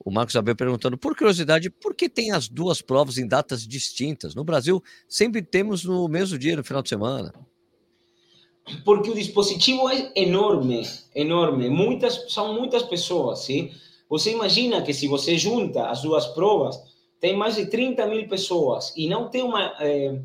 O 0.03 0.11
Marcos 0.11 0.35
Abreu 0.35 0.55
perguntando, 0.55 0.97
por 0.97 1.15
curiosidade, 1.15 1.69
por 1.69 1.95
que 1.95 2.07
tem 2.07 2.31
as 2.31 2.47
duas 2.47 2.81
provas 2.81 3.17
em 3.17 3.27
datas 3.27 3.67
distintas? 3.67 4.35
No 4.35 4.43
Brasil, 4.43 4.83
sempre 5.07 5.41
temos 5.41 5.83
no 5.83 6.07
mesmo 6.07 6.37
dia, 6.37 6.55
no 6.55 6.63
final 6.63 6.83
de 6.83 6.89
semana. 6.89 7.33
Porque 8.83 9.09
o 9.09 9.15
dispositivo 9.15 9.89
é 9.89 10.11
enorme, 10.15 10.87
enorme. 11.15 11.69
Muitas, 11.69 12.31
são 12.31 12.53
muitas 12.53 12.83
pessoas, 12.83 13.39
sim? 13.39 13.71
Você 14.09 14.31
imagina 14.31 14.81
que 14.81 14.93
se 14.93 15.07
você 15.07 15.37
junta 15.37 15.89
as 15.89 16.01
duas 16.01 16.27
provas, 16.27 16.77
tem 17.19 17.35
mais 17.35 17.55
de 17.55 17.65
30 17.65 18.05
mil 18.07 18.27
pessoas 18.27 18.93
e 18.95 19.07
não 19.07 19.29
tem 19.29 19.43
uma. 19.43 19.73
É, 19.79 20.19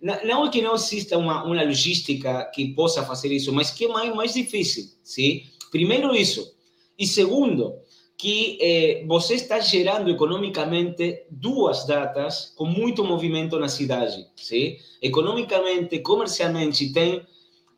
não 0.00 0.46
é 0.46 0.50
que 0.50 0.62
não 0.62 0.74
exista 0.74 1.18
uma, 1.18 1.44
uma 1.44 1.62
logística 1.62 2.44
que 2.54 2.68
possa 2.68 3.04
fazer 3.04 3.32
isso, 3.32 3.52
mas 3.52 3.70
que 3.70 3.86
é 3.86 3.88
mais, 3.88 4.14
mais 4.14 4.32
difícil, 4.32 4.84
sim? 5.02 5.42
Primeiro 5.72 6.14
isso. 6.14 6.54
E 6.96 7.06
segundo, 7.06 7.74
que 8.18 8.58
eh, 8.60 9.04
você 9.06 9.34
está 9.34 9.60
gerando 9.60 10.10
economicamente 10.10 11.22
duas 11.30 11.86
datas 11.86 12.52
com 12.56 12.64
muito 12.64 13.04
movimento 13.04 13.56
na 13.60 13.68
cidade, 13.68 14.26
sim? 14.34 14.76
Economicamente, 15.00 16.00
comercialmente, 16.00 16.92
tem 16.92 17.22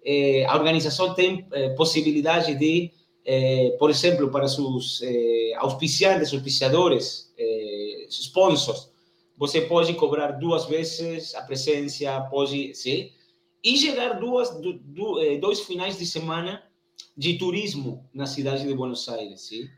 eh, 0.03 0.47
a 0.49 0.57
organização 0.57 1.13
tem 1.13 1.47
eh, 1.53 1.69
possibilidade 1.71 2.55
de, 2.55 2.91
por 3.79 3.91
exemplo, 3.91 4.31
para 4.31 4.49
seus 4.49 5.03
auspiciantes, 5.59 6.33
auspiciadores, 6.33 7.31
sponsors, 8.11 8.91
você 9.37 9.63
pode 9.63 9.95
cobrar 9.95 10.33
duas 10.33 10.67
vezes 10.67 11.35
a 11.35 11.43
presença, 11.43 12.21
pode, 12.31 12.75
sim? 12.75 13.13
E 13.63 13.77
gerar 13.77 14.15
duas, 14.15 14.51
eh, 15.23 15.39
dois 15.39 15.61
finais 15.61 15.99
de 15.99 16.07
semana 16.07 16.63
de 17.17 17.39
turismo 17.39 18.09
na 18.13 18.27
cidade 18.27 18.67
de 18.67 18.75
Buenos 18.75 19.09
Aires, 19.09 19.43
sim? 19.43 19.69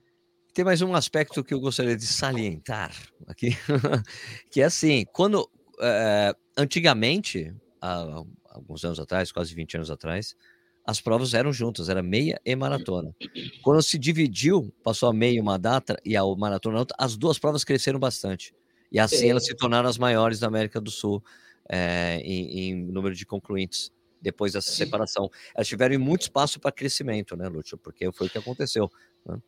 Tem 0.55 0.65
mais 0.65 0.83
um 0.83 0.95
aspecto 0.95 1.43
que 1.43 1.55
eu 1.55 1.61
gostaria 1.61 1.97
de 1.97 2.07
salientar 2.07 2.95
aqui, 3.27 3.51
que 4.51 4.61
é 4.61 4.65
assim, 4.65 5.05
quando 5.13 5.49
é, 5.81 6.35
antigamente, 6.57 7.55
há 7.81 8.25
alguns 8.51 8.85
anos 8.85 9.01
atrás, 9.01 9.33
quase 9.33 9.55
20 9.55 9.77
anos 9.77 9.91
atrás, 9.91 10.37
as 10.85 11.01
provas 11.01 11.33
eram 11.35 11.53
juntas, 11.53 11.89
era 11.89 12.03
meia 12.03 12.41
e 12.45 12.57
maratona. 12.57 13.15
Quando 13.63 13.83
se 13.83 13.99
dividiu, 13.99 14.73
passou 14.83 15.09
a 15.09 15.13
meia 15.13 15.41
uma 15.41 15.59
data 15.59 15.97
e 16.05 16.17
a 16.17 16.25
maratona 16.37 16.81
outra, 16.81 16.97
as 16.99 17.17
duas 17.17 17.39
provas 17.39 17.63
cresceram 17.63 17.99
bastante. 17.99 18.55
E 18.91 18.99
assim 18.99 19.31
elas 19.31 19.47
se 19.47 19.55
tornaram 19.55 19.89
as 19.89 19.97
maiores 19.97 20.41
da 20.41 20.49
América 20.49 20.81
do 20.81 20.91
Sul 20.91 21.23
é, 21.69 22.21
em, 22.25 22.59
em, 22.59 22.75
número 22.75 23.15
de 23.15 23.25
concluintes 23.25 23.93
depois 24.21 24.53
dessa 24.53 24.71
separação. 24.71 25.31
Elas 25.55 25.69
tiveram 25.69 25.99
muito 25.99 26.23
espaço 26.23 26.61
para 26.61 26.73
crescimento, 26.73 27.37
né, 27.37 27.49
Lúcio? 27.49 27.79
Porque 27.79 28.11
foi 28.13 28.27
o 28.27 28.31
que 28.31 28.39
aconteceu. 28.39 28.91
Né? 29.25 29.39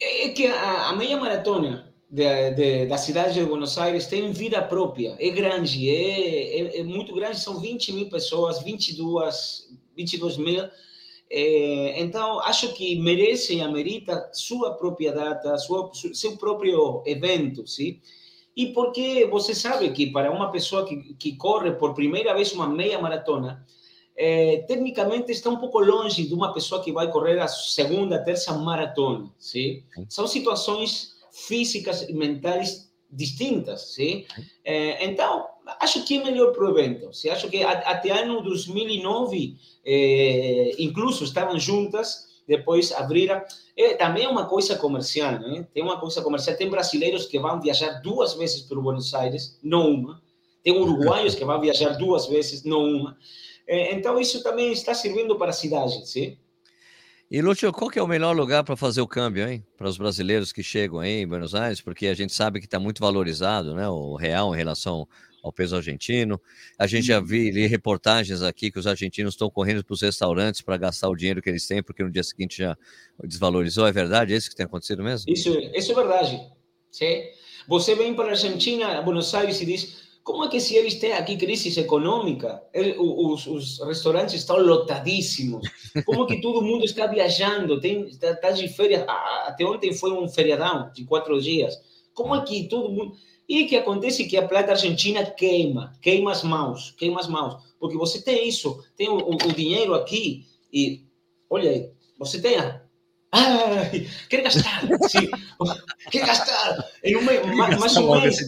É 0.00 0.28
que 0.28 0.46
a, 0.46 0.90
a 0.90 0.96
meia 0.96 1.16
maratona 1.16 1.92
de, 2.10 2.50
de, 2.50 2.86
da 2.86 2.96
cidade 2.96 3.34
de 3.34 3.44
Buenos 3.44 3.76
Aires 3.76 4.06
tem 4.06 4.30
vida 4.30 4.62
própria, 4.62 5.16
é 5.18 5.30
grande, 5.30 5.90
é, 5.90 6.60
é, 6.60 6.80
é 6.80 6.82
muito 6.84 7.12
grande, 7.14 7.40
são 7.40 7.60
20 7.60 7.92
mil 7.92 8.08
pessoas, 8.08 8.62
22 8.62 9.63
22 9.96 10.36
mil. 10.36 10.64
É, 11.30 12.00
então, 12.00 12.40
acho 12.40 12.72
que 12.74 12.96
merece 13.00 13.56
e 13.56 13.60
amerita 13.60 14.30
sua 14.32 14.74
própria 14.74 15.12
data, 15.12 15.56
sua, 15.58 15.90
seu 16.12 16.36
próprio 16.36 17.02
evento, 17.06 17.66
sim? 17.66 18.00
E 18.56 18.66
porque 18.66 19.26
você 19.26 19.54
sabe 19.54 19.90
que 19.90 20.12
para 20.12 20.30
uma 20.30 20.50
pessoa 20.50 20.86
que, 20.86 21.14
que 21.14 21.36
corre 21.36 21.72
por 21.72 21.94
primeira 21.94 22.32
vez 22.34 22.52
uma 22.52 22.68
meia 22.68 23.00
maratona, 23.00 23.66
é, 24.16 24.58
tecnicamente 24.68 25.32
está 25.32 25.50
um 25.50 25.56
pouco 25.56 25.80
longe 25.80 26.24
de 26.24 26.32
uma 26.32 26.52
pessoa 26.52 26.82
que 26.82 26.92
vai 26.92 27.10
correr 27.10 27.40
a 27.40 27.48
segunda, 27.48 28.22
terça 28.22 28.52
maratona, 28.56 29.28
sim? 29.38 29.82
São 30.08 30.26
situações 30.26 31.14
físicas 31.32 32.08
e 32.08 32.12
mentais 32.12 32.92
distintas, 33.10 33.94
sim? 33.94 34.24
É, 34.64 35.04
então, 35.04 35.46
acho 35.84 36.04
que 36.04 36.18
é 36.18 36.24
melhor 36.24 36.52
para 36.52 36.64
o 36.64 36.78
evento. 36.78 37.12
Se 37.12 37.30
acho 37.30 37.48
que 37.48 37.62
até 37.62 38.10
ano 38.10 38.42
2009, 38.42 39.56
eh, 39.84 40.74
incluso 40.78 41.24
estavam 41.24 41.58
juntas, 41.58 42.34
depois 42.46 42.92
abriram. 42.92 43.40
É, 43.76 43.94
também 43.94 44.24
é 44.24 44.28
uma 44.28 44.46
coisa 44.46 44.76
comercial, 44.76 45.38
né? 45.38 45.66
Tem 45.72 45.82
uma 45.82 45.98
coisa 45.98 46.22
comercial. 46.22 46.56
Tem 46.56 46.68
brasileiros 46.68 47.26
que 47.26 47.38
vão 47.38 47.60
viajar 47.60 48.00
duas 48.00 48.34
vezes 48.34 48.62
para 48.62 48.80
Buenos 48.80 49.14
Aires, 49.14 49.58
não 49.62 49.90
uma. 49.90 50.22
Tem 50.62 50.72
uruguaios 50.72 51.34
que 51.34 51.44
vão 51.44 51.60
viajar 51.60 51.90
duas 51.90 52.26
vezes, 52.26 52.64
não 52.64 52.84
uma. 52.84 53.16
É, 53.66 53.94
então, 53.94 54.18
isso 54.20 54.42
também 54.42 54.72
está 54.72 54.94
servindo 54.94 55.36
para 55.36 55.50
a 55.50 55.54
cidade, 55.54 56.06
sim? 56.08 56.36
E 57.30 57.40
Lúcio, 57.40 57.72
qual 57.72 57.90
que 57.90 57.98
é 57.98 58.02
o 58.02 58.06
melhor 58.06 58.36
lugar 58.36 58.62
para 58.62 58.76
fazer 58.76 59.00
o 59.00 59.08
câmbio, 59.08 59.48
hein? 59.48 59.64
Para 59.76 59.88
os 59.88 59.96
brasileiros 59.96 60.52
que 60.52 60.62
chegam 60.62 61.00
aí 61.00 61.22
em 61.22 61.26
Buenos 61.26 61.54
Aires, 61.54 61.80
porque 61.80 62.06
a 62.06 62.14
gente 62.14 62.32
sabe 62.34 62.60
que 62.60 62.66
está 62.66 62.78
muito 62.78 63.00
valorizado, 63.00 63.74
né? 63.74 63.88
O 63.88 64.14
real 64.14 64.54
em 64.54 64.58
relação 64.58 65.08
ao 65.44 65.52
peso 65.52 65.76
argentino. 65.76 66.40
A 66.78 66.86
gente 66.86 67.06
já 67.06 67.20
viu 67.20 67.52
reportagens 67.68 68.40
aqui 68.40 68.70
que 68.70 68.78
os 68.78 68.86
argentinos 68.86 69.34
estão 69.34 69.50
correndo 69.50 69.84
para 69.84 69.92
os 69.92 70.00
restaurantes 70.00 70.62
para 70.62 70.78
gastar 70.78 71.10
o 71.10 71.14
dinheiro 71.14 71.42
que 71.42 71.50
eles 71.50 71.66
têm, 71.66 71.82
porque 71.82 72.02
no 72.02 72.10
dia 72.10 72.22
seguinte 72.22 72.56
já 72.58 72.76
desvalorizou. 73.22 73.86
É 73.86 73.92
verdade? 73.92 74.32
É 74.32 74.36
isso 74.38 74.48
que 74.48 74.56
tem 74.56 74.64
acontecido 74.64 75.04
mesmo? 75.04 75.30
Isso, 75.30 75.50
isso 75.74 75.92
é 75.92 75.94
verdade. 75.94 76.40
Sim. 76.90 77.22
Você 77.68 77.94
vem 77.94 78.14
para 78.14 78.28
a 78.28 78.30
Argentina, 78.30 79.02
Buenos 79.02 79.34
Aires, 79.34 79.60
e 79.60 79.66
diz 79.66 80.04
como 80.22 80.42
é 80.42 80.48
que 80.48 80.58
se 80.58 80.74
eles 80.74 80.94
têm 80.94 81.12
aqui 81.12 81.36
crise 81.36 81.78
econômica, 81.78 82.62
os, 82.98 83.46
os, 83.46 83.78
restaurantes 83.86 84.34
estão 84.34 84.56
lotadíssimos? 84.56 85.68
Como 86.06 86.26
que 86.26 86.40
todo 86.40 86.62
mundo 86.62 86.86
está 86.86 87.06
viajando? 87.06 87.78
Tem, 87.78 88.06
está, 88.06 88.30
está 88.30 88.50
de 88.50 88.66
férias. 88.68 89.04
Até 89.06 89.66
ontem 89.66 89.92
foi 89.92 90.12
um 90.12 90.26
feriadão 90.26 90.90
de 90.94 91.04
quatro 91.04 91.38
dias. 91.42 91.78
Como 92.14 92.34
é 92.34 92.42
que 92.42 92.66
todo 92.68 92.88
mundo... 92.88 93.14
E 93.48 93.66
que 93.66 93.76
acontece 93.76 94.24
que 94.24 94.36
a 94.36 94.48
plata 94.48 94.72
argentina 94.72 95.24
queima, 95.24 95.92
queima 96.00 96.32
as 96.32 96.42
mãos, 96.42 96.94
queima 96.96 97.20
as 97.20 97.28
mãos. 97.28 97.62
Porque 97.78 97.96
você 97.96 98.22
tem 98.22 98.48
isso, 98.48 98.82
tem 98.96 99.08
o, 99.08 99.16
o, 99.18 99.34
o 99.34 99.52
dinheiro 99.52 99.94
aqui 99.94 100.46
e, 100.72 101.02
olha 101.50 101.70
aí, 101.70 101.90
você 102.18 102.40
tem 102.40 102.56
a 102.56 102.84
Ai, 103.36 104.06
quer 104.30 104.42
gastar, 104.42 104.82
sim, 105.08 105.28
quer 106.08 106.24
gastar. 106.24 106.88
Em 107.02 107.16
um, 107.16 107.22
mais, 107.56 107.80
mais 107.80 107.96
um 107.96 108.20
mês, 108.20 108.38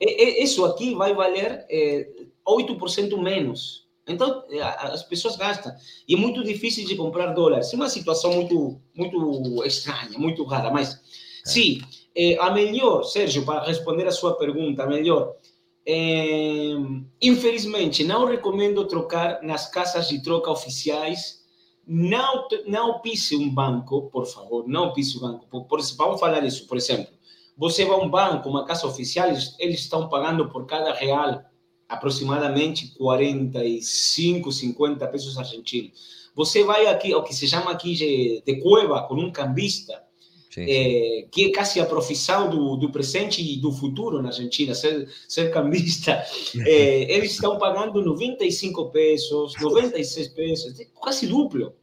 isso 0.00 0.64
aqui 0.64 0.92
vai 0.92 1.14
valer 1.14 1.64
é, 1.70 2.08
8% 2.44 3.16
menos. 3.22 3.86
Então, 4.08 4.42
é, 4.50 4.60
as 4.60 5.04
pessoas 5.04 5.36
gastam. 5.36 5.72
E 6.08 6.14
é 6.14 6.18
muito 6.18 6.42
difícil 6.42 6.84
de 6.84 6.96
comprar 6.96 7.32
dólares. 7.32 7.72
É 7.72 7.76
uma 7.76 7.88
situação 7.88 8.32
muito, 8.32 8.80
muito 8.92 9.64
estranha, 9.64 10.18
muito 10.18 10.42
rara. 10.42 10.70
Mas, 10.70 10.94
é. 10.94 10.98
sim, 11.48 11.80
é, 12.16 12.38
a 12.38 12.50
melhor, 12.50 13.02
Sérgio, 13.02 13.44
para 13.44 13.64
responder 13.64 14.06
a 14.06 14.12
sua 14.12 14.36
pergunta, 14.36 14.84
a 14.84 14.86
melhor, 14.86 15.34
É, 15.86 16.72
infelizmente, 17.20 18.04
não 18.04 18.24
recomendo 18.24 18.86
trocar 18.86 19.42
nas 19.42 19.68
casas 19.70 20.08
de 20.08 20.22
troca 20.22 20.50
oficiais. 20.50 21.42
Não, 21.86 22.48
não 22.66 23.00
pise 23.02 23.36
um 23.36 23.50
banco, 23.52 24.08
por 24.10 24.24
favor, 24.26 24.66
não 24.66 24.94
pise 24.94 25.18
o 25.18 25.20
banco. 25.20 25.46
Por, 25.46 25.64
por, 25.66 25.80
vamos 25.98 26.18
falar 26.18 26.42
isso, 26.44 26.66
por 26.66 26.78
exemplo. 26.78 27.12
Você 27.56 27.84
vai 27.84 27.96
a 27.96 28.02
um 28.02 28.08
banco, 28.08 28.48
uma 28.48 28.64
casa 28.64 28.86
oficial, 28.86 29.28
eles, 29.28 29.54
eles 29.58 29.80
estão 29.80 30.08
pagando 30.08 30.48
por 30.50 30.64
cada 30.66 30.94
real 30.94 31.44
aproximadamente 31.88 32.94
45, 32.96 34.50
50 34.50 35.06
pesos 35.08 35.36
argentinos. 35.38 35.92
Você 36.34 36.64
vai 36.64 36.86
aqui, 36.86 37.14
o 37.14 37.22
que 37.22 37.34
se 37.34 37.46
chama 37.46 37.70
aqui 37.70 37.94
de, 37.94 38.42
de 38.44 38.60
cueva, 38.60 39.02
com 39.02 39.14
um 39.14 39.30
cambista, 39.30 40.02
é, 40.56 41.26
que 41.30 41.46
é 41.46 41.52
quase 41.52 41.80
a 41.80 41.86
profissão 41.86 42.48
do, 42.48 42.76
do, 42.76 42.90
presente 42.90 43.42
e 43.42 43.56
do 43.56 43.72
futuro 43.72 44.22
na 44.22 44.28
Argentina, 44.28 44.74
ser, 44.74 45.08
ser 45.28 45.50
cambista. 45.50 46.24
É, 46.66 47.12
eles 47.12 47.32
estão 47.32 47.58
pagando 47.58 48.02
95 48.02 48.90
pesos, 48.90 49.54
96 49.60 50.28
pesos, 50.28 50.74
quase 50.94 51.26
duplo, 51.26 51.74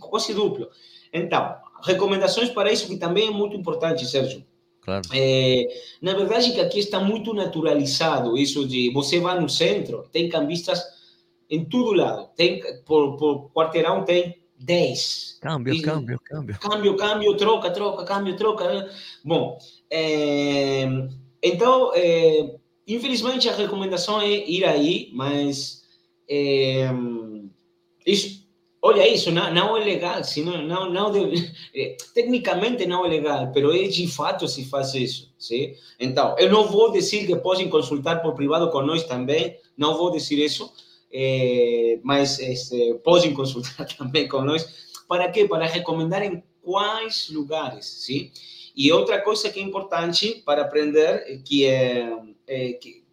quase 0.00 0.34
duplo. 0.34 0.68
Então, 1.12 1.56
recomendações 1.82 2.50
para 2.50 2.72
isso 2.72 2.88
que 2.88 2.96
também 2.96 3.28
é 3.28 3.30
muito 3.30 3.56
importante, 3.56 4.06
Sérgio. 4.06 4.44
Claro. 4.80 5.02
É, 5.12 5.66
na 6.00 6.14
verdade, 6.14 6.52
que 6.52 6.60
aqui 6.60 6.78
está 6.78 7.00
muito 7.00 7.34
naturalizado 7.34 8.36
isso 8.38 8.66
de 8.66 8.92
você 8.92 9.18
vai 9.18 9.40
no 9.40 9.48
centro, 9.48 10.08
tem 10.12 10.28
cambistas 10.28 10.80
em 11.50 11.64
todo 11.64 11.92
lado, 11.92 12.28
tem 12.36 12.60
por, 12.84 13.16
por 13.16 13.50
quarteirão 13.52 14.04
tem 14.04 14.36
10. 14.58 15.38
Câmbio, 15.40 15.74
e, 15.74 15.82
câmbio, 15.82 16.20
câmbio. 16.24 16.58
Câmbio, 16.58 16.96
câmbio, 16.96 17.36
troca, 17.36 17.70
troca, 17.70 18.04
câmbio, 18.04 18.36
troca. 18.36 18.90
Bom, 19.24 19.58
é, 19.90 20.84
então, 21.42 21.92
é, 21.94 22.56
infelizmente 22.86 23.48
a 23.48 23.54
recomendação 23.54 24.20
é 24.20 24.28
ir 24.28 24.64
aí, 24.64 25.10
mas 25.12 25.82
é, 26.28 26.88
isso, 28.06 28.46
olha 28.80 29.06
isso, 29.06 29.30
não, 29.30 29.52
não 29.52 29.76
é 29.76 29.84
legal, 29.84 30.24
senão, 30.24 30.62
não, 30.62 30.90
não 30.90 31.10
deve, 31.10 31.50
é, 31.74 31.96
tecnicamente 32.14 32.86
não 32.86 33.04
é 33.04 33.08
legal, 33.08 33.52
mas 33.54 33.74
é 33.74 33.88
de 33.88 34.08
fato 34.08 34.48
se 34.48 34.64
faz 34.64 34.94
isso, 34.94 35.32
sim? 35.38 35.74
Então, 36.00 36.34
eu 36.38 36.50
não 36.50 36.66
vou 36.66 36.90
dizer 36.90 37.26
que 37.26 37.36
podem 37.36 37.68
consultar 37.68 38.22
por 38.22 38.34
privado 38.34 38.70
com 38.70 38.82
nós 38.82 39.04
também, 39.04 39.56
não 39.76 39.96
vou 39.96 40.10
dizer 40.10 40.36
isso, 40.36 40.72
eh, 41.12 41.98
mas 42.02 42.38
este, 42.38 42.94
podem 43.04 43.32
consultar 43.32 43.86
também 43.96 44.28
com 44.28 44.42
nós. 44.42 44.86
Para 45.08 45.30
quê? 45.30 45.46
Para 45.46 45.66
recomendar 45.66 46.22
em 46.22 46.42
quais 46.62 47.28
lugares, 47.30 47.86
sim? 47.86 48.30
E 48.76 48.92
outra 48.92 49.20
coisa 49.22 49.48
que 49.48 49.58
é 49.58 49.62
importante 49.62 50.42
para 50.44 50.62
aprender, 50.62 51.42
que 51.44 51.64
é, 51.64 52.12
é 52.46 52.72
que 52.72 53.04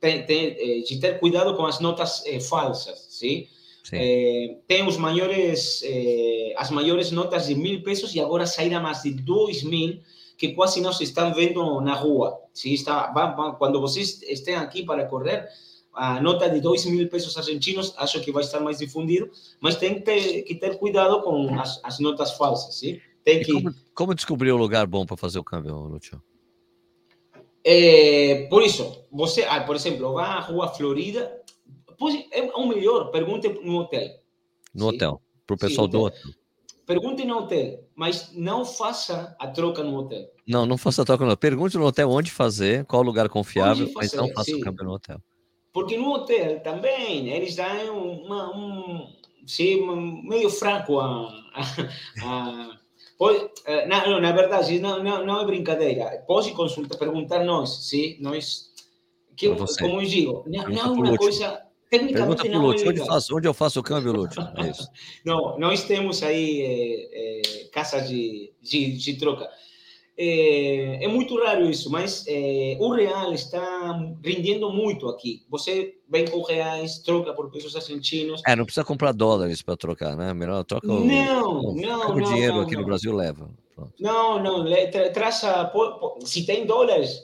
tem, 0.00 0.24
tem, 0.26 0.54
de 0.82 1.00
ter 1.00 1.18
cuidado 1.18 1.56
com 1.56 1.64
as 1.64 1.80
notas 1.80 2.24
é, 2.26 2.40
falsas, 2.40 3.06
sim? 3.10 3.48
É, 3.90 4.56
tem 4.66 4.86
os 4.86 4.98
maiores, 4.98 5.82
é, 5.82 6.52
as 6.56 6.70
maiores 6.70 7.10
notas 7.10 7.46
de 7.46 7.54
mil 7.54 7.82
pesos 7.82 8.14
e 8.14 8.20
agora 8.20 8.46
saíram 8.46 8.82
mais 8.82 9.02
de 9.02 9.12
dois 9.12 9.62
mil 9.62 9.98
que 10.36 10.48
quase 10.52 10.80
não 10.80 10.92
se 10.92 11.04
estão 11.04 11.32
vendo 11.32 11.80
na 11.80 11.94
rua. 11.94 12.38
Se 12.52 12.72
está, 12.74 13.12
quando 13.58 13.80
vocês 13.80 14.22
estão 14.22 14.56
aqui 14.58 14.84
para 14.84 15.06
correr, 15.06 15.48
a 15.98 16.20
nota 16.20 16.48
de 16.48 16.60
2 16.60 16.86
mil 16.86 17.08
pesos 17.08 17.36
argentinos, 17.36 17.92
acho 17.96 18.20
que 18.20 18.30
vai 18.30 18.44
estar 18.44 18.60
mais 18.60 18.78
difundido, 18.78 19.28
mas 19.60 19.74
tem 19.74 19.94
que 19.94 20.02
ter, 20.02 20.42
que 20.42 20.54
ter 20.54 20.78
cuidado 20.78 21.20
com 21.22 21.58
as, 21.58 21.80
as 21.82 21.98
notas 21.98 22.30
falsas, 22.32 22.76
sim? 22.76 23.00
Tem 23.24 23.42
que... 23.42 23.52
Como, 23.52 23.74
como, 23.92 24.14
descobrir 24.14 24.52
o 24.52 24.54
um 24.54 24.58
lugar 24.58 24.86
bom 24.86 25.04
para 25.04 25.16
fazer 25.16 25.40
o 25.40 25.44
câmbio, 25.44 25.74
Lúcio? 25.74 26.22
É, 27.64 28.46
por 28.48 28.62
isso, 28.62 29.06
você, 29.10 29.42
ah, 29.42 29.60
por 29.64 29.74
exemplo, 29.74 30.12
vá 30.12 30.26
à 30.26 30.40
Rua 30.40 30.68
Florida, 30.68 31.42
pode, 31.98 32.28
é 32.30 32.42
o 32.44 32.68
melhor, 32.68 33.10
pergunte 33.10 33.48
no 33.48 33.78
hotel. 33.78 34.08
No 34.72 34.90
sim? 34.90 34.94
hotel, 34.94 35.20
para 35.44 35.54
o 35.54 35.58
pessoal 35.58 35.86
sim, 35.88 35.90
do 35.90 36.00
hotel. 36.02 36.30
Pergunte 36.86 37.24
no 37.24 37.38
hotel, 37.38 37.84
mas 37.96 38.32
não 38.32 38.64
faça 38.64 39.36
a 39.36 39.48
troca 39.48 39.82
no 39.82 39.96
hotel. 39.96 40.30
Não, 40.46 40.64
não 40.64 40.78
faça 40.78 41.02
a 41.02 41.04
troca 41.04 41.24
no 41.24 41.32
hotel. 41.32 41.50
Pergunte 41.50 41.76
no 41.76 41.84
hotel 41.84 42.08
onde 42.08 42.30
fazer, 42.30 42.86
qual 42.86 43.02
lugar 43.02 43.28
confiável, 43.28 43.88
fazer, 43.88 43.96
mas 43.96 44.12
não 44.12 44.28
faça 44.28 44.52
sim. 44.52 44.54
o 44.54 44.60
câmbio 44.60 44.84
no 44.84 44.92
hotel. 44.92 45.20
Porque 45.72 45.96
no 45.96 46.12
hotel 46.12 46.60
também 46.60 47.28
eles 47.28 47.54
dão 47.54 47.98
uma, 47.98 48.56
um, 48.56 49.12
sim, 49.46 49.86
meio 50.24 50.50
fraco 50.50 50.98
a, 50.98 51.28
a, 51.54 52.78
a 53.22 53.86
na, 53.86 54.20
na 54.20 54.32
verdade, 54.32 54.78
não, 54.78 55.02
não, 55.02 55.26
não 55.26 55.40
é 55.40 55.44
brincadeira. 55.44 56.24
Pode 56.26 56.52
consultar, 56.52 56.96
perguntar 56.98 57.44
nós, 57.44 57.88
sim, 57.88 58.16
nós, 58.20 58.72
que, 59.36 59.48
como 59.78 60.00
eu 60.00 60.06
digo, 60.06 60.44
não, 60.46 60.68
não 60.68 60.78
é 60.78 60.84
uma 60.84 61.16
coisa 61.16 61.62
tecnicamente 61.90 62.42
Pergunta 62.42 62.48
não 62.48 62.66
Lúcio, 62.66 62.86
é 62.86 62.90
onde, 62.90 63.06
faço, 63.06 63.36
onde 63.36 63.48
eu 63.48 63.54
faço 63.54 63.80
o 63.80 63.82
câmbio, 63.82 64.12
Lúcio? 64.12 64.40
É 64.40 64.72
não, 65.24 65.58
nós 65.58 65.84
temos 65.84 66.22
aí 66.22 66.60
é, 66.62 67.70
é, 67.74 68.00
de, 68.00 68.52
de, 68.62 68.96
de 68.96 69.14
troca. 69.14 69.48
É, 70.20 71.04
é, 71.04 71.06
muito 71.06 71.38
raro 71.38 71.70
isso, 71.70 71.88
mas 71.88 72.24
é, 72.26 72.76
o 72.80 72.92
real 72.92 73.32
está 73.32 73.96
rendendo 74.24 74.72
muito 74.72 75.08
aqui. 75.08 75.44
Você 75.48 75.94
vem 76.08 76.26
com 76.26 76.42
reais, 76.42 76.98
troca 76.98 77.32
por 77.32 77.48
pesos 77.52 77.76
argentinos. 77.76 78.42
É, 78.44 78.56
não 78.56 78.64
precisa 78.64 78.84
comprar 78.84 79.12
dólares 79.12 79.62
para 79.62 79.76
trocar, 79.76 80.16
né? 80.16 80.34
Melhor 80.34 80.64
troca 80.64 80.88
o, 80.88 81.04
não, 81.04 81.60
o, 81.66 81.80
não, 81.80 82.16
o 82.16 82.20
dinheiro 82.20 82.56
não, 82.56 82.62
aqui 82.62 82.74
não. 82.74 82.80
no 82.80 82.86
Brasil 82.86 83.14
leva. 83.14 83.48
Pronto. 83.76 83.92
Não, 84.00 84.42
não, 84.42 84.64
tra, 84.90 85.10
traça, 85.10 85.72
se 86.24 86.44
tem 86.44 86.66
dólares, 86.66 87.22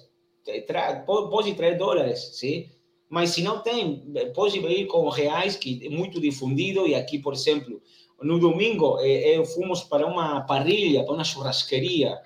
tra, 0.68 1.00
pode 1.00 1.52
trazer 1.54 1.76
dólares, 1.76 2.30
sim? 2.34 2.68
Mas 3.10 3.30
se 3.30 3.42
não 3.42 3.58
tem, 3.58 4.04
pode 4.36 4.58
ir 4.58 4.86
com 4.86 5.08
reais, 5.08 5.56
que 5.56 5.84
é 5.84 5.88
muito 5.88 6.20
difundido, 6.20 6.86
e 6.86 6.94
aqui, 6.94 7.18
por 7.18 7.32
exemplo, 7.32 7.82
no 8.22 8.38
domingo, 8.38 9.00
eu 9.00 9.42
eh, 9.42 9.44
fomos 9.46 9.82
para 9.82 10.06
uma 10.06 10.42
parrilha, 10.42 11.04
para 11.04 11.14
uma 11.14 11.24
churrasqueria, 11.24 12.16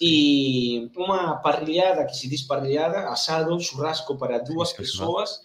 e 0.00 0.90
uma 0.96 1.36
parrilhada, 1.36 2.04
que 2.04 2.16
se 2.16 2.28
diz 2.28 2.42
parrilhada, 2.42 3.08
assado, 3.08 3.58
churrasco 3.60 4.16
para 4.16 4.38
duas 4.38 4.72
pessoas. 4.72 5.40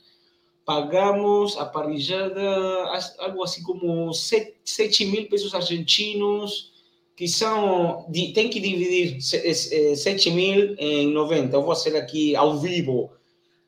Pagamos 0.65 1.57
a 1.57 1.65
parrilhada 1.65 2.41
algo 3.19 3.43
assim 3.43 3.63
como 3.63 4.13
7 4.13 5.05
mil 5.05 5.27
pesos 5.27 5.55
argentinos, 5.55 6.71
que 7.15 7.27
são, 7.27 8.05
tem 8.11 8.49
que 8.49 8.59
dividir 8.59 9.21
7 9.21 10.31
mil 10.31 10.75
em 10.77 11.11
90. 11.11 11.55
Eu 11.55 11.63
vou 11.63 11.75
fazer 11.75 11.97
aqui 11.97 12.35
ao 12.35 12.57
vivo, 12.59 13.11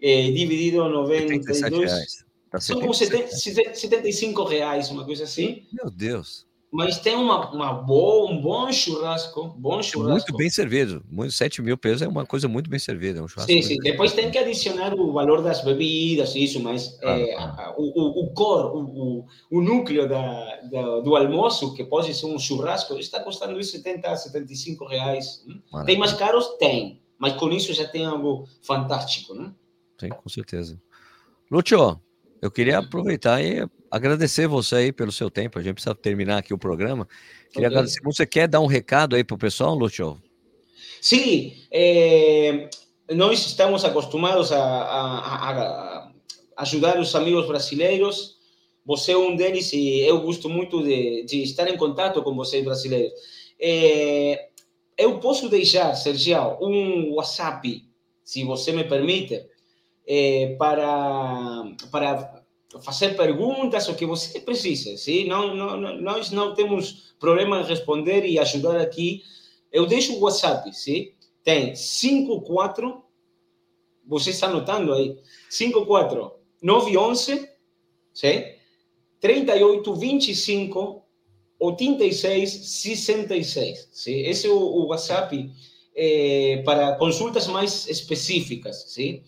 eh, 0.01 0.31
dividido 0.31 0.87
92. 0.87 2.23
Tá 2.51 2.59
são 2.59 2.79
como 2.79 2.93
75 2.93 4.43
reais, 4.43 4.89
uma 4.89 5.05
coisa 5.05 5.23
assim. 5.23 5.65
Meu 5.71 5.89
Deus 5.89 6.45
mas 6.73 6.97
tem 6.97 7.15
uma, 7.15 7.51
uma 7.51 7.71
boa, 7.71 8.31
um 8.31 8.41
bom 8.41 8.71
churrasco, 8.71 9.49
bom 9.59 9.79
churrasco. 9.83 10.31
Muito 10.31 10.37
bem 10.37 10.49
servido. 10.49 11.05
Muito, 11.07 11.31
7 11.31 11.61
mil 11.61 11.77
pesos 11.77 12.01
é 12.01 12.07
uma 12.07 12.25
coisa 12.25 12.47
muito 12.47 12.67
bem 12.67 12.79
servida. 12.79 13.19
É 13.19 13.21
um 13.21 13.27
sim, 13.27 13.61
sim. 13.61 13.77
Depois 13.77 14.11
tem 14.13 14.31
que 14.31 14.39
adicionar 14.39 14.91
o 14.95 15.13
valor 15.13 15.43
das 15.43 15.63
bebidas, 15.63 16.35
isso, 16.35 16.59
mas 16.59 16.97
ah, 17.03 17.11
é, 17.11 17.35
ah. 17.35 17.75
O, 17.77 17.83
o, 17.83 18.23
o 18.23 18.33
core, 18.33 18.75
o, 18.75 19.25
o, 19.51 19.61
núcleo 19.61 20.09
da, 20.09 20.61
da, 20.63 20.99
do 21.01 21.15
almoço, 21.15 21.75
que 21.75 21.83
pode 21.83 22.11
ser 22.11 22.25
um 22.25 22.39
churrasco, 22.39 22.97
está 22.97 23.19
custando 23.19 23.63
70, 23.63 24.15
75 24.15 24.85
reais. 24.87 25.45
Né? 25.45 25.83
Tem 25.85 25.95
mais 25.95 26.13
caros? 26.13 26.57
Tem. 26.57 26.99
Mas 27.19 27.33
com 27.33 27.51
isso 27.51 27.71
já 27.71 27.87
tem 27.87 28.03
algo 28.03 28.47
fantástico, 28.63 29.35
né? 29.35 29.53
Sim, 29.99 30.09
com 30.09 30.27
certeza. 30.27 30.81
Lúcio, 31.51 32.01
eu 32.43 32.51
queria 32.51 32.79
aproveitar 32.79 33.41
e 33.41 33.65
agradecer 33.89 34.47
você 34.49 34.75
aí 34.75 34.91
pelo 34.91 35.13
seu 35.13 35.31
tempo. 35.31 35.57
A 35.57 35.61
gente 35.61 35.75
precisa 35.75 35.95
terminar 35.95 36.39
aqui 36.39 36.53
o 36.53 36.57
programa. 36.57 37.07
Queria 37.49 37.67
okay. 37.69 37.77
agradecer. 37.77 38.01
Você 38.03 38.25
quer 38.25 38.49
dar 38.49 38.59
um 38.59 38.65
recado 38.65 39.15
aí 39.15 39.23
para 39.23 39.35
o 39.35 39.39
pessoal, 39.39 39.73
Lúcio? 39.73 40.21
Sim, 40.99 41.53
é, 41.71 42.69
nós 43.11 43.45
estamos 43.45 43.85
acostumados 43.85 44.51
a, 44.51 44.61
a, 44.61 45.51
a, 45.51 46.11
ajudar 46.57 46.99
os 46.99 47.15
amigos 47.15 47.47
brasileiros. 47.47 48.35
Você 48.85 49.13
é 49.13 49.17
um 49.17 49.37
deles 49.37 49.71
e 49.71 50.01
eu 50.01 50.19
gosto 50.19 50.49
muito 50.49 50.83
de, 50.83 51.23
de 51.23 51.43
estar 51.43 51.69
em 51.69 51.77
contato 51.77 52.21
com 52.21 52.35
vocês 52.35 52.61
brasileiros. 52.65 53.13
É, 53.57 54.49
eu 54.97 55.17
posso 55.19 55.47
deixar, 55.47 55.95
Sergio, 55.95 56.57
um 56.59 57.13
WhatsApp, 57.13 57.85
se 58.21 58.43
você 58.43 58.73
me 58.73 58.83
permite, 58.83 59.45
é, 60.05 60.55
para, 60.57 61.63
para 61.91 62.43
fazer 62.81 63.15
perguntas, 63.15 63.87
o 63.87 63.95
que 63.95 64.05
você 64.05 64.39
precisa, 64.39 64.95
sim? 64.97 65.25
Não, 65.27 65.55
não, 65.55 66.01
nós 66.01 66.31
não 66.31 66.53
temos 66.53 67.13
problema 67.19 67.61
em 67.61 67.65
responder 67.65 68.25
e 68.25 68.39
ajudar 68.39 68.79
aqui. 68.81 69.23
Eu 69.71 69.85
deixo 69.85 70.13
o 70.13 70.19
WhatsApp, 70.21 70.73
sim? 70.73 71.11
Tem 71.43 71.75
54, 71.75 73.03
você 74.05 74.31
está 74.31 74.47
anotando 74.47 74.93
aí, 74.93 75.17
54 75.49 76.31
911, 76.61 77.49
sim? 78.13 78.43
38 79.19 79.95
25 79.95 81.03
86 81.59 82.49
66, 82.49 83.89
sim? 83.91 84.17
Esse 84.19 84.47
é 84.47 84.49
o, 84.49 84.57
o 84.57 84.87
WhatsApp 84.87 85.49
é, 85.95 86.61
para 86.65 86.95
consultas 86.95 87.47
mais 87.47 87.87
específicas, 87.87 88.83
sim? 88.87 89.23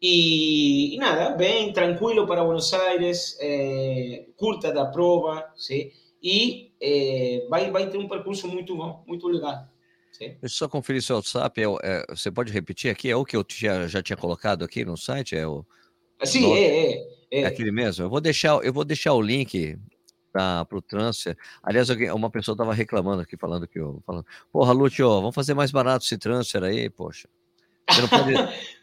E, 0.00 0.96
nada, 0.98 1.30
bem 1.30 1.72
tranquilo 1.72 2.26
para 2.26 2.44
Buenos 2.44 2.72
Aires, 2.72 3.36
é, 3.40 4.26
curta 4.36 4.72
da 4.72 4.86
prova, 4.86 5.44
sim? 5.56 5.90
e 6.22 6.72
vai, 7.48 7.70
vai 7.70 7.88
ter 7.88 7.98
um 7.98 8.08
percurso 8.08 8.48
muito 8.48 8.76
bom, 8.76 9.04
muito 9.06 9.28
legal. 9.28 9.68
Sim. 10.16 10.28
Deixa 10.28 10.44
eu 10.44 10.48
só 10.48 10.68
conferir 10.68 11.02
seu 11.02 11.16
WhatsApp. 11.16 11.60
É, 11.60 11.64
é, 11.82 12.06
você 12.08 12.30
pode 12.30 12.50
repetir 12.50 12.90
aqui? 12.90 13.10
É 13.10 13.16
o 13.16 13.24
que 13.24 13.36
eu 13.36 13.44
já, 13.48 13.86
já 13.86 14.02
tinha 14.02 14.16
colocado 14.16 14.64
aqui 14.64 14.84
no 14.84 14.96
site? 14.96 15.36
É 15.36 15.46
o. 15.46 15.64
Sim, 16.24 16.54
é, 16.54 16.60
é, 16.60 17.08
é. 17.30 17.40
É 17.42 17.46
aquele 17.46 17.70
mesmo. 17.70 18.04
Eu 18.04 18.08
vou 18.08 18.20
deixar, 18.20 18.64
eu 18.64 18.72
vou 18.72 18.84
deixar 18.84 19.12
o 19.12 19.20
link 19.20 19.78
para 20.32 20.66
o 20.72 20.80
transfer. 20.80 21.36
Aliás, 21.62 21.88
uma 21.90 22.30
pessoa 22.30 22.54
estava 22.54 22.72
reclamando 22.72 23.22
aqui, 23.22 23.36
falando 23.36 23.68
que 23.68 23.78
eu. 23.78 24.02
Falando, 24.06 24.24
Porra, 24.50 24.72
Lúcio, 24.72 25.06
vamos 25.06 25.34
fazer 25.34 25.52
mais 25.52 25.70
barato 25.70 26.04
esse 26.04 26.16
transfer 26.16 26.64
aí, 26.64 26.88
poxa. 26.88 27.28
Você 27.90 28.00
não 28.00 28.08
pode. 28.08 28.32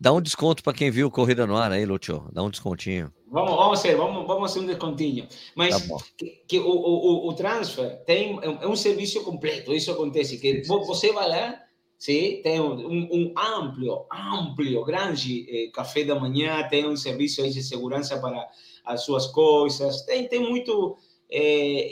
Dá 0.00 0.14
um 0.14 0.22
desconto 0.22 0.62
para 0.62 0.72
quem 0.72 0.90
viu 0.90 1.10
Corrida 1.10 1.46
no 1.46 1.54
Ar 1.54 1.70
aí, 1.70 1.84
Lúcio. 1.84 2.26
Dá 2.32 2.42
um 2.42 2.48
descontinho. 2.48 3.12
Vamos, 3.30 3.54
vamos 3.54 3.80
ser, 3.80 3.96
vamos, 3.96 4.26
vamos 4.26 4.50
fazer 4.50 4.64
um 4.64 4.66
descontinho. 4.66 5.28
Mas 5.54 5.86
tá 5.86 5.96
que, 6.16 6.42
que 6.48 6.58
o, 6.58 6.70
o, 6.70 7.28
o, 7.28 7.32
transfer 7.34 8.02
tem, 8.06 8.40
é 8.42 8.66
um 8.66 8.74
serviço 8.74 9.22
completo. 9.22 9.74
Isso 9.74 9.90
acontece. 9.90 10.38
Que 10.38 10.62
você 10.62 11.12
vai 11.12 11.28
lá, 11.28 11.60
sim, 11.98 12.40
tem 12.42 12.58
um, 12.58 13.08
um 13.12 13.34
amplo, 13.36 14.06
amplo, 14.10 14.84
grande 14.86 15.46
eh, 15.50 15.70
café 15.70 16.02
da 16.02 16.18
manhã, 16.18 16.66
tem 16.66 16.88
um 16.88 16.96
serviço 16.96 17.42
de 17.50 17.62
segurança 17.62 18.18
para 18.18 18.48
as 18.86 19.02
suas 19.02 19.26
coisas. 19.26 20.00
Tem, 20.06 20.26
tem 20.26 20.40
muito. 20.40 20.96
Eh, 21.30 21.90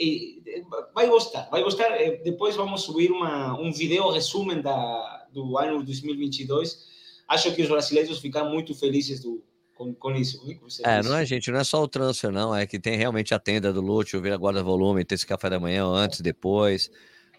vai 0.95 1.07
gostar, 1.07 1.47
vai 1.51 1.61
gostar. 1.61 1.91
Eh, 1.91 2.21
depois 2.23 2.55
vamos 2.55 2.81
subir 2.81 3.11
uma, 3.11 3.53
um 3.61 3.71
vídeo 3.71 4.09
resumo 4.09 4.59
da, 4.63 5.27
do 5.31 5.59
ano 5.59 5.83
2022 5.83 6.89
acho 7.29 7.53
que 7.55 7.61
os 7.61 7.69
brasileiros 7.69 8.19
ficam 8.19 8.49
muito 8.49 8.73
felizes 8.73 9.21
do, 9.21 9.41
com, 9.75 9.93
com 9.93 10.11
isso. 10.11 10.41
é, 10.83 11.01
não 11.01 11.15
é, 11.15 11.25
gente, 11.25 11.49
não 11.49 11.59
é 11.59 11.63
só 11.63 11.81
o 11.81 11.87
transfer, 11.87 12.31
não. 12.31 12.53
É 12.53 12.67
que 12.67 12.79
tem 12.79 12.97
realmente 12.97 13.33
a 13.33 13.39
tenda 13.39 13.71
do 13.71 13.79
Lúcio, 13.79 14.21
vir 14.21 14.33
a 14.33 14.37
guarda-volume, 14.37 15.05
ter 15.05 15.15
esse 15.15 15.25
café 15.25 15.49
da 15.49 15.59
manhã 15.59 15.85
antes, 15.85 16.19
depois, 16.19 16.91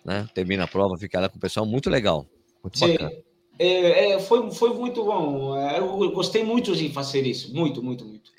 né? 0.03 0.27
Termina 0.33 0.65
a 0.65 0.69
prova, 0.69 0.97
fica 0.97 1.21
lá 1.21 1.29
com 1.29 1.37
o 1.37 1.41
pessoal. 1.41 1.67
Muito 1.67 1.91
legal. 1.91 2.27
Muito 2.63 2.79
Sim. 2.79 2.93
bacana. 2.93 3.13
É, 3.59 4.13
é, 4.13 4.19
foi, 4.21 4.51
foi 4.53 4.73
muito 4.73 5.05
bom. 5.05 5.55
Eu 5.77 6.11
gostei 6.13 6.43
muito 6.43 6.75
de 6.75 6.89
fazer 6.89 7.27
isso. 7.27 7.55
Muito, 7.55 7.83
muito, 7.83 8.07
muito. 8.07 8.31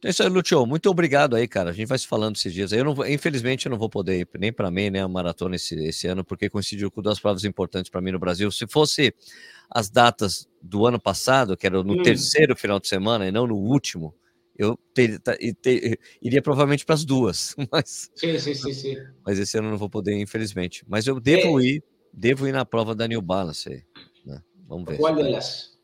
Então 0.00 0.08
é 0.08 0.10
isso 0.12 0.22
aí, 0.22 0.30
Lúcio. 0.30 0.64
Muito 0.64 0.88
obrigado 0.88 1.36
aí, 1.36 1.46
cara. 1.46 1.68
A 1.68 1.72
gente 1.74 1.86
vai 1.86 1.98
se 1.98 2.06
falando 2.06 2.34
esses 2.34 2.54
dias. 2.54 2.72
Eu 2.72 2.84
não, 2.84 3.06
infelizmente, 3.06 3.66
eu 3.66 3.70
não 3.70 3.78
vou 3.78 3.90
poder 3.90 4.20
ir 4.20 4.28
nem 4.38 4.50
para 4.50 4.70
mim, 4.70 4.88
nem 4.88 5.02
a 5.02 5.06
maratona 5.06 5.56
esse, 5.56 5.74
esse 5.84 6.06
ano, 6.06 6.24
porque 6.24 6.48
coincidiu 6.48 6.90
com 6.90 7.02
duas 7.02 7.20
provas 7.20 7.44
importantes 7.44 7.90
para 7.90 8.00
mim 8.00 8.10
no 8.10 8.18
Brasil. 8.18 8.50
Se 8.50 8.66
fosse 8.66 9.14
as 9.68 9.90
datas 9.90 10.48
do 10.62 10.86
ano 10.86 10.98
passado, 10.98 11.54
que 11.54 11.66
era 11.66 11.84
no 11.84 12.00
hum. 12.00 12.02
terceiro 12.02 12.56
final 12.56 12.80
de 12.80 12.88
semana 12.88 13.28
e 13.28 13.30
não 13.30 13.46
no 13.46 13.56
último, 13.56 14.14
eu 14.56 14.78
ter, 14.94 15.20
ter, 15.60 16.00
iria 16.22 16.40
provavelmente 16.40 16.86
para 16.86 16.94
as 16.94 17.04
duas. 17.04 17.54
Mas, 17.70 18.10
sim, 18.14 18.38
sim, 18.38 18.54
sim, 18.54 18.72
sim, 18.72 18.96
Mas 19.22 19.38
esse 19.38 19.58
ano 19.58 19.66
eu 19.66 19.72
não 19.72 19.78
vou 19.78 19.90
poder, 19.90 20.18
infelizmente. 20.18 20.82
Mas 20.88 21.06
eu 21.06 21.20
devo 21.20 21.60
é. 21.60 21.64
ir, 21.64 21.84
devo 22.10 22.48
ir 22.48 22.52
na 22.52 22.64
prova 22.64 22.94
da 22.94 23.06
New 23.06 23.20
Balance. 23.20 23.84
Né? 24.24 24.42
Vamos 24.66 24.88
ver. 24.88 24.96
Qual 24.96 25.14
delas? 25.14 25.78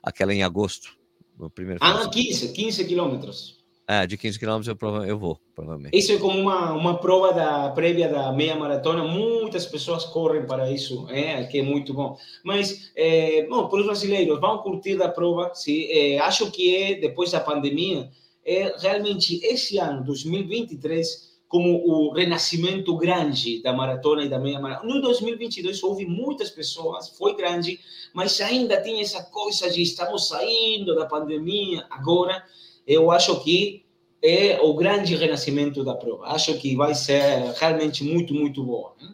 Aquela 0.00 0.32
em 0.32 0.44
agosto. 0.44 0.99
No 1.40 1.48
primeiro 1.48 1.78
ah, 1.82 2.06
15, 2.06 2.52
15 2.52 2.84
quilômetros. 2.84 3.58
É, 3.88 4.06
de 4.06 4.16
15 4.16 4.38
quilômetros 4.38 4.68
eu, 4.68 5.04
eu 5.04 5.18
vou, 5.18 5.40
provavelmente. 5.54 5.96
Isso 5.96 6.12
é 6.12 6.18
como 6.18 6.38
uma, 6.38 6.72
uma 6.74 6.98
prova 6.98 7.32
da 7.32 7.70
prévia 7.70 8.08
da 8.08 8.30
meia 8.30 8.54
maratona. 8.54 9.02
Muitas 9.02 9.66
pessoas 9.66 10.04
correm 10.04 10.46
para 10.46 10.70
isso, 10.70 11.08
é, 11.08 11.42
que 11.44 11.58
é 11.58 11.62
muito 11.62 11.94
bom. 11.94 12.16
Mas, 12.44 12.92
é, 12.94 13.46
bom, 13.48 13.68
para 13.68 13.80
os 13.80 13.86
brasileiros, 13.86 14.38
vão 14.38 14.58
curtir 14.58 15.02
a 15.02 15.08
prova. 15.08 15.52
Sim, 15.54 15.86
é, 15.88 16.18
acho 16.18 16.50
que 16.52 16.76
é, 16.76 16.94
depois 17.00 17.32
da 17.32 17.40
pandemia, 17.40 18.10
é 18.44 18.72
realmente 18.78 19.40
esse 19.42 19.78
ano, 19.78 20.04
2023, 20.04 21.39
como 21.50 21.84
o 21.84 22.12
renascimento 22.12 22.96
grande 22.96 23.60
da 23.60 23.72
maratona 23.72 24.24
e 24.24 24.28
da 24.28 24.38
meia 24.38 24.60
maratona. 24.60 24.94
No 24.94 25.02
2022 25.02 25.82
houve 25.82 26.06
muitas 26.06 26.48
pessoas, 26.48 27.08
foi 27.08 27.34
grande, 27.34 27.80
mas 28.14 28.40
ainda 28.40 28.80
tinha 28.80 29.02
essa 29.02 29.24
coisa 29.24 29.68
de 29.68 29.82
estamos 29.82 30.28
saindo 30.28 30.94
da 30.94 31.06
pandemia. 31.06 31.84
Agora, 31.90 32.44
eu 32.86 33.10
acho 33.10 33.42
que 33.42 33.84
é 34.22 34.60
o 34.60 34.74
grande 34.74 35.16
renascimento 35.16 35.82
da 35.82 35.96
prova. 35.96 36.26
Acho 36.26 36.56
que 36.56 36.76
vai 36.76 36.94
ser 36.94 37.52
realmente 37.58 38.04
muito, 38.04 38.32
muito 38.32 38.62
boa. 38.62 38.94
Né? 39.02 39.12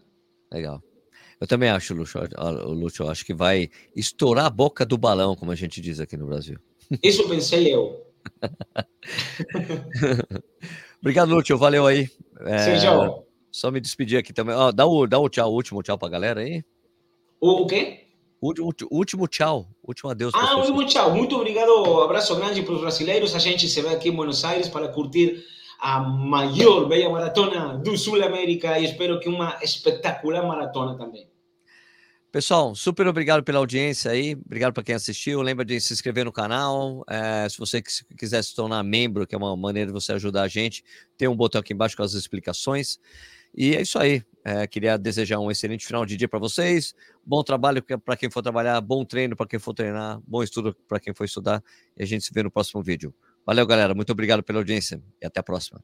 Legal. 0.53 0.82
Eu 1.41 1.47
também 1.47 1.70
acho, 1.70 1.95
Lúcio, 1.95 2.20
Lúcio, 2.66 3.09
acho 3.09 3.24
que 3.24 3.32
vai 3.32 3.70
estourar 3.95 4.45
a 4.45 4.51
boca 4.51 4.84
do 4.84 4.99
balão, 4.99 5.34
como 5.34 5.53
a 5.53 5.57
gente 5.57 5.80
diz 5.80 6.01
aqui 6.01 6.18
no 6.18 6.26
Brasil. 6.26 6.59
Isso 7.03 7.26
pensei 7.26 7.74
eu. 7.74 8.05
Obrigado, 11.01 11.35
Lúcio. 11.35 11.57
Valeu 11.59 11.87
aí. 11.87 12.09
É. 12.41 13.23
Só 13.51 13.71
me 13.71 13.81
despedir 13.81 14.19
aqui 14.19 14.33
também. 14.33 14.55
Ó, 14.55 14.71
dá, 14.71 14.87
o, 14.87 15.07
dá 15.07 15.19
o 15.19 15.29
tchau, 15.29 15.51
o 15.51 15.55
último 15.55 15.83
tchau 15.83 15.97
pra 15.97 16.09
galera 16.09 16.41
aí. 16.41 16.63
O, 17.41 17.67
quê? 17.67 18.07
O, 18.41 18.51
o, 18.51 18.97
último 18.97 19.27
tchau. 19.27 19.67
Último 19.87 20.11
adeus. 20.11 20.33
Ah, 20.35 20.57
último 20.57 20.85
tchau. 20.85 21.15
Muito 21.15 21.37
obrigado. 21.37 22.03
Abraço 22.03 22.37
grande 22.37 22.63
para 22.63 22.75
os 22.75 22.81
brasileiros. 22.81 23.35
A 23.35 23.39
gente 23.39 23.69
se 23.69 23.81
vê 23.81 23.89
aqui 23.89 24.09
em 24.09 24.13
Buenos 24.13 24.45
Aires 24.45 24.69
para 24.69 24.89
curtir 24.89 25.43
a 25.81 26.01
maior 26.01 26.89
meia 26.89 27.09
maratona 27.09 27.79
do 27.79 27.97
Sul 27.97 28.23
América 28.23 28.79
e 28.79 28.85
espero 28.85 29.21
que 29.21 29.29
uma 29.29 29.59
espetacular 29.63 30.47
maratona 30.47 30.97
também. 30.97 31.29
Pessoal, 32.37 32.74
super 32.74 33.07
obrigado 33.07 33.43
pela 33.43 33.61
audiência 33.61 34.11
aí, 34.11 34.34
obrigado 34.34 34.74
para 34.74 34.82
quem 34.82 34.95
assistiu. 34.95 35.41
Lembra 35.41 35.64
de 35.64 35.80
se 35.80 35.95
inscrever 35.95 36.22
no 36.22 36.30
canal. 36.30 37.03
É, 37.09 37.49
se 37.49 37.57
você 37.57 37.80
quiser 37.80 38.45
se 38.45 38.55
tornar 38.55 38.82
membro, 38.82 39.26
que 39.26 39.34
é 39.34 39.39
uma 39.39 39.57
maneira 39.57 39.87
de 39.87 39.93
você 39.95 40.12
ajudar 40.12 40.43
a 40.43 40.47
gente, 40.47 40.84
tem 41.16 41.26
um 41.28 41.34
botão 41.34 41.62
aqui 41.62 41.72
embaixo 41.72 41.97
com 41.97 42.03
as 42.03 42.12
explicações. 42.12 42.99
E 43.57 43.74
é 43.74 43.80
isso 43.80 43.99
aí. 43.99 44.22
É, 44.45 44.66
queria 44.66 44.99
desejar 44.99 45.39
um 45.39 45.51
excelente 45.51 45.87
final 45.87 46.05
de 46.05 46.14
dia 46.14 46.28
para 46.28 46.39
vocês. 46.39 46.95
Bom 47.24 47.43
trabalho 47.43 47.82
para 47.82 48.18
quem 48.18 48.28
for 48.28 48.43
trabalhar, 48.43 48.78
bom 48.82 49.03
treino 49.03 49.34
para 49.34 49.47
quem 49.47 49.59
for 49.59 49.72
treinar, 49.72 50.20
bom 50.26 50.43
estudo 50.43 50.76
para 50.87 51.01
quem 51.01 51.14
for 51.14 51.24
estudar. 51.24 51.64
E 51.97 52.03
a 52.03 52.07
gente 52.07 52.22
se 52.22 52.34
vê 52.34 52.43
no 52.43 52.51
próximo 52.51 52.82
vídeo. 52.82 53.14
Valeu, 53.47 53.66
galera. 53.66 53.95
Muito 53.95 54.12
obrigado 54.12 54.43
pela 54.43 54.59
audiência 54.59 55.03
e 55.22 55.26
até 55.26 55.41
a 55.41 55.43
próxima. 55.43 55.82